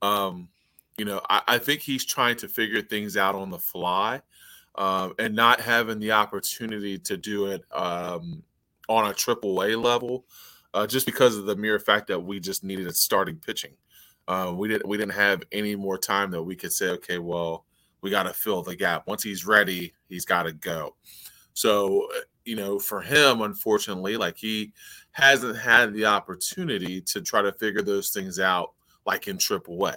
Um, 0.00 0.48
you 0.96 1.04
know, 1.04 1.20
I, 1.28 1.42
I 1.46 1.58
think 1.58 1.82
he's 1.82 2.04
trying 2.04 2.36
to 2.36 2.48
figure 2.48 2.80
things 2.80 3.16
out 3.18 3.34
on 3.34 3.50
the 3.50 3.58
fly, 3.58 4.22
um, 4.76 5.12
and 5.18 5.34
not 5.34 5.60
having 5.60 5.98
the 5.98 6.12
opportunity 6.12 6.98
to 7.00 7.16
do 7.18 7.46
it 7.46 7.62
um, 7.72 8.42
on 8.88 9.10
a 9.10 9.12
triple 9.12 9.62
A 9.64 9.76
level, 9.76 10.24
uh, 10.74 10.86
just 10.86 11.06
because 11.06 11.36
of 11.36 11.46
the 11.46 11.56
mere 11.56 11.78
fact 11.78 12.06
that 12.08 12.20
we 12.20 12.40
just 12.40 12.64
needed 12.64 12.86
a 12.86 12.92
starting 12.92 13.36
pitching. 13.36 13.74
Uh, 14.28 14.52
we 14.54 14.68
didn't 14.68 14.86
we 14.88 14.96
didn't 14.96 15.14
have 15.14 15.42
any 15.52 15.74
more 15.74 15.98
time 15.98 16.30
that 16.30 16.42
we 16.42 16.54
could 16.54 16.72
say, 16.72 16.88
okay, 16.90 17.18
well, 17.18 17.64
we 18.00 18.10
got 18.10 18.24
to 18.24 18.32
fill 18.32 18.62
the 18.62 18.76
gap. 18.76 19.06
Once 19.06 19.22
he's 19.22 19.46
ready, 19.46 19.92
he's 20.08 20.24
got 20.24 20.44
to 20.44 20.52
go. 20.52 20.94
So, 21.54 22.06
uh, 22.16 22.20
you 22.44 22.56
know, 22.56 22.78
for 22.78 23.00
him, 23.00 23.42
unfortunately, 23.42 24.16
like 24.16 24.36
he 24.36 24.72
hasn't 25.12 25.58
had 25.58 25.92
the 25.92 26.06
opportunity 26.06 27.00
to 27.02 27.20
try 27.20 27.42
to 27.42 27.52
figure 27.52 27.82
those 27.82 28.10
things 28.10 28.38
out 28.38 28.72
like 29.06 29.28
in 29.28 29.38
triple 29.38 29.86
A. 29.86 29.96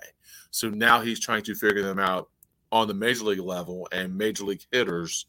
So 0.52 0.70
now 0.70 1.02
he's 1.02 1.20
trying 1.20 1.44
to 1.44 1.56
figure 1.56 1.84
them 1.84 2.00
out 2.00 2.30
on 2.72 2.88
the 2.88 2.94
major 2.94 3.26
league 3.26 3.40
level, 3.40 3.88
and 3.92 4.18
major 4.18 4.44
league 4.46 4.66
hitters 4.72 5.28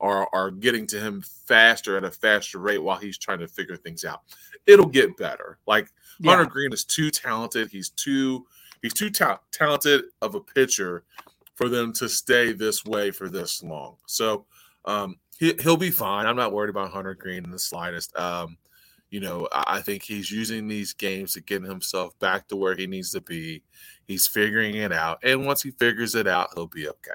are 0.00 0.28
are 0.32 0.50
getting 0.50 0.86
to 0.88 1.00
him 1.00 1.22
faster 1.46 1.96
at 1.96 2.04
a 2.04 2.10
faster 2.10 2.58
rate 2.58 2.82
while 2.82 2.98
he's 2.98 3.18
trying 3.18 3.38
to 3.38 3.48
figure 3.48 3.76
things 3.76 4.04
out. 4.04 4.22
It'll 4.66 4.86
get 4.86 5.16
better. 5.16 5.58
Like 5.66 5.88
Yeah. 6.20 6.32
Hunter 6.36 6.50
Greene 6.50 6.72
is 6.72 6.84
too 6.84 7.10
talented. 7.10 7.68
He's 7.70 7.90
too 7.90 8.46
he's 8.82 8.94
too 8.94 9.10
ta- 9.10 9.40
talented 9.52 10.04
of 10.20 10.34
a 10.34 10.40
pitcher 10.40 11.04
for 11.54 11.68
them 11.68 11.92
to 11.94 12.08
stay 12.08 12.52
this 12.52 12.84
way 12.84 13.10
for 13.10 13.28
this 13.28 13.62
long. 13.62 13.96
So 14.06 14.46
um, 14.84 15.16
he, 15.38 15.54
he'll 15.62 15.76
be 15.76 15.90
fine. 15.90 16.26
I'm 16.26 16.36
not 16.36 16.52
worried 16.52 16.70
about 16.70 16.90
Hunter 16.90 17.14
Greene 17.14 17.44
in 17.44 17.50
the 17.50 17.58
slightest. 17.58 18.14
Um, 18.16 18.56
you 19.10 19.20
know, 19.20 19.48
I, 19.52 19.76
I 19.78 19.80
think 19.80 20.02
he's 20.02 20.30
using 20.30 20.66
these 20.66 20.92
games 20.92 21.32
to 21.34 21.40
get 21.40 21.62
himself 21.62 22.18
back 22.18 22.48
to 22.48 22.56
where 22.56 22.74
he 22.74 22.86
needs 22.86 23.10
to 23.12 23.20
be. 23.20 23.62
He's 24.06 24.26
figuring 24.26 24.74
it 24.74 24.92
out, 24.92 25.20
and 25.22 25.46
once 25.46 25.62
he 25.62 25.70
figures 25.70 26.14
it 26.14 26.26
out, 26.26 26.50
he'll 26.54 26.66
be 26.66 26.88
okay. 26.88 27.12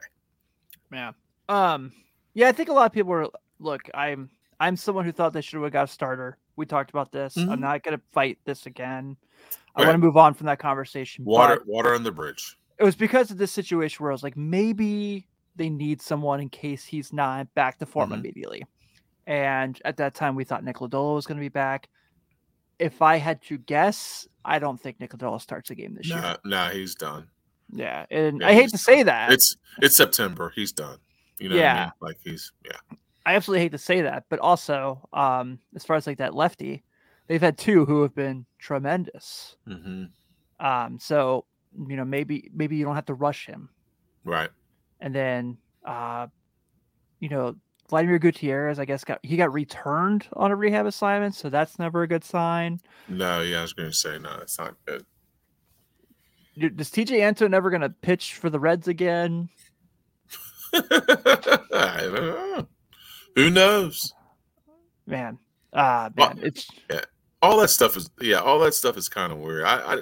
Yeah. 0.91 1.11
Um. 1.47 1.91
Yeah, 2.39 2.47
I 2.47 2.53
think 2.53 2.69
a 2.69 2.73
lot 2.73 2.85
of 2.85 2.93
people 2.93 3.11
are. 3.11 3.27
Look, 3.59 3.81
I'm 3.93 4.29
I'm 4.61 4.77
someone 4.77 5.03
who 5.03 5.11
thought 5.11 5.33
they 5.33 5.41
should 5.41 5.61
have 5.61 5.71
got 5.73 5.83
a 5.89 5.91
starter. 5.91 6.37
We 6.55 6.65
talked 6.65 6.89
about 6.89 7.11
this. 7.11 7.35
I'm 7.37 7.49
Mhm. 7.49 7.59
not 7.59 7.83
gonna 7.83 7.99
fight 8.13 8.39
this 8.45 8.65
again. 8.65 9.17
I 9.75 9.81
Right. 9.81 9.87
want 9.89 9.95
to 10.01 10.05
move 10.05 10.15
on 10.15 10.33
from 10.33 10.45
that 10.47 10.57
conversation. 10.57 11.25
Water, 11.25 11.61
water 11.65 11.93
on 11.93 12.03
the 12.03 12.13
bridge. 12.13 12.55
it 12.77 12.85
was 12.85 12.95
because 12.95 13.29
of 13.29 13.37
this 13.37 13.51
situation 13.51 14.01
where 14.01 14.11
I 14.11 14.13
was 14.15 14.23
like, 14.23 14.37
maybe 14.37 15.27
they 15.57 15.69
need 15.69 16.01
someone 16.01 16.39
in 16.39 16.47
case 16.47 16.85
he's 16.85 17.11
not 17.11 17.53
back 17.53 17.77
to 17.79 17.85
form 17.85 18.11
Mhm. 18.11 18.19
immediately. 18.19 18.63
And 19.27 19.77
at 19.83 19.97
that 19.97 20.15
time, 20.15 20.33
we 20.35 20.45
thought 20.45 20.63
Nick 20.63 20.77
Lodolo 20.77 21.15
was 21.15 21.27
going 21.27 21.35
to 21.39 21.41
be 21.41 21.49
back. 21.49 21.89
If 22.79 23.01
I 23.01 23.17
had 23.17 23.41
to 23.43 23.57
guess, 23.57 24.29
I 24.45 24.59
don't 24.59 24.79
think 24.79 25.01
Nick 25.01 25.11
Lodolo 25.11 25.41
starts 25.41 25.69
a 25.71 25.75
game 25.75 25.93
this 25.95 26.07
year. 26.07 26.21
Nah, 26.21 26.37
nah, 26.45 26.69
he's 26.69 26.95
done. 26.95 27.29
Yeah, 27.69 28.05
and 28.09 28.39
Yeah, 28.39 28.47
I 28.47 28.53
hate 28.53 28.69
to 28.69 28.77
say 28.77 29.03
that. 29.03 29.33
It's 29.33 29.57
it's 29.81 29.97
September. 29.97 30.53
He's 30.55 30.71
done. 30.71 30.99
You 31.39 31.49
know, 31.49 31.55
what 31.55 31.61
I 31.61 31.65
Yeah. 31.65 31.83
mean? 31.85 31.91
like 32.01 32.17
he's 32.23 32.51
yeah. 32.65 32.77
I 33.25 33.35
absolutely 33.35 33.61
hate 33.63 33.71
to 33.73 33.77
say 33.77 34.01
that, 34.01 34.25
but 34.29 34.39
also, 34.39 35.07
um, 35.13 35.59
as 35.75 35.85
far 35.85 35.95
as 35.97 36.07
like 36.07 36.17
that 36.17 36.33
lefty, 36.33 36.83
they've 37.27 37.41
had 37.41 37.57
two 37.57 37.85
who 37.85 38.01
have 38.01 38.15
been 38.15 38.45
tremendous. 38.57 39.55
hmm 39.65 40.05
Um, 40.59 40.99
so 40.99 41.45
you 41.87 41.95
know, 41.95 42.05
maybe 42.05 42.49
maybe 42.53 42.75
you 42.77 42.85
don't 42.85 42.95
have 42.95 43.05
to 43.05 43.13
rush 43.13 43.45
him. 43.45 43.69
Right. 44.23 44.49
And 44.99 45.13
then, 45.13 45.57
uh, 45.85 46.27
you 47.19 47.29
know, 47.29 47.55
Vladimir 47.89 48.19
Gutierrez, 48.19 48.79
I 48.79 48.85
guess 48.85 49.03
got 49.03 49.19
he 49.23 49.37
got 49.37 49.53
returned 49.53 50.27
on 50.33 50.51
a 50.51 50.55
rehab 50.55 50.85
assignment, 50.87 51.35
so 51.35 51.49
that's 51.49 51.77
never 51.79 52.01
a 52.03 52.07
good 52.07 52.23
sign. 52.23 52.79
No, 53.07 53.41
yeah, 53.41 53.59
I 53.59 53.61
was 53.61 53.73
going 53.73 53.89
to 53.89 53.95
say 53.95 54.17
no. 54.19 54.37
It's 54.41 54.57
not 54.57 54.75
good. 54.85 55.05
Dude, 56.57 56.79
Is 56.81 56.89
TJ 56.89 57.21
Antone 57.21 57.51
never 57.51 57.69
going 57.69 57.81
to 57.81 57.89
pitch 57.89 58.33
for 58.35 58.49
the 58.49 58.59
Reds 58.59 58.87
again? 58.87 59.49
I 61.73 61.99
don't 62.01 62.13
know. 62.13 62.67
Who 63.35 63.49
knows? 63.49 64.13
Man, 65.05 65.37
ah, 65.73 66.09
Well, 66.15 66.35
man, 66.35 66.39
it's 66.43 66.67
All 67.41 67.59
that 67.59 67.69
stuff 67.69 67.97
is 67.97 68.09
yeah. 68.21 68.39
All 68.39 68.59
that 68.59 68.73
stuff 68.73 68.97
is 68.97 69.09
kind 69.09 69.31
of 69.31 69.39
weird. 69.39 69.63
I, 69.63 69.95
I 69.95 70.01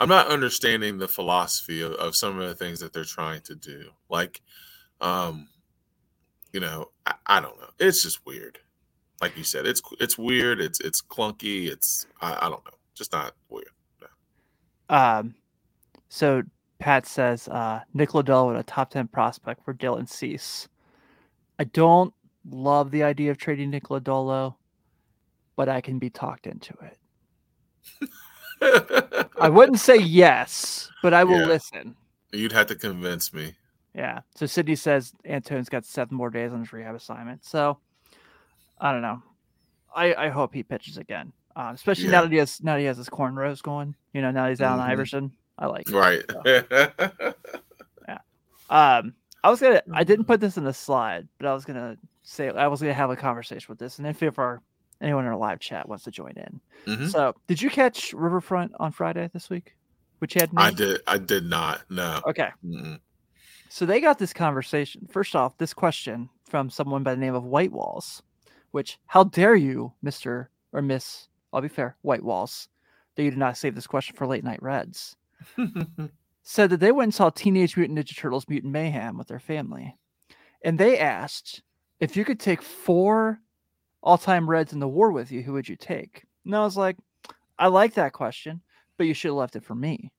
I'm 0.00 0.08
not 0.08 0.28
understanding 0.28 0.98
the 0.98 1.08
philosophy 1.08 1.82
of, 1.82 1.92
of 1.92 2.16
some 2.16 2.40
of 2.40 2.48
the 2.48 2.54
things 2.54 2.80
that 2.80 2.92
they're 2.92 3.04
trying 3.04 3.42
to 3.42 3.54
do. 3.54 3.90
Like, 4.08 4.40
um, 5.02 5.48
you 6.52 6.60
know, 6.60 6.90
I, 7.04 7.14
I 7.26 7.40
don't 7.40 7.58
know. 7.60 7.68
It's 7.78 8.02
just 8.02 8.24
weird. 8.24 8.58
Like 9.20 9.36
you 9.36 9.44
said, 9.44 9.66
it's 9.66 9.82
it's 10.00 10.16
weird. 10.16 10.60
It's 10.60 10.80
it's 10.80 11.02
clunky. 11.02 11.70
It's 11.70 12.06
I, 12.20 12.38
I 12.40 12.48
don't 12.48 12.64
know. 12.64 12.78
Just 12.94 13.12
not 13.12 13.34
weird. 13.50 13.68
um. 14.88 15.34
So 16.08 16.42
Pat 16.80 17.06
says 17.06 17.46
uh, 17.48 17.80
Nick 17.94 18.10
Lodolo 18.10 18.58
a 18.58 18.62
top 18.64 18.90
ten 18.90 19.06
prospect 19.06 19.64
for 19.64 19.72
Dylan 19.74 20.08
Cease. 20.08 20.66
I 21.58 21.64
don't 21.64 22.12
love 22.50 22.90
the 22.90 23.02
idea 23.04 23.30
of 23.30 23.38
trading 23.38 23.70
Nick 23.70 23.84
Lodolo, 23.84 24.56
but 25.56 25.68
I 25.68 25.80
can 25.82 25.98
be 25.98 26.10
talked 26.10 26.46
into 26.46 26.74
it. 26.82 26.96
I 29.38 29.48
wouldn't 29.48 29.78
say 29.78 29.96
yes, 30.00 30.90
but 31.02 31.14
I 31.14 31.22
will 31.24 31.38
Yeah. 31.40 31.46
listen. 31.46 31.94
You'd 32.32 32.52
have 32.52 32.66
to 32.68 32.74
convince 32.76 33.32
me. 33.32 33.54
Yeah. 33.94 34.20
So 34.36 34.46
Sydney 34.46 34.76
says 34.76 35.12
Antone's 35.24 35.68
got 35.68 35.84
seven 35.84 36.16
more 36.16 36.30
days 36.30 36.52
on 36.52 36.60
his 36.60 36.72
rehab 36.72 36.94
assignment. 36.94 37.44
So 37.44 37.78
I 38.80 38.92
don't 38.92 39.02
know. 39.02 39.22
I 39.94 40.14
I 40.14 40.28
hope 40.28 40.54
he 40.54 40.62
pitches 40.62 40.96
again. 40.96 41.32
Um, 41.56 41.74
especially 41.74 42.08
now 42.08 42.22
that 42.22 42.30
he 42.30 42.38
has 42.38 42.62
now 42.62 42.74
that 42.74 42.80
he 42.80 42.86
has 42.86 42.96
his 42.96 43.10
cornrows 43.10 43.60
going. 43.60 43.96
You 44.14 44.22
know, 44.22 44.30
now 44.30 44.48
he's 44.48 44.60
Allen 44.60 44.80
Mhm. 44.80 44.84
Iverson. 44.90 45.32
I 45.60 45.66
like 45.66 45.88
it. 45.88 45.94
Right. 45.94 46.24
Yeah. 48.08 48.18
Um, 48.70 49.14
I 49.44 49.50
was 49.50 49.60
gonna. 49.60 49.82
I 49.92 50.04
didn't 50.04 50.24
put 50.26 50.40
this 50.40 50.56
in 50.56 50.64
the 50.64 50.72
slide, 50.72 51.28
but 51.38 51.46
I 51.46 51.54
was 51.54 51.64
gonna 51.64 51.96
say 52.22 52.48
I 52.48 52.66
was 52.66 52.80
gonna 52.80 52.94
have 52.94 53.10
a 53.10 53.16
conversation 53.16 53.66
with 53.68 53.78
this, 53.78 53.98
and 53.98 54.06
if 54.06 54.22
if 54.22 54.38
our 54.38 54.62
anyone 55.00 55.24
in 55.24 55.30
our 55.30 55.36
live 55.36 55.60
chat 55.60 55.88
wants 55.88 56.04
to 56.04 56.10
join 56.10 56.32
in. 56.36 56.60
Mhm. 56.86 57.10
So, 57.10 57.34
did 57.46 57.60
you 57.62 57.70
catch 57.70 58.12
Riverfront 58.12 58.72
on 58.80 58.92
Friday 58.92 59.30
this 59.32 59.48
week? 59.48 59.76
Which 60.18 60.34
had 60.34 60.50
I 60.56 60.70
did. 60.70 61.00
I 61.06 61.18
did 61.18 61.44
not. 61.44 61.82
No. 61.90 62.20
Okay, 62.26 62.50
Mm-mm. 62.64 63.00
so 63.68 63.86
they 63.86 64.00
got 64.00 64.18
this 64.18 64.32
conversation. 64.32 65.06
First 65.10 65.34
off, 65.34 65.56
this 65.58 65.72
question 65.74 66.28
from 66.44 66.68
someone 66.70 67.02
by 67.02 67.14
the 67.14 67.20
name 67.20 67.34
of 67.34 67.44
White 67.44 67.72
Walls, 67.72 68.22
which 68.72 68.98
how 69.06 69.24
dare 69.24 69.56
you, 69.56 69.92
Mister 70.02 70.50
or 70.72 70.82
Miss? 70.82 71.28
I'll 71.52 71.60
be 71.62 71.68
fair, 71.68 71.96
White 72.02 72.22
Walls, 72.22 72.68
that 73.14 73.22
you 73.22 73.30
did 73.30 73.38
not 73.38 73.56
save 73.56 73.74
this 73.74 73.86
question 73.86 74.14
for 74.16 74.26
late 74.26 74.44
night 74.44 74.62
Reds. 74.62 75.16
said 76.42 76.70
that 76.70 76.80
they 76.80 76.92
went 76.92 77.06
and 77.08 77.14
saw 77.14 77.30
Teenage 77.30 77.76
Mutant 77.76 77.98
Ninja 77.98 78.16
Turtles 78.16 78.48
Mutant 78.48 78.72
Mayhem 78.72 79.16
with 79.16 79.28
their 79.28 79.38
family. 79.38 79.96
And 80.64 80.78
they 80.78 80.98
asked 80.98 81.62
if 82.00 82.16
you 82.16 82.24
could 82.24 82.40
take 82.40 82.62
four 82.62 83.40
all 84.02 84.18
time 84.18 84.48
Reds 84.48 84.72
in 84.72 84.80
the 84.80 84.88
war 84.88 85.12
with 85.12 85.30
you, 85.30 85.42
who 85.42 85.52
would 85.52 85.68
you 85.68 85.76
take? 85.76 86.24
And 86.44 86.56
I 86.56 86.60
was 86.60 86.76
like, 86.76 86.96
I 87.58 87.68
like 87.68 87.94
that 87.94 88.12
question, 88.12 88.62
but 88.96 89.06
you 89.06 89.14
should 89.14 89.28
have 89.28 89.36
left 89.36 89.56
it 89.56 89.64
for 89.64 89.74
me. 89.74 90.10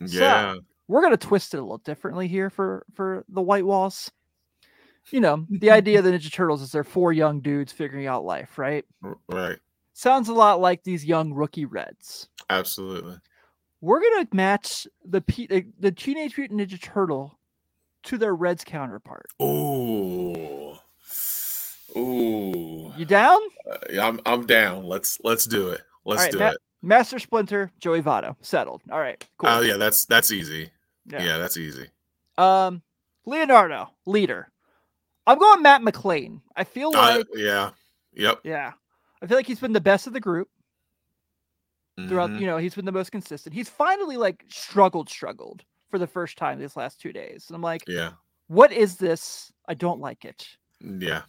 yeah. 0.00 0.56
We're 0.86 1.02
gonna 1.02 1.16
twist 1.16 1.54
it 1.54 1.58
a 1.58 1.62
little 1.62 1.78
differently 1.78 2.26
here 2.26 2.50
for 2.50 2.84
for 2.94 3.24
the 3.28 3.40
White 3.40 3.64
Walls. 3.64 4.10
You 5.12 5.20
know, 5.20 5.46
the 5.48 5.70
idea 5.70 5.98
of 5.98 6.04
the 6.04 6.10
Ninja 6.10 6.32
Turtles 6.32 6.62
is 6.62 6.72
they're 6.72 6.84
four 6.84 7.12
young 7.12 7.40
dudes 7.40 7.72
figuring 7.72 8.06
out 8.06 8.24
life, 8.24 8.58
right? 8.58 8.84
Right. 9.28 9.58
Sounds 9.92 10.28
a 10.28 10.34
lot 10.34 10.60
like 10.60 10.82
these 10.82 11.04
young 11.04 11.32
rookie 11.32 11.64
Reds. 11.64 12.28
Absolutely. 12.48 13.16
We're 13.80 14.00
gonna 14.00 14.28
match 14.32 14.86
the 15.04 15.20
P- 15.20 15.48
uh, 15.50 15.60
the 15.78 15.92
Teenage 15.92 16.36
Mutant 16.36 16.60
Ninja 16.60 16.80
Turtle 16.80 17.38
to 18.04 18.18
their 18.18 18.34
Reds 18.34 18.64
counterpart. 18.64 19.26
Ooh. 19.42 20.74
Ooh. 21.96 22.92
You 22.96 23.04
down? 23.04 23.38
Uh, 23.70 23.76
yeah, 23.90 24.06
I'm 24.06 24.20
I'm 24.26 24.46
down. 24.46 24.84
Let's 24.84 25.18
let's 25.24 25.44
do 25.46 25.70
it. 25.70 25.80
Let's 26.04 26.22
right, 26.22 26.32
do 26.32 26.38
Ma- 26.38 26.48
it. 26.50 26.58
Master 26.82 27.18
Splinter, 27.18 27.70
Joey 27.80 28.00
Votto, 28.02 28.36
settled. 28.42 28.82
All 28.90 29.00
right, 29.00 29.24
cool. 29.38 29.50
Oh 29.50 29.60
yeah, 29.60 29.76
that's 29.76 30.04
that's 30.06 30.30
easy. 30.30 30.70
Yeah. 31.06 31.22
Yeah, 31.24 31.38
that's 31.38 31.56
easy. 31.56 31.88
Um, 32.38 32.82
Leonardo, 33.26 33.90
leader. 34.06 34.50
I'm 35.26 35.38
going 35.38 35.62
Matt 35.62 35.82
McLain. 35.82 36.40
I 36.56 36.64
feel 36.64 36.88
Uh, 36.94 37.16
like, 37.18 37.26
yeah. 37.34 37.70
Yep. 38.14 38.40
yeah, 38.44 38.72
I 39.22 39.26
feel 39.26 39.36
like 39.36 39.46
he's 39.46 39.60
been 39.60 39.72
the 39.72 39.80
best 39.80 40.06
of 40.06 40.12
the 40.12 40.20
group 40.20 40.48
throughout. 42.08 42.30
Mhm. 42.30 42.40
You 42.40 42.46
know, 42.46 42.56
he's 42.58 42.74
been 42.74 42.84
the 42.84 42.92
most 42.92 43.10
consistent. 43.12 43.54
He's 43.54 43.68
finally 43.68 44.16
like 44.16 44.44
struggled, 44.48 45.08
struggled 45.08 45.64
for 45.90 45.98
the 45.98 46.06
first 46.06 46.36
time 46.38 46.58
these 46.58 46.76
last 46.76 47.00
two 47.00 47.12
days, 47.12 47.46
and 47.48 47.56
I'm 47.56 47.62
like, 47.62 47.82
Yeah. 47.88 48.12
what 48.48 48.72
is 48.72 48.96
this? 48.96 49.52
I 49.68 49.74
don't 49.74 50.00
like 50.00 50.24
it. 50.24 50.46
Yeah. 50.80 51.22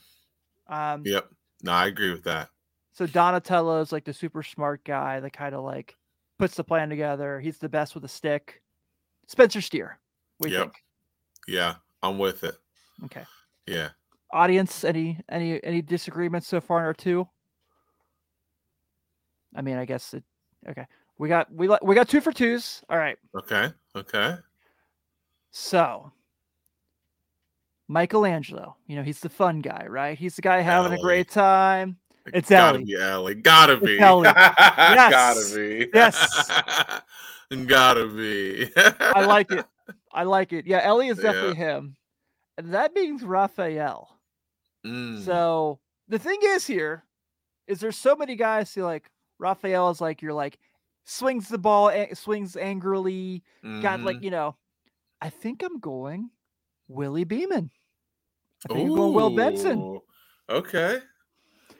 Um, 0.68 1.04
Yep. 1.06 1.30
No, 1.64 1.72
I 1.74 1.88
agree 1.88 2.12
with 2.12 2.24
that. 2.24 2.50
So 2.94 3.06
Donatello's 3.08 3.92
like 3.92 4.06
the 4.06 4.14
super 4.14 4.44
smart 4.44 4.84
guy 4.84 5.20
that 5.20 5.32
kind 5.34 5.56
of 5.56 5.64
like 5.64 5.98
puts 6.38 6.56
the 6.56 6.64
plan 6.64 6.90
together. 6.90 7.40
He's 7.40 7.58
the 7.60 7.70
best 7.70 7.96
with 7.96 8.04
a 8.06 8.08
stick. 8.08 8.62
Spencer 9.28 9.62
Steer. 9.62 10.00
We 10.40 10.52
Yep. 10.52 10.62
think. 10.64 10.84
Yeah, 11.48 11.76
I'm 12.04 12.18
with 12.20 12.44
it. 12.44 12.56
Okay. 13.06 13.26
Yeah. 13.66 13.92
Audience, 14.34 14.84
any 14.84 15.20
any 15.30 15.62
any 15.64 15.82
disagreements 15.82 16.48
so 16.48 16.62
far 16.62 16.80
in 16.80 16.86
our 16.86 16.94
two? 16.94 17.28
I 19.56 19.62
mean, 19.62 19.78
I 19.78 19.86
guess 19.86 20.14
it 20.14 20.24
okay. 20.70 20.86
We 21.18 21.28
got 21.30 21.52
we 21.54 21.70
we 21.84 21.96
got 21.96 22.10
two 22.10 22.22
for 22.22 22.32
twos. 22.32 22.84
All 22.90 22.98
right. 22.98 23.18
Okay. 23.36 23.72
Okay. 23.96 24.36
So 25.52 26.12
Michelangelo, 27.88 28.76
you 28.88 28.96
know, 28.96 29.04
he's 29.04 29.20
the 29.20 29.30
fun 29.30 29.60
guy, 29.62 29.86
right? 29.90 30.18
He's 30.18 30.36
the 30.36 30.42
guy 30.42 30.62
having 30.62 30.94
a 30.98 31.02
great 31.02 31.30
time. 31.30 31.98
It's 32.34 32.50
gotta 32.50 32.76
Elly. 32.78 32.86
be 32.86 32.96
Elly. 32.96 33.36
Gotta 33.36 33.74
It's 33.74 33.86
be. 33.86 34.00
Elly. 34.00 34.24
Gotta 34.34 35.56
be. 35.56 35.90
Yes. 35.94 36.52
Gotta 37.68 38.08
be. 38.08 38.70
I 39.00 39.26
like 39.26 39.52
it. 39.52 39.66
I 40.14 40.24
like 40.24 40.54
it. 40.54 40.66
Yeah, 40.68 40.80
Elly 40.84 41.08
is 41.10 41.18
Yeah. 41.18 41.32
definitely 41.34 41.56
him. 41.56 41.96
And 42.58 42.74
that 42.74 42.94
means 42.94 43.24
Raphael. 43.24 44.18
Mm, 44.86 45.24
So 45.26 45.80
the 46.08 46.20
thing 46.20 46.40
is 46.44 46.66
here 46.66 47.04
is 47.68 47.80
there's 47.80 47.98
so 47.98 48.16
many 48.16 48.36
guys 48.36 48.74
who 48.74 48.84
like 48.84 49.10
Raphael 49.42 49.90
is 49.90 50.00
like 50.00 50.22
you're 50.22 50.34
like 50.34 50.60
swings 51.04 51.50
the 51.50 51.58
ball, 51.58 51.90
a- 51.90 52.14
swings 52.14 52.56
angrily, 52.56 53.44
got 53.64 54.00
mhm. 54.00 54.06
like 54.06 54.22
you 54.24 54.32
know. 54.32 54.56
I 55.24 55.30
think 55.30 55.62
I'm 55.64 55.80
going 55.80 56.30
Willie 56.88 57.26
Beeman. 57.26 57.70
I 58.70 58.74
think 58.74 58.90
I'm 58.90 58.96
going 58.96 59.14
Will 59.14 59.30
Benson 59.30 60.00
Okay. 60.50 61.00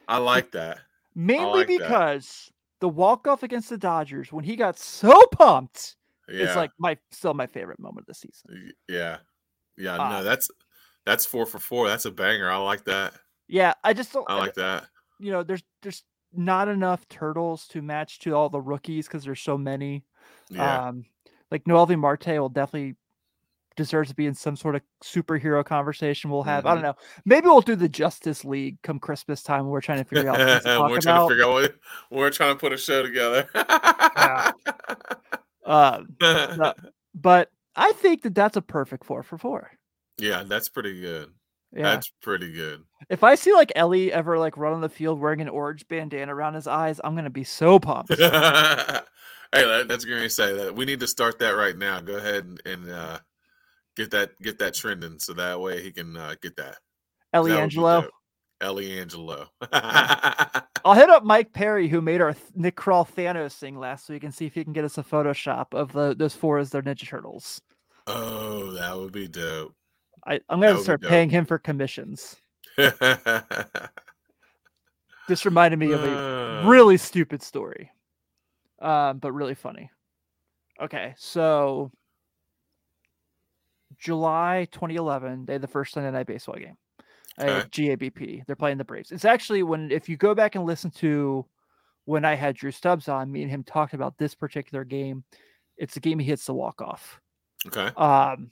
I 0.08 0.18
like 0.18 0.50
that. 0.52 0.78
mainly 1.14 1.60
like 1.60 1.68
that. 1.68 1.78
because 1.78 2.52
the 2.80 2.88
walk 2.88 3.26
off 3.26 3.42
against 3.42 3.68
the 3.70 3.78
Dodgers 3.78 4.32
when 4.32 4.44
he 4.44 4.56
got 4.56 4.78
so 4.78 5.26
pumped 5.32 5.96
Yeah. 6.28 6.50
is 6.50 6.56
like 6.56 6.70
my 6.78 6.96
still 7.10 7.34
my 7.34 7.46
favorite 7.46 7.78
moment 7.78 8.04
of 8.04 8.06
the 8.06 8.14
season. 8.14 8.72
Yeah. 8.88 9.18
Yeah. 9.76 9.94
Uh, 9.94 10.08
no, 10.08 10.24
that's 10.24 10.48
that's 11.04 11.26
four 11.26 11.46
for 11.46 11.58
four. 11.58 11.88
That's 11.88 12.04
a 12.04 12.10
banger. 12.10 12.50
I 12.50 12.56
like 12.56 12.84
that. 12.84 13.14
Yeah, 13.48 13.74
I 13.84 13.92
just 13.92 14.12
don't. 14.12 14.28
I 14.30 14.36
like 14.36 14.54
that. 14.54 14.86
you 15.18 15.30
know, 15.32 15.42
there's 15.42 15.62
there's 15.82 16.04
not 16.34 16.68
enough 16.68 17.08
turtles 17.08 17.66
to 17.68 17.82
match 17.82 18.18
to 18.20 18.34
all 18.34 18.48
the 18.48 18.60
rookies 18.60 19.06
because 19.06 19.24
there's 19.24 19.40
so 19.40 19.56
many. 19.58 20.04
Yeah. 20.50 20.88
Um, 20.88 21.04
like 21.50 21.64
Noelvi 21.64 21.98
Marte 21.98 22.26
will 22.38 22.48
definitely 22.48 22.96
deserves 23.76 24.10
to 24.10 24.14
be 24.14 24.26
in 24.26 24.34
some 24.34 24.54
sort 24.54 24.74
of 24.76 24.82
superhero 25.02 25.64
conversation. 25.64 26.30
We'll 26.30 26.42
have. 26.42 26.66
I 26.66 26.74
don't 26.74 26.80
Mhm. 26.80 26.82
know. 26.88 26.94
Maybe 27.24 27.46
we'll 27.46 27.60
do 27.62 27.74
the 27.76 27.88
Justice 27.88 28.44
League 28.44 28.80
come 28.82 28.98
Christmas 28.98 29.42
time. 29.42 29.66
We're 29.68 29.80
trying 29.80 29.98
to 29.98 30.04
figure 30.04 30.28
out 30.30 30.38
we're 30.90 31.00
trying 31.00 31.16
about. 31.16 31.28
to 31.28 31.34
figure 31.34 31.44
out 31.46 31.52
what 31.54 31.74
we're 32.10 32.30
trying 32.30 32.54
to 32.54 32.58
put 32.60 32.72
a 32.72 32.76
show 32.76 33.02
together. 33.02 33.48
Um, 35.64 36.16
no, 36.20 36.74
but 37.14 37.50
I 37.76 37.92
think 37.92 38.22
that 38.22 38.34
that's 38.34 38.56
a 38.56 38.62
perfect 38.62 39.04
four 39.04 39.22
for 39.22 39.38
four. 39.38 39.70
yeah, 40.18 40.42
that's 40.44 40.68
pretty 40.68 41.00
good. 41.00 41.30
Yeah. 41.74 41.82
That's 41.84 42.12
pretty 42.20 42.52
good. 42.52 42.82
if 43.08 43.24
I 43.24 43.34
see 43.34 43.52
like 43.54 43.72
Elly 43.74 44.12
ever 44.12 44.38
like 44.38 44.56
run 44.58 44.74
on 44.74 44.82
the 44.82 44.88
field 44.88 45.18
wearing 45.18 45.40
an 45.40 45.48
orange 45.48 45.88
bandana 45.88 46.34
around 46.34 46.54
his 46.54 46.66
eyes, 46.66 47.00
I'm 47.02 47.14
gonna 47.14 47.30
be 47.30 47.44
so 47.44 47.78
pumped. 47.78 48.10
hey, 48.18 48.18
that, 48.20 49.86
that's 49.88 50.04
to 50.04 50.28
say 50.28 50.54
that 50.54 50.74
we 50.74 50.84
need 50.84 51.00
to 51.00 51.06
start 51.06 51.38
that 51.38 51.52
right 51.52 51.76
now. 51.76 52.00
Go 52.00 52.16
ahead 52.16 52.44
and, 52.44 52.62
and 52.66 52.90
uh, 52.90 53.18
get 53.96 54.10
that 54.10 54.38
get 54.40 54.58
that 54.58 54.74
trending 54.74 55.18
so 55.18 55.32
that 55.34 55.60
way 55.60 55.82
he 55.82 55.92
can 55.92 56.16
uh, 56.16 56.34
get 56.42 56.56
that. 56.56 56.76
Elly 57.32 57.52
That 57.52 57.60
Angelo. 57.60 58.08
Elly 58.60 58.98
Angelo. 58.98 59.48
I'll 59.72 60.94
hit 60.94 61.10
up 61.10 61.24
Mike 61.24 61.52
Perry, 61.52 61.88
who 61.88 62.00
made 62.00 62.20
our 62.20 62.36
Nick 62.54 62.76
Krall 62.76 63.08
Thanos 63.08 63.58
thing 63.58 63.78
last 63.78 64.08
week, 64.08 64.22
and 64.24 64.32
see 64.32 64.46
if 64.46 64.54
he 64.54 64.62
can 64.62 64.72
get 64.72 64.84
us 64.84 64.98
a 64.98 65.02
Photoshop 65.02 65.72
of 65.72 65.92
the 65.92 66.14
those 66.14 66.34
four 66.34 66.58
as 66.58 66.70
their 66.70 66.82
Ninja 66.82 67.08
Turtles. 67.08 67.60
oh, 68.06 68.72
that 68.72 68.96
would 68.96 69.12
be 69.12 69.26
dope. 69.26 69.74
I, 70.26 70.40
I'm 70.48 70.60
gonna 70.60 70.78
start 70.78 71.02
paying 71.02 71.30
him 71.30 71.44
for 71.44 71.58
commissions. 71.58 72.36
This 75.28 75.44
reminded 75.44 75.78
me 75.78 75.92
of 75.92 76.02
a 76.02 76.62
Uh, 76.64 76.68
really 76.68 76.96
stupid 76.96 77.42
story, 77.42 77.90
um, 78.80 79.18
but 79.18 79.32
really 79.32 79.54
funny. 79.54 79.88
Okay, 80.80 81.14
so 81.16 81.92
July 83.98 84.66
2011, 84.72 85.46
they 85.46 85.52
had 85.54 85.62
the 85.62 85.68
first 85.68 85.92
Sunday 85.94 86.10
night 86.10 86.26
baseball 86.26 86.56
game 86.56 86.76
at 87.38 87.70
GABP. 87.70 88.44
They're 88.46 88.56
playing 88.56 88.78
the 88.78 88.84
Braves. 88.84 89.12
It's 89.12 89.24
actually 89.24 89.62
when 89.62 89.92
if 89.92 90.08
you 90.08 90.16
go 90.16 90.34
back 90.34 90.56
and 90.56 90.64
listen 90.66 90.90
to 90.92 91.46
when 92.04 92.24
I 92.24 92.34
had 92.34 92.56
Drew 92.56 92.72
Stubbs 92.72 93.08
on, 93.08 93.30
me 93.30 93.42
and 93.42 93.50
him 93.50 93.62
talked 93.62 93.94
about 93.94 94.18
this 94.18 94.34
particular 94.34 94.82
game. 94.84 95.22
It's 95.76 95.94
the 95.94 96.00
game 96.00 96.18
he 96.18 96.26
hits 96.26 96.46
the 96.46 96.54
walk 96.54 96.82
off. 96.82 97.20
Okay. 97.68 97.86
Um, 97.96 98.50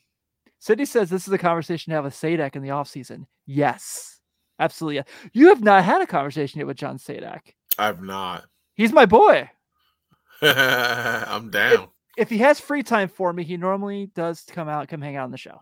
Sydney 0.60 0.84
says 0.84 1.10
this 1.10 1.26
is 1.26 1.32
a 1.32 1.38
conversation 1.38 1.90
to 1.90 1.96
have 1.96 2.04
with 2.04 2.14
Sadak 2.14 2.54
in 2.54 2.62
the 2.62 2.68
offseason. 2.68 3.26
Yes, 3.46 4.20
absolutely. 4.58 5.02
You 5.32 5.48
have 5.48 5.62
not 5.62 5.84
had 5.84 6.02
a 6.02 6.06
conversation 6.06 6.58
yet 6.58 6.66
with 6.66 6.76
John 6.76 6.98
Sadak. 6.98 7.40
I've 7.78 8.02
not. 8.02 8.44
He's 8.74 8.92
my 8.92 9.06
boy. 9.06 9.50
I'm 10.42 11.50
down. 11.50 11.88
If 12.16 12.28
he 12.30 12.38
has 12.38 12.60
free 12.60 12.82
time 12.82 13.08
for 13.08 13.32
me, 13.32 13.44
he 13.44 13.56
normally 13.56 14.10
does 14.14 14.44
come 14.50 14.68
out, 14.68 14.88
come 14.88 15.00
hang 15.00 15.16
out 15.16 15.24
on 15.24 15.30
the 15.30 15.36
show. 15.38 15.60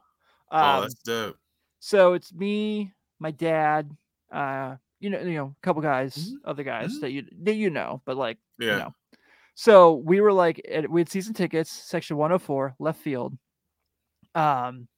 oh, 0.50 0.58
Um, 0.58 0.80
that's 0.82 0.94
dope. 0.94 1.36
so 1.78 2.14
it's 2.14 2.32
me, 2.32 2.92
my 3.20 3.30
dad, 3.30 3.94
uh, 4.32 4.76
you 5.00 5.10
know, 5.10 5.20
you 5.20 5.34
know, 5.34 5.54
a 5.60 5.66
couple 5.66 5.82
guys, 5.82 6.16
Mhm. 6.32 6.34
other 6.44 6.64
guys 6.64 6.96
Mhm. 6.96 7.00
that 7.02 7.10
you 7.12 7.26
that 7.42 7.54
you 7.54 7.70
know, 7.70 8.02
but 8.04 8.16
like 8.16 8.38
Yeah. 8.58 8.72
you 8.72 8.78
know. 8.78 8.94
So 9.54 9.94
we 9.94 10.20
were 10.20 10.32
like, 10.32 10.60
we 10.88 11.00
had 11.00 11.08
season 11.08 11.34
tickets, 11.34 11.70
section 11.70 12.16
104, 12.16 12.74
left 12.78 13.00
field. 13.00 13.36
Um, 14.34 14.88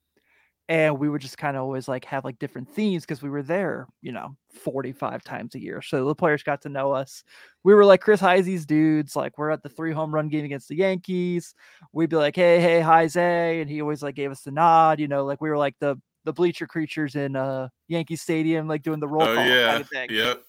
and 0.70 1.00
we 1.00 1.08
would 1.08 1.20
just 1.20 1.36
kind 1.36 1.56
of 1.56 1.64
always 1.64 1.88
like 1.88 2.04
have 2.04 2.24
like 2.24 2.38
different 2.38 2.72
themes 2.72 3.02
because 3.02 3.22
we 3.22 3.28
were 3.28 3.42
there, 3.42 3.88
you 4.02 4.12
know, 4.12 4.36
45 4.62 5.24
times 5.24 5.56
a 5.56 5.60
year. 5.60 5.82
So 5.82 6.04
the 6.06 6.14
players 6.14 6.44
got 6.44 6.62
to 6.62 6.68
know 6.68 6.92
us. 6.92 7.24
We 7.64 7.74
were 7.74 7.84
like 7.84 8.00
Chris 8.00 8.20
Heisey's 8.20 8.66
dudes. 8.66 9.16
Like 9.16 9.36
we're 9.36 9.50
at 9.50 9.64
the 9.64 9.68
three 9.68 9.92
home 9.92 10.14
run 10.14 10.28
game 10.28 10.44
against 10.44 10.68
the 10.68 10.76
Yankees. 10.76 11.54
We'd 11.92 12.08
be 12.08 12.14
like, 12.14 12.36
hey, 12.36 12.60
hey, 12.60 12.80
Heisey. 12.80 13.60
And 13.60 13.68
he 13.68 13.82
always 13.82 14.00
like 14.00 14.14
gave 14.14 14.30
us 14.30 14.42
the 14.42 14.52
nod, 14.52 15.00
you 15.00 15.08
know, 15.08 15.24
like 15.24 15.40
we 15.40 15.50
were 15.50 15.58
like 15.58 15.74
the 15.80 16.00
the 16.24 16.32
bleacher 16.32 16.68
creatures 16.68 17.16
in 17.16 17.34
uh 17.34 17.68
Yankee 17.88 18.14
Stadium, 18.14 18.68
like 18.68 18.82
doing 18.82 19.00
the 19.00 19.08
roll 19.08 19.22
Oh 19.22 19.34
call 19.34 19.44
yeah, 19.44 19.70
kind 19.72 19.80
of 19.80 19.88
thing. 19.88 20.08
yep. 20.12 20.42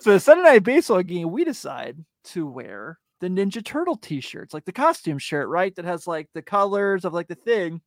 So 0.00 0.12
the 0.12 0.20
Sunday 0.20 0.42
night 0.42 0.64
baseball 0.64 1.04
game, 1.04 1.30
we 1.30 1.44
decide 1.44 2.04
to 2.24 2.46
wear 2.48 2.98
the 3.20 3.28
Ninja 3.28 3.64
Turtle 3.64 3.96
t-shirts, 3.96 4.52
like 4.52 4.64
the 4.64 4.72
costume 4.72 5.18
shirt, 5.18 5.48
right? 5.48 5.72
That 5.76 5.84
has 5.84 6.08
like 6.08 6.28
the 6.34 6.42
colors 6.42 7.04
of 7.04 7.12
like 7.12 7.28
the 7.28 7.36
thing. 7.36 7.80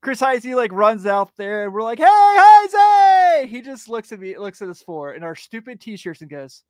Chris 0.00 0.20
Heisey 0.20 0.54
like 0.54 0.72
runs 0.72 1.06
out 1.06 1.30
there 1.36 1.64
and 1.64 1.72
we're 1.74 1.82
like, 1.82 1.98
hey 1.98 2.04
Heisey! 2.06 3.48
He 3.48 3.60
just 3.62 3.88
looks 3.88 4.12
at 4.12 4.20
me, 4.20 4.36
looks 4.38 4.62
at 4.62 4.68
us 4.68 4.82
four 4.82 5.14
in 5.14 5.22
our 5.24 5.34
stupid 5.34 5.80
t-shirts 5.80 6.20
and 6.20 6.30
goes, 6.30 6.62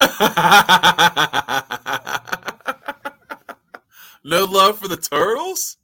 no 4.24 4.44
love 4.44 4.78
for 4.78 4.88
the 4.88 4.96
turtles. 4.96 5.76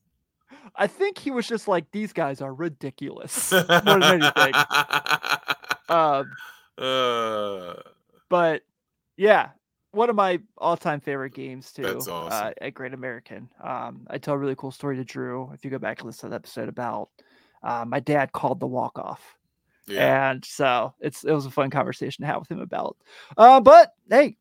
I 0.74 0.86
think 0.86 1.18
he 1.18 1.30
was 1.30 1.46
just 1.46 1.66
like, 1.66 1.90
these 1.90 2.12
guys 2.12 2.40
are 2.40 2.54
ridiculous. 2.54 3.52
More 3.52 3.62
than 3.64 4.02
anything. 4.02 4.52
Um, 5.90 6.30
Uh, 6.76 7.74
but 8.28 8.60
yeah, 9.16 9.48
one 9.92 10.10
of 10.10 10.16
my 10.16 10.38
all-time 10.58 11.00
favorite 11.00 11.34
games 11.34 11.72
too. 11.72 11.82
That's 11.82 12.06
Uh, 12.08 12.52
at 12.60 12.74
Great 12.74 12.94
American. 12.94 13.48
Um, 13.62 14.06
I 14.10 14.18
tell 14.18 14.34
a 14.34 14.38
really 14.38 14.54
cool 14.56 14.70
story 14.70 14.96
to 14.96 15.04
Drew. 15.04 15.50
If 15.52 15.64
you 15.64 15.70
go 15.70 15.78
back 15.78 16.00
and 16.00 16.06
listen 16.06 16.28
to 16.28 16.30
that 16.30 16.36
episode 16.36 16.68
about 16.68 17.10
uh, 17.62 17.84
my 17.86 18.00
dad 18.00 18.32
called 18.32 18.60
the 18.60 18.66
walk-off. 18.66 19.36
yeah. 19.86 20.30
and 20.30 20.44
so 20.44 20.94
it's 21.00 21.24
it 21.24 21.32
was 21.32 21.46
a 21.46 21.50
fun 21.50 21.70
conversation 21.70 22.22
to 22.22 22.26
have 22.26 22.40
with 22.40 22.50
him 22.50 22.60
about. 22.60 22.96
Uh, 23.36 23.60
but 23.60 23.92
hey, 24.10 24.36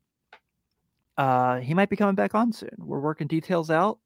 uh, 1.16 1.58
he 1.60 1.74
might 1.74 1.88
be 1.90 1.96
coming 1.96 2.14
back 2.14 2.34
on 2.34 2.52
soon. 2.52 2.70
We're 2.78 3.00
working 3.00 3.26
details 3.26 3.70
out. 3.70 3.98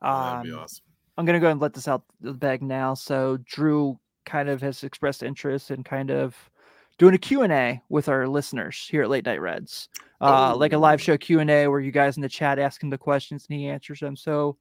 That'd 0.00 0.44
be 0.44 0.52
Um, 0.52 0.58
awesome. 0.60 0.84
I'm 1.18 1.24
gonna 1.26 1.40
go 1.40 1.50
and 1.50 1.60
let 1.60 1.74
this 1.74 1.88
out 1.88 2.04
the 2.20 2.32
bag 2.32 2.62
now. 2.62 2.94
So 2.94 3.36
Drew 3.44 3.98
kind 4.24 4.48
of 4.48 4.60
has 4.62 4.82
expressed 4.82 5.22
interest 5.22 5.70
in 5.70 5.84
kind 5.84 6.10
of 6.10 6.50
doing 6.98 7.14
a 7.14 7.18
Q&A 7.18 7.82
with 7.88 8.08
our 8.08 8.26
listeners 8.28 8.86
here 8.90 9.02
at 9.02 9.10
Late 9.10 9.24
Night 9.26 9.40
Reds. 9.40 9.88
Uh, 10.20 10.54
like 10.56 10.72
a 10.72 10.78
live 10.78 11.00
Oh. 11.00 11.02
show 11.02 11.16
Q&A 11.18 11.66
where 11.68 11.80
you 11.80 11.90
guys 11.90 12.16
in 12.16 12.22
the 12.22 12.28
chat 12.28 12.58
ask 12.58 12.82
him 12.82 12.90
the 12.90 12.98
questions 12.98 13.46
and 13.48 13.58
he 13.58 13.66
answers 13.66 14.00
them. 14.00 14.16
So 14.16 14.56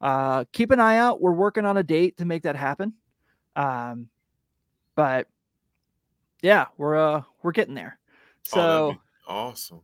uh, 0.00 0.44
keep 0.52 0.70
an 0.70 0.80
eye 0.80 0.96
out. 0.98 1.20
We're 1.20 1.32
working 1.32 1.64
on 1.66 1.76
a 1.76 1.82
date 1.82 2.16
to 2.18 2.24
make 2.24 2.42
that 2.44 2.56
happen. 2.56 2.94
Um, 3.56 4.08
but 4.94 5.26
yeah, 6.42 6.66
we're 6.76 6.96
uh 6.96 7.22
we're 7.42 7.52
getting 7.52 7.74
there. 7.74 7.98
Oh, 8.52 8.56
So 8.56 8.92
be 8.92 8.98
awesome. 9.28 9.80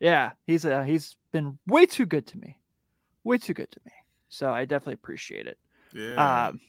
yeah, 0.00 0.32
he's 0.46 0.64
uh 0.66 0.82
he's 0.82 1.16
been 1.32 1.58
way 1.66 1.86
too 1.86 2.04
good 2.06 2.26
to 2.28 2.38
me. 2.38 2.58
Way 3.24 3.38
too 3.38 3.54
good 3.54 3.70
to 3.70 3.80
me. 3.86 3.92
So 4.28 4.50
I 4.52 4.64
definitely 4.64 4.94
appreciate 4.94 5.46
it. 5.46 5.58
Yeah. 5.94 6.46
Um, 6.48 6.60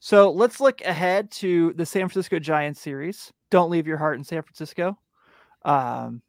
so 0.00 0.30
let's 0.32 0.60
look 0.60 0.80
ahead 0.82 1.30
to 1.32 1.72
the 1.74 1.86
San 1.86 2.08
Francisco 2.08 2.38
Giants 2.38 2.80
series. 2.80 3.32
Don't 3.50 3.70
leave 3.70 3.86
your 3.86 3.96
heart 3.98 4.16
in 4.18 4.24
San 4.24 4.42
Francisco. 4.42 4.98
Um, 5.64 6.22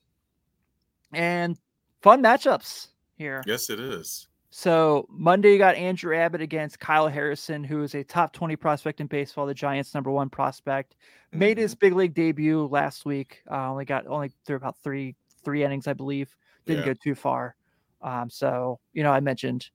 and 1.13 1.57
fun 2.01 2.21
matchups 2.23 2.87
here. 3.15 3.43
yes, 3.45 3.69
it 3.69 3.79
is. 3.79 4.27
So 4.49 5.07
Monday 5.09 5.53
you 5.53 5.57
got 5.57 5.75
Andrew 5.75 6.13
Abbott 6.15 6.41
against 6.41 6.79
Kyle 6.79 7.07
Harrison, 7.07 7.63
who 7.63 7.83
is 7.83 7.95
a 7.95 8.03
top 8.03 8.33
20 8.33 8.57
prospect 8.57 8.99
in 8.99 9.07
baseball, 9.07 9.45
the 9.45 9.53
Giants' 9.53 9.93
number 9.93 10.11
one 10.11 10.29
prospect. 10.29 10.95
Made 11.31 11.57
his 11.57 11.73
big 11.73 11.93
league 11.93 12.13
debut 12.13 12.65
last 12.65 13.05
week. 13.05 13.41
Uh, 13.49 13.71
only 13.71 13.85
got 13.85 14.05
only 14.07 14.31
through 14.45 14.57
about 14.57 14.75
three 14.83 15.15
three 15.45 15.63
innings, 15.63 15.87
I 15.87 15.93
believe. 15.93 16.35
Didn't 16.65 16.85
Yeah. 16.85 16.93
go 16.93 16.99
too 17.01 17.15
far. 17.15 17.55
Um, 18.01 18.29
so 18.29 18.79
you 18.91 19.03
know, 19.03 19.11
I 19.13 19.21
mentioned 19.21 19.69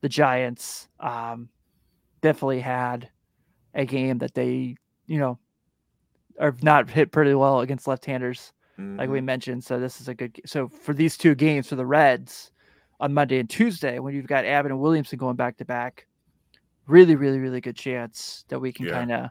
the 0.00 0.08
Giants 0.08 0.88
um, 1.00 1.50
definitely 2.22 2.60
had 2.60 3.10
a 3.74 3.84
game 3.84 4.16
that 4.18 4.32
they, 4.32 4.76
you 5.06 5.18
know, 5.18 5.38
have 6.40 6.62
not 6.62 6.90
hit 6.90 7.12
pretty 7.12 7.34
well 7.34 7.60
against 7.60 7.86
left-handers 7.86 8.52
like 8.78 9.08
we 9.10 9.20
Mhm. 9.20 9.24
mentioned. 9.24 9.64
So 9.64 9.78
this 9.78 10.00
is 10.00 10.08
a 10.08 10.14
good. 10.14 10.40
So 10.46 10.68
for 10.68 10.92
these 10.94 11.16
two 11.16 11.34
games 11.34 11.68
for 11.68 11.76
the 11.76 11.86
Reds 11.86 12.50
on 13.00 13.12
Monday 13.14 13.38
and 13.38 13.48
Tuesday, 13.48 13.98
when 13.98 14.14
you've 14.14 14.26
got 14.26 14.44
Abbott 14.44 14.72
and 14.72 14.80
Williamson 14.80 15.18
going 15.18 15.36
back 15.36 15.56
to 15.58 15.64
back, 15.64 16.06
really, 16.86 17.14
really, 17.14 17.38
really 17.38 17.60
good 17.60 17.76
chance 17.76 18.44
that 18.48 18.58
we 18.60 18.72
can 18.72 18.86
Yeah. 18.86 18.92
kind 18.92 19.12
of 19.12 19.30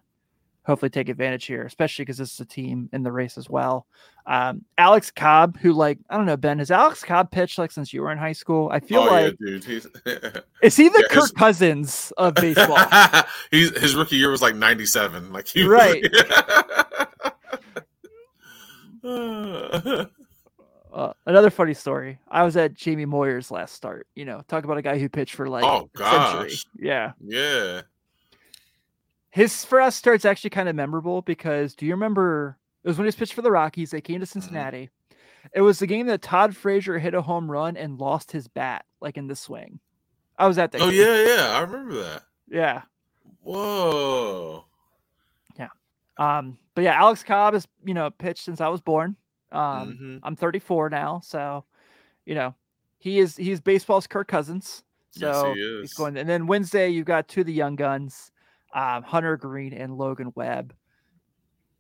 hopefully 0.64 0.90
take 0.90 1.10
advantage 1.10 1.46
here, 1.46 1.64
especially 1.64 2.04
because 2.06 2.18
this 2.18 2.34
is 2.34 2.40
a 2.40 2.46
team 2.46 2.90
in 2.94 3.04
the 3.04 3.12
race 3.12 3.38
as 3.38 3.50
well. 3.50 3.88
Um, 4.28 4.64
Alex 4.78 5.10
Cobb, 5.12 5.58
who 5.58 5.74
like 5.74 5.98
I 6.10 6.18
don't 6.18 6.26
know, 6.28 6.38
Ben, 6.38 6.60
has 6.60 6.70
Alex 6.72 7.04
Cobb 7.04 7.32
pitched 7.32 7.58
like 7.58 7.72
since 7.72 7.92
you 7.94 8.02
were 8.02 8.12
in 8.12 8.18
high 8.18 8.34
school? 8.34 8.70
I 8.72 8.80
feel 8.80 9.02
oh 9.02 9.06
like 9.06 9.36
yeah, 9.40 9.48
dude. 9.48 9.64
He's, 9.64 9.88
is 10.62 10.76
he 10.76 10.90
the 10.90 11.06
Yeah, 11.10 11.16
Kirk 11.20 11.34
Cousins 11.36 12.14
of 12.18 12.36
baseball? 12.36 12.78
he's 13.52 13.76
his 13.80 13.96
rookie 13.96 14.18
year 14.18 14.30
was 14.30 14.42
like 14.42 14.56
ninety 14.56 14.86
seven. 14.86 15.32
Like 15.34 15.48
he 15.48 15.64
Right. 15.64 16.04
Was, 19.04 20.08
uh, 20.94 21.14
another 21.26 21.50
funny 21.50 21.74
story. 21.74 22.20
I 22.30 22.44
was 22.44 22.56
at 22.58 22.74
Jamie 22.76 23.06
Moyer's 23.06 23.50
last 23.52 23.74
start. 23.74 24.08
You 24.16 24.26
know, 24.26 24.42
talk 24.48 24.64
about 24.64 24.78
a 24.78 24.82
guy 24.82 25.00
who 25.00 25.10
pitched 25.10 25.36
for 25.36 25.48
like 25.50 25.64
Oh, 25.64 25.90
a 25.96 25.98
century. 25.98 26.50
gosh. 26.50 26.66
Yeah. 26.78 27.12
yeah. 27.20 27.82
His 29.32 29.64
first 29.66 29.98
start's 29.98 30.26
actually 30.26 30.50
kind 30.52 30.70
of 30.70 30.76
memorable 30.76 31.22
because 31.22 31.74
do 31.76 31.86
you 31.86 31.94
remember 31.94 32.58
it 32.84 32.88
was 32.88 32.98
when 32.98 33.06
he 33.06 33.08
was 33.08 33.16
pitched 33.16 33.34
for 33.34 33.42
the 33.42 33.52
Rockies? 33.52 33.92
They 33.92 34.02
came 34.02 34.16
Mm-hmm. 34.16 34.22
to 34.22 34.26
Cincinnati. 34.28 34.90
It 35.56 35.62
was 35.62 35.80
the 35.80 35.88
game 35.88 36.06
that 36.08 36.22
Todd 36.22 36.56
Frazier 36.56 37.00
hit 37.00 37.14
a 37.16 37.22
home 37.22 37.50
run 37.50 37.76
and 37.76 37.98
lost 38.00 38.32
his 38.32 38.48
bat, 38.48 38.86
like 39.02 39.18
in 39.18 39.28
the 39.28 39.36
swing. 39.36 39.80
I 40.38 40.48
was 40.48 40.58
at 40.60 40.72
that. 40.74 40.82
Oh 40.82 40.92
game. 40.92 41.00
yeah, 41.02 41.26
yeah. 41.36 41.58
I 41.58 41.62
remember 41.62 41.96
that. 42.04 42.24
yeah. 42.48 42.82
Whoa. 43.44 44.66
Yeah. 45.58 45.68
Um, 46.18 46.58
but 46.76 46.84
yeah, 46.84 46.94
Alex 46.94 47.24
Cobb 47.24 47.54
has 47.54 47.68
you 47.86 47.94
know 47.94 48.10
pitched 48.10 48.44
since 48.46 48.62
I 48.62 48.68
was 48.68 48.82
born. 48.82 49.16
Um, 49.52 49.98
Mhm. 50.02 50.20
I'm 50.24 50.36
34 50.36 50.90
now, 50.90 51.20
so 51.24 51.66
you 52.26 52.36
know 52.36 52.56
he 53.00 53.20
is 53.20 53.36
he's 53.36 53.60
baseball's 53.62 54.08
Kirk 54.08 54.28
Cousins. 54.28 54.84
Yes, 55.14 55.36
So 55.36 55.54
he 55.54 55.80
he's 55.82 55.94
going. 55.94 56.18
And 56.18 56.30
then 56.30 56.48
Wednesday 56.48 56.90
you've 56.90 57.06
got 57.06 57.28
two 57.28 57.42
of 57.42 57.48
the 57.48 57.54
young 57.54 57.76
guns, 57.76 58.32
um, 58.74 59.04
Hunter 59.04 59.38
Greene 59.38 59.74
and 59.74 59.98
Logan 59.98 60.32
Webb. 60.36 60.74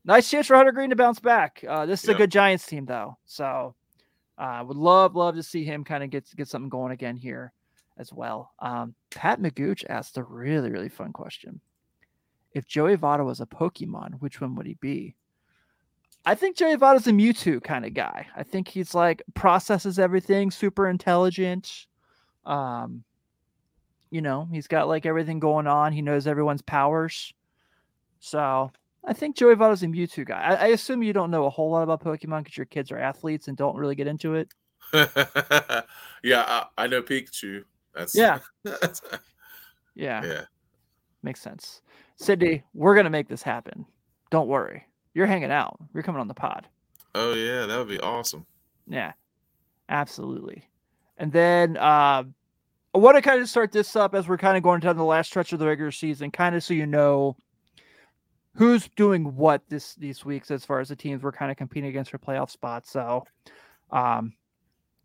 Nice 0.04 0.30
chance 0.30 0.48
for 0.48 0.56
Hunter 0.56 0.72
Greene 0.72 0.90
to 0.90 0.96
bounce 0.96 1.20
back. 1.20 1.64
Uh, 1.68 1.86
this 1.86 2.04
is 2.04 2.10
a 2.10 2.16
good 2.16 2.32
Giants 2.32 2.66
team 2.66 2.86
though, 2.86 3.18
so 3.26 3.76
uh, 4.38 4.64
would 4.66 4.78
love 4.78 5.16
love 5.16 5.36
to 5.36 5.44
see 5.44 5.64
him 5.64 5.84
kind 5.84 6.04
of 6.04 6.10
get 6.10 6.26
get 6.36 6.48
something 6.48 6.70
going 6.70 6.92
again 6.92 7.16
here 7.16 7.54
as 7.98 8.12
well. 8.12 8.52
Um, 8.60 8.96
Pat 9.12 9.40
Magooch 9.40 9.86
asked 9.90 10.18
a 10.18 10.24
really 10.24 10.72
really 10.72 10.90
fun 10.90 11.14
question. 11.14 11.62
If 12.54 12.68
Joey 12.68 12.98
Votto 12.98 13.26
was 13.26 13.40
a 13.40 13.46
Pokemon, 13.46 14.16
which 14.20 14.42
one 14.42 14.56
would 14.56 14.66
he 14.66 14.74
be? 14.82 15.16
I 16.26 16.36
think 16.36 16.56
Joey 16.56 16.76
Votto's 16.76 17.08
a 17.08 17.12
Mewtwo 17.12 17.64
kind 17.64 17.86
of 17.86 17.94
guy. 17.94 18.28
I 18.36 18.44
think 18.44 18.68
he's 18.68 18.94
like 18.94 19.24
processes 19.34 19.98
everything, 19.98 20.52
super 20.52 20.88
intelligent. 20.88 21.88
Um, 22.46 23.04
you 24.12 24.22
know, 24.22 24.48
he's 24.52 24.68
got 24.68 24.88
like 24.88 25.06
everything 25.06 25.40
going 25.40 25.66
on. 25.66 25.94
He 25.94 26.02
knows 26.02 26.28
everyone's 26.28 26.62
powers. 26.62 27.34
So 28.20 28.72
I 29.04 29.14
think 29.14 29.36
Joey 29.36 29.56
Votto's 29.56 29.82
a 29.82 29.88
Mewtwo 29.88 30.26
guy. 30.28 30.40
I, 30.42 30.54
I 30.54 30.68
assume 30.68 31.02
you 31.02 31.14
don't 31.14 31.32
know 31.32 31.46
a 31.46 31.50
whole 31.50 31.72
lot 31.72 31.82
about 31.82 32.04
Pokemon 32.04 32.44
because 32.44 32.58
your 32.58 32.66
kids 32.66 32.92
are 32.92 33.00
athletes 33.00 33.48
and 33.48 33.58
don't 33.58 33.78
really 33.78 33.96
get 33.96 34.08
into 34.08 34.36
it. 34.36 34.54
yeah, 36.24 36.44
I, 36.46 36.66
I 36.78 36.88
know 36.88 37.02
Pikachu. 37.02 37.64
That's 37.96 38.14
Yeah. 38.14 38.40
that's, 38.64 39.02
Yeah, 39.96 40.24
yeah. 40.24 40.42
makes 41.24 41.42
sense. 41.42 41.82
Sydney, 42.18 42.64
we're 42.74 42.96
gonna 42.96 43.10
make 43.10 43.30
this 43.30 43.42
happen. 43.42 43.86
Don't 44.30 44.48
worry. 44.48 44.86
You're 45.14 45.26
hanging 45.26 45.52
out. 45.52 45.78
You're 45.94 46.04
coming 46.04 46.22
on 46.22 46.28
the 46.28 46.34
pod. 46.34 46.68
Oh 47.16 47.34
yeah, 47.34 47.66
that 47.66 47.78
would 47.78 47.88
be 47.88 48.00
awesome. 48.00 48.46
Yeah, 48.88 49.14
absolutely. 49.90 50.70
And 51.18 51.32
then 51.32 51.78
uh, 51.78 52.24
I 52.94 52.98
want 52.98 53.16
to 53.16 53.22
kind 53.22 53.42
of 53.42 53.48
start 53.50 53.72
this 53.72 53.96
up 53.96 54.14
as 54.14 54.28
we're 54.28 54.38
kind 54.38 54.58
of 54.58 54.64
going 54.64 54.82
down 54.82 54.98
the 54.98 55.04
last 55.06 55.28
stretch 55.28 55.54
of 55.54 55.60
the 55.60 55.66
regular 55.66 55.92
season, 55.92 56.30
kind 56.30 56.56
of 56.56 56.64
so 56.64 56.74
you 56.74 56.86
know 56.86 57.38
who's 58.56 58.90
doing 58.98 59.36
what 59.38 59.62
this 59.70 59.96
these 59.96 60.26
weeks 60.26 60.52
as 60.52 60.66
far 60.66 60.82
as 60.82 60.90
the 60.90 60.96
teams 60.96 61.24
we're 61.24 61.32
kind 61.32 61.50
of 61.52 61.58
competing 61.58 61.90
against 61.90 62.12
for 62.12 62.18
playoff 62.18 62.50
spots. 62.50 62.92
So 62.92 63.24
um, 63.92 64.34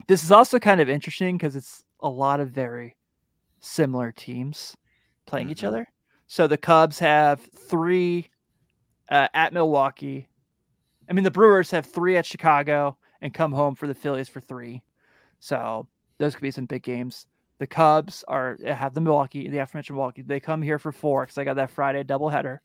this 0.09 0.24
is 0.24 0.32
also 0.32 0.59
kind 0.59 0.80
of 0.80 0.89
interesting 0.89 1.37
because 1.37 1.55
it's 1.55 1.84
a 2.01 2.09
lot 2.09 2.41
of 2.41 2.51
very 2.51 2.97
similar 3.61 4.11
teams 4.11 4.76
playing 5.26 5.51
each 5.51 5.62
Mhm. 5.62 5.68
other. 5.68 5.89
So 6.26 6.49
the 6.49 6.59
Cubs 6.59 6.99
have 6.99 7.41
three 7.41 8.28
uh, 9.11 9.28
at 9.32 9.53
Milwaukee. 9.53 10.26
I 11.09 11.12
mean, 11.12 11.22
the 11.22 11.30
Brewers 11.30 11.70
have 11.70 11.87
three 11.87 12.16
at 12.16 12.26
Chicago 12.26 12.99
and 13.20 13.32
come 13.32 13.53
home 13.53 13.76
for 13.76 13.87
the 13.87 13.95
Phillies 13.95 14.28
for 14.28 14.41
three. 14.41 14.82
So 15.39 15.87
those 16.18 16.34
could 16.34 16.43
be 16.43 16.51
some 16.51 16.66
big 16.66 16.82
games. 16.82 17.26
The 17.59 17.66
Cubs 17.66 18.22
are 18.28 18.59
have 18.66 18.92
the 18.94 19.00
Milwaukee, 19.00 19.48
the 19.48 19.59
aforementioned 19.59 19.96
Milwaukee. 19.96 20.22
They 20.22 20.40
come 20.40 20.61
here 20.62 20.78
for 20.78 20.92
four 20.92 21.24
because 21.24 21.38
I 21.38 21.44
got 21.44 21.54
that 21.57 21.70
Friday 21.70 22.02
doubleheader. 22.04 22.59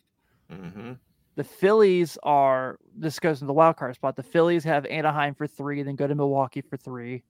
hmm 0.50 0.94
The 1.36 1.44
Phillies 1.46 2.18
are 2.24 2.78
this 2.96 3.20
goes 3.20 3.40
in 3.42 3.48
the 3.48 3.54
wild 3.54 3.78
card 3.78 3.96
spot. 3.96 4.16
The 4.18 4.24
Phillies 4.24 4.64
have 4.66 4.86
Anaheim 4.88 5.34
for 5.34 5.48
three, 5.48 5.82
then 5.84 5.96
go 5.96 6.08
to 6.08 6.16
Milwaukee 6.16 6.62
for 6.62 6.76
three. 6.78 7.24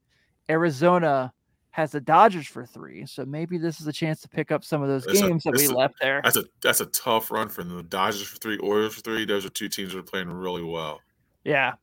Arizona 0.50 1.32
has 1.70 1.92
the 1.92 2.02
Dodgers 2.02 2.48
for 2.48 2.66
three, 2.66 3.06
so 3.06 3.24
maybe 3.26 3.58
this 3.58 3.80
is 3.80 3.88
a 3.88 3.94
chance 3.94 4.20
to 4.22 4.28
pick 4.28 4.52
up 4.52 4.64
some 4.64 4.82
of 4.82 4.90
those 4.90 5.06
That's 5.06 5.22
a- 5.22 5.28
games 5.28 5.44
that 5.44 5.56
we 5.56 5.68
a- 5.68 5.72
left 5.72 5.94
there. 6.02 6.20
That's 6.24 6.38
a 6.38 6.46
that's 6.64 6.82
a 6.82 6.88
tough 6.88 7.30
run 7.30 7.48
for 7.48 7.64
them. 7.64 7.78
The 7.78 7.84
Dodgers 7.84 8.24
for 8.24 8.38
three, 8.38 8.58
Orioles 8.58 8.96
for 8.96 9.02
three. 9.02 9.24
Those 9.26 9.46
are 9.46 9.50
two 9.50 9.70
teams 9.70 9.94
that 9.94 10.00
are 10.00 10.04
playing 10.04 10.30
really 10.32 10.64
well. 10.64 11.00
Yeah. 11.46 11.74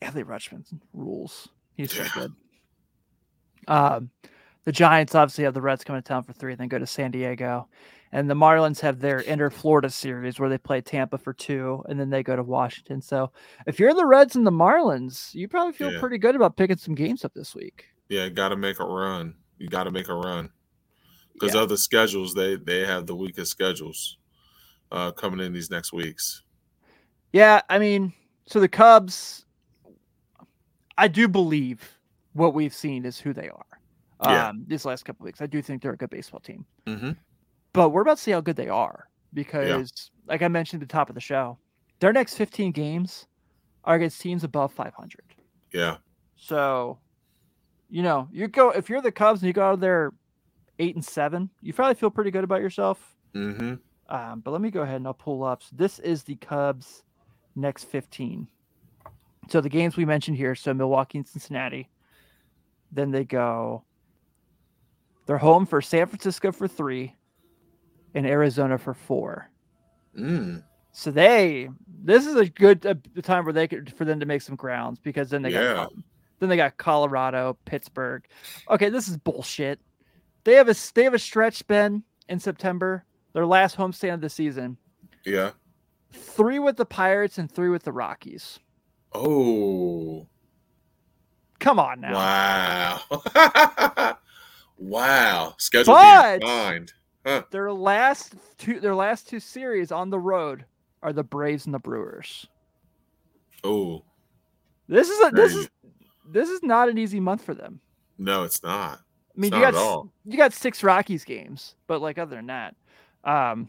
Adley 0.00 0.22
Rutschman 0.24 0.64
rules. 0.92 1.48
He's 1.76 1.92
so 1.92 2.02
Yeah. 2.04 2.08
good. 2.14 2.32
Um, 3.66 4.10
the 4.64 4.72
Giants 4.72 5.14
obviously 5.14 5.44
have 5.44 5.54
the 5.54 5.62
Reds 5.62 5.84
coming 5.84 6.02
to 6.02 6.06
town 6.08 6.22
for 6.22 6.32
three, 6.32 6.54
then 6.54 6.68
go 6.68 6.78
to 6.78 6.86
San 6.86 7.10
Diego. 7.10 7.68
And 8.12 8.30
the 8.30 8.34
Marlins 8.34 8.80
have 8.80 9.00
their 9.00 9.20
inter 9.20 9.50
Florida 9.50 9.90
series 9.90 10.38
where 10.38 10.48
they 10.48 10.58
play 10.58 10.80
Tampa 10.80 11.18
for 11.18 11.32
two, 11.32 11.82
and 11.88 11.98
then 11.98 12.10
they 12.10 12.22
go 12.22 12.36
to 12.36 12.44
Washington. 12.44 13.02
So 13.02 13.32
if 13.66 13.80
you're 13.80 13.92
the 13.92 14.06
Reds 14.06 14.36
and 14.36 14.46
the 14.46 14.52
Marlins, 14.52 15.34
you 15.34 15.48
probably 15.48 15.72
feel 15.72 15.90
Yeah. 15.90 15.98
pretty 15.98 16.18
good 16.18 16.36
about 16.36 16.56
picking 16.56 16.76
some 16.76 16.94
games 16.94 17.24
up 17.24 17.34
this 17.34 17.56
week. 17.56 17.86
Yeah, 18.08 18.28
got 18.28 18.50
to 18.50 18.56
make 18.56 18.78
a 18.78 18.84
run. 18.84 19.34
You 19.58 19.68
got 19.68 19.84
to 19.84 19.90
make 19.90 20.08
a 20.08 20.14
run 20.14 20.50
because 21.32 21.54
Yeah. 21.54 21.62
other 21.62 21.76
schedules 21.76 22.34
they 22.34 22.54
they 22.56 22.86
have 22.86 23.06
the 23.06 23.16
weakest 23.16 23.50
schedules 23.50 24.18
uh, 24.92 25.10
coming 25.10 25.44
in 25.44 25.52
these 25.52 25.70
next 25.70 25.92
weeks. 25.92 26.42
Yeah, 27.32 27.62
I 27.68 27.80
mean, 27.80 28.12
so 28.46 28.60
the 28.60 28.68
Cubs, 28.68 29.44
I 30.96 31.08
do 31.08 31.26
believe 31.26 31.98
what 32.32 32.54
we've 32.54 32.74
seen 32.74 33.04
is 33.04 33.18
who 33.18 33.32
they 33.32 33.48
are. 33.48 33.73
Yeah. 34.22 34.48
Um, 34.48 34.64
these 34.66 34.84
last 34.84 35.04
couple 35.04 35.24
weeks, 35.24 35.40
I 35.40 35.46
do 35.46 35.60
think 35.62 35.82
they're 35.82 35.92
a 35.92 35.96
good 35.96 36.10
baseball 36.10 36.40
team. 36.40 36.64
hmm 36.86 37.10
but 37.72 37.90
we're 37.90 38.02
about 38.02 38.18
to 38.18 38.22
see 38.22 38.30
how 38.30 38.40
good 38.40 38.54
they 38.54 38.68
are 38.68 39.08
because, 39.32 40.10
like 40.26 40.42
I 40.42 40.48
mentioned 40.48 40.80
at 40.80 40.88
the 40.88 40.92
top 40.92 41.08
of 41.08 41.16
the 41.16 41.20
show, 41.20 41.58
their 41.98 42.12
next 42.12 42.36
15 42.36 42.70
games 42.70 43.26
are 43.82 43.96
against 43.96 44.20
teams 44.20 44.44
above 44.44 44.72
500. 44.72 45.20
Yeah, 45.72 45.96
So, 46.36 47.00
you 47.90 48.02
know, 48.04 48.28
you 48.30 48.46
go 48.46 48.70
if 48.70 48.88
you're 48.88 49.00
the 49.02 49.10
Cubs 49.10 49.42
and 49.42 49.48
you 49.48 49.52
go 49.52 49.70
out 49.70 49.80
there 49.80 50.12
eight 50.78 50.94
and 50.94 51.04
seven, 51.04 51.50
you 51.62 51.72
probably 51.72 51.96
feel 51.96 52.10
pretty 52.10 52.30
good 52.30 52.44
about 52.44 52.60
yourself. 52.60 53.16
hmm 53.32 53.74
Um, 54.08 54.40
but 54.40 54.52
let 54.52 54.60
me 54.60 54.70
go 54.70 54.82
ahead 54.82 54.96
and 54.96 55.06
I'll 55.08 55.14
pull 55.14 55.42
up. 55.42 55.64
So 55.64 55.70
this 55.74 55.98
is 55.98 56.22
the 56.22 56.36
Cubs' 56.36 57.02
next 57.56 57.84
15. 57.86 58.46
So 59.48 59.60
the 59.60 59.68
games 59.68 59.96
we 59.96 60.04
mentioned 60.04 60.36
here, 60.36 60.54
so 60.54 60.72
Milwaukee 60.72 61.18
and 61.18 61.26
Cincinnati. 61.26 61.90
Then 62.92 63.10
they 63.10 63.24
go. 63.24 63.82
They're 65.26 65.38
home 65.38 65.66
for 65.66 65.80
San 65.80 66.06
Francisco 66.06 66.52
for 66.52 66.68
three, 66.68 67.14
and 68.14 68.26
Arizona 68.26 68.78
for 68.78 68.94
four. 68.94 69.50
mm. 70.16 70.62
So 70.92 71.10
they 71.10 71.68
this 72.04 72.24
is 72.26 72.36
a 72.36 72.46
good 72.48 72.82
time 73.24 73.44
where 73.44 73.52
they 73.52 73.66
could 73.66 73.92
for 73.96 74.04
them 74.04 74.20
to 74.20 74.26
make 74.26 74.42
some 74.42 74.54
grounds 74.54 75.00
because 75.00 75.30
then 75.30 75.42
they 75.42 75.50
Yeah. 75.50 75.74
got 75.74 75.92
then 76.38 76.48
they 76.48 76.56
got 76.56 76.76
Colorado, 76.76 77.56
Pittsburgh. 77.64 78.24
Okay, 78.70 78.90
this 78.90 79.08
is 79.08 79.16
bullshit. 79.16 79.80
They 80.44 80.54
have 80.54 80.68
a 80.68 80.74
they 80.94 81.02
have 81.04 81.14
a 81.14 81.18
stretch 81.18 81.66
Ben 81.66 82.04
in 82.28 82.38
September, 82.38 83.04
their 83.32 83.46
last 83.46 83.76
homestand 83.76 84.14
of 84.14 84.20
the 84.20 84.28
season. 84.30 84.76
yeah. 85.24 85.50
Three 86.12 86.60
with 86.60 86.76
the 86.76 86.86
Pirates 86.86 87.38
and 87.38 87.50
three 87.50 87.70
with 87.70 87.82
the 87.82 87.90
Rockies. 87.92 88.60
Oh, 89.12 90.28
Come 91.58 91.80
on 91.80 92.00
now. 92.02 93.00
wow, 93.08 94.14
wow. 94.78 95.54
Schedule 95.58 95.94
But- 95.94 96.40
being 96.40 96.50
fine. 96.52 96.86
Their 97.50 97.72
last 97.72 98.34
two 98.58 98.80
their 98.80 98.94
last 98.94 99.28
two 99.28 99.40
series 99.40 99.90
on 99.90 100.10
the 100.10 100.18
road 100.18 100.66
are 101.02 101.12
the 101.12 101.22
Braves 101.24 101.64
and 101.64 101.74
the 101.74 101.78
Brewers. 101.78 102.46
Oh 103.62 104.04
This 104.88 105.08
is 105.08 105.26
a 105.26 105.30
this 105.30 105.54
is 105.54 105.68
this 106.30 106.48
is 106.50 106.62
not 106.62 106.88
an 106.90 106.98
easy 106.98 107.20
month 107.20 107.42
for 107.42 107.54
them. 107.54 107.80
no, 108.18 108.42
it's 108.44 108.62
not. 108.62 108.98
I 109.36 109.40
mean, 109.40 109.52
It's 109.54 109.56
you 109.56 109.72
got 109.72 110.06
you 110.26 110.36
got 110.36 110.52
six 110.52 110.82
Rockies 110.82 111.24
games, 111.24 111.76
but 111.86 112.00
like 112.02 112.18
other 112.18 112.36
than 112.36 112.46
that, 112.46 112.76
um, 113.24 113.68